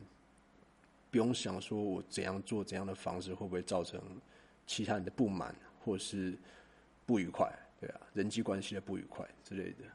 [1.12, 4.02] 不用想说我怎样做怎样的方式会不会造成
[4.66, 6.36] 其他人的不满或是
[7.06, 7.48] 不愉快，
[7.80, 9.86] 对啊，人际关系的不愉快之类的，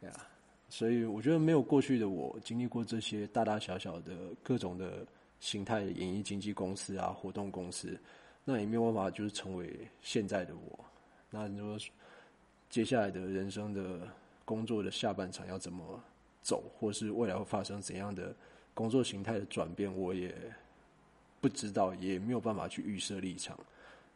[0.00, 0.26] 对啊，
[0.68, 4.12] 所以我觉得没有过去的我经历过这些大大小小的
[4.42, 5.06] 各种的。
[5.40, 8.00] 形态的演艺经纪公司啊，活动公司，
[8.46, 10.82] 那也没有办法，就是成为现在的我。
[11.28, 11.76] 那你说
[12.70, 14.08] 接下来的人生的
[14.46, 16.02] 工作的下半场要怎么
[16.40, 18.34] 走，或是未来会发生怎样的
[18.72, 20.34] 工作形态的转变，我也
[21.42, 23.58] 不知道，也没有办法去预设立场。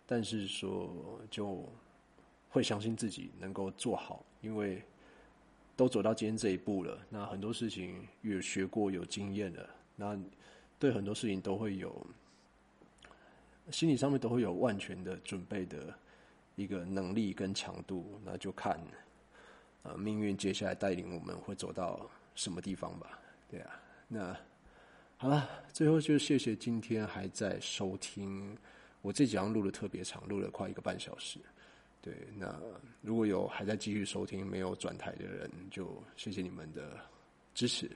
[0.06, 0.90] 但是说，
[1.30, 1.62] 就
[2.48, 4.82] 会相信自己能够做好，因为
[5.76, 6.98] 都走到今天这一步了。
[7.08, 10.18] 那很多事情有学过，有经验了，那。
[10.80, 12.06] 对很多事情都会有
[13.72, 15.92] 心理上面都会有万全的准备的
[16.54, 18.80] 一个能力跟强度，那就看
[19.82, 23.18] 呃命运接下来带领我们会走到什么地方吧。
[23.50, 24.36] 对啊，那
[25.16, 28.56] 好了，最后就谢谢今天还在收听
[29.02, 31.40] 我这几章录的特别长，录了快一个半小时。
[32.08, 32.58] 对，那
[33.02, 36.98] 如果有还在继续收听没有转台的人，就谢谢你们的
[37.54, 37.90] 支持。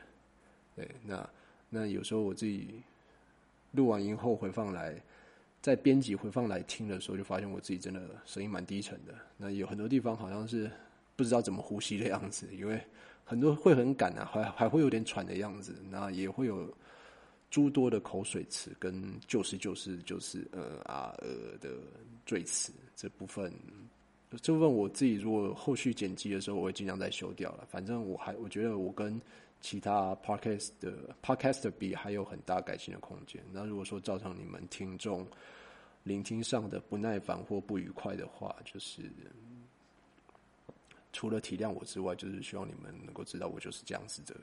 [0.77, 1.29] 对，那。
[1.75, 2.83] 那有时候我自己
[3.71, 5.03] 录完音后回放来，
[5.63, 9.15] 在编辑回放来听的时候，就发现我自己真的声音蛮低沉的。
[9.39, 10.71] 那有很多地方好像是
[11.17, 12.79] 不知道怎么呼吸的样子，因为
[13.25, 15.83] 很多会很赶啊，还还会有点喘的样子。
[15.89, 16.71] 那也会有
[17.49, 21.71] 诸多的口水词跟就是就是就是呃啊呃的
[22.27, 23.51] 赘词这部分，
[24.41, 27.67] 这部分我自己如果后续剪辑的时候，我会尽量再修掉了。
[27.69, 29.21] 反正我还我觉得我跟。
[29.65, 33.41] 其他 podcast 的 podcast 比还有很大改进的空间。
[33.53, 35.25] 那如果说造成你们听众
[36.03, 39.03] 聆听上的不耐烦或不愉快的话，就是
[41.13, 44.35] 除了体谅我之外，就是希望你们能够知道我就是这样子的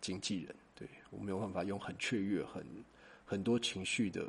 [0.00, 0.54] 经纪人。
[0.74, 2.64] 对我没有办法用很雀跃、很
[3.26, 4.26] 很多情绪的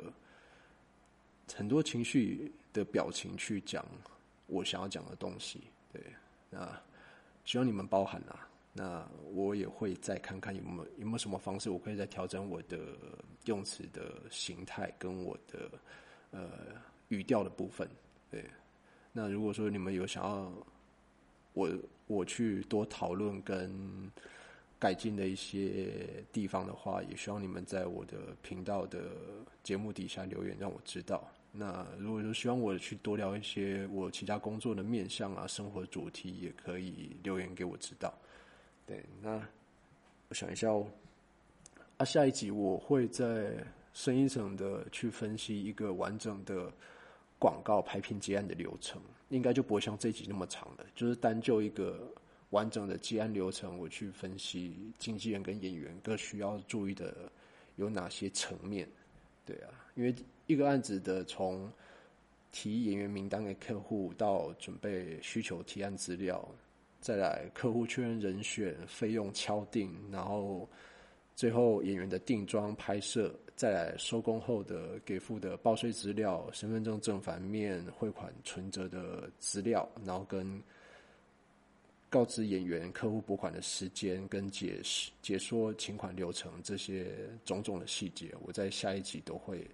[1.54, 3.82] 很多情绪的表情去讲
[4.46, 5.64] 我想要讲的东西。
[5.92, 6.02] 对，
[6.50, 6.80] 那
[7.44, 8.48] 希望你们包涵啊。
[8.76, 12.98] 那我也会再看看有没有有没有什么方式，我可以再调整我的
[13.44, 15.70] 用词的形态跟我的
[16.32, 16.50] 呃
[17.06, 17.88] 语调的部分。
[18.28, 18.44] 对，
[19.12, 20.52] 那如果说你们有想要
[21.52, 21.70] 我
[22.08, 24.10] 我去多讨论跟
[24.84, 25.88] 改进的一些
[26.30, 29.16] 地方的话，也希望你们在我的频道的
[29.62, 31.26] 节目底下留言，让我知道。
[31.50, 38.12] 那如果说希望我去多聊一些我其他工作的面向啊，生活主题，也可以留言给我知道。
[38.84, 39.40] 对，那
[40.28, 40.86] 我想一下哦，
[41.96, 43.54] 啊，下一集我会在
[43.94, 46.70] 深一层的去分析一个完整的
[47.38, 49.00] 广告拍片结案的流程，
[49.30, 52.06] 应该就不会像这集那么长了，就是单就一个
[52.54, 57.30] 完整的接案流程，我去分析经纪人跟演员各需要注意的
[57.74, 58.88] 有哪些层面。
[59.44, 60.14] 对啊，因为
[60.46, 61.68] 一个案子的从
[62.52, 66.48] 提演员名单给客户到准备需求提案资料。
[67.00, 70.66] 再来，客户确认人选、费用敲定，然后
[71.34, 80.62] 最后演员的定妆、拍摄，再来收工后的给付的报税资料、身份证正反面、汇款存折的资料，然后跟
[82.14, 89.68] 告知演员、客户拨款的时间跟解释解说请款流程这些种种的细节，我在下一集都会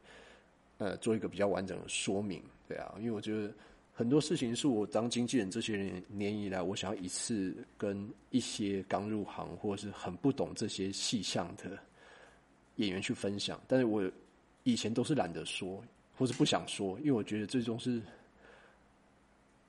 [0.79, 2.43] 呃做一个比较完整的说明。
[2.67, 3.53] 对啊，因为我觉得。
[3.93, 11.79] 很多事情是我当经纪人这些年年以来，我想要一次跟一些刚入行或是很不懂这些细项的
[12.77, 14.11] 演员去分享，但是我
[14.63, 15.85] 以前都是懒得说，
[16.17, 18.01] 或是不想说，因为我觉得最终是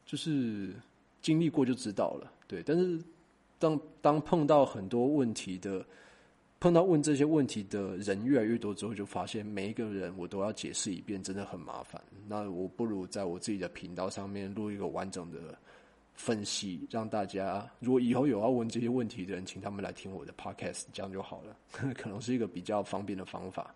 [0.05, 0.73] 就是
[1.21, 2.61] 经历过就知道了，对。
[2.63, 2.99] 但是
[3.59, 5.85] 当当碰到很多问题的。
[6.59, 11.99] 碰到问这些问题的人越来越多之后，就发现每一个人我都要解释一遍，真的很麻烦。
[12.27, 15.57] 那我不如在我自己的频道上面录一个完整的
[16.13, 21.57] 分析，让大家如果以后有要问这些问题的人，请他们来听我的 podcast，这样就好了。
[21.97, 23.73] 可能是一个比较方便的方法。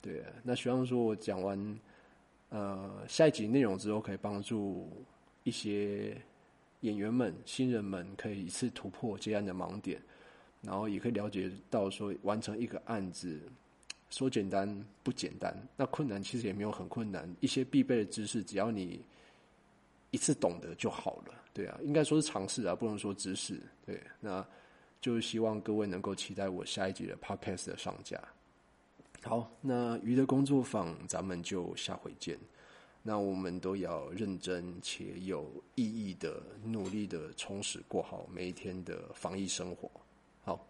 [0.00, 1.78] 对，那希望说我讲完
[2.48, 4.90] 呃下一集内容之后，可以帮助
[5.44, 6.20] 一些
[6.86, 10.00] 演员们、新人们可以一次突破这样的盲点。
[10.62, 13.40] 然后也可以了解到，说完成一个案子，
[14.10, 14.66] 说简单
[15.04, 17.32] 不简单，那困难其实也没有很困难。
[17.40, 19.04] 一些必备的知识，只要你
[20.10, 21.34] 一次懂得就好了。
[21.52, 23.60] 对啊，应该说是尝试啊，不能说知识。
[23.84, 24.44] 对，那
[25.00, 28.20] 就是希望各位能够期待我下一集的 podcast 的上架。
[29.22, 32.36] 好，那鱼的工作坊，咱们就下回见。
[33.06, 39.88] 那我们都要认真且有意义的、努力的充实过好每一天的防疫生活。
[40.42, 40.66] 好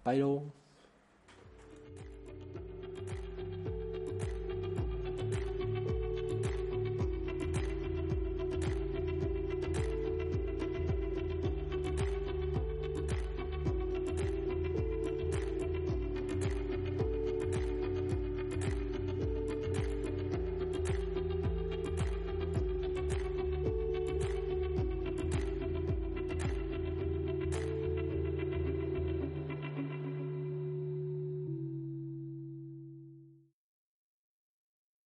[0.00, 0.40] 拜喽。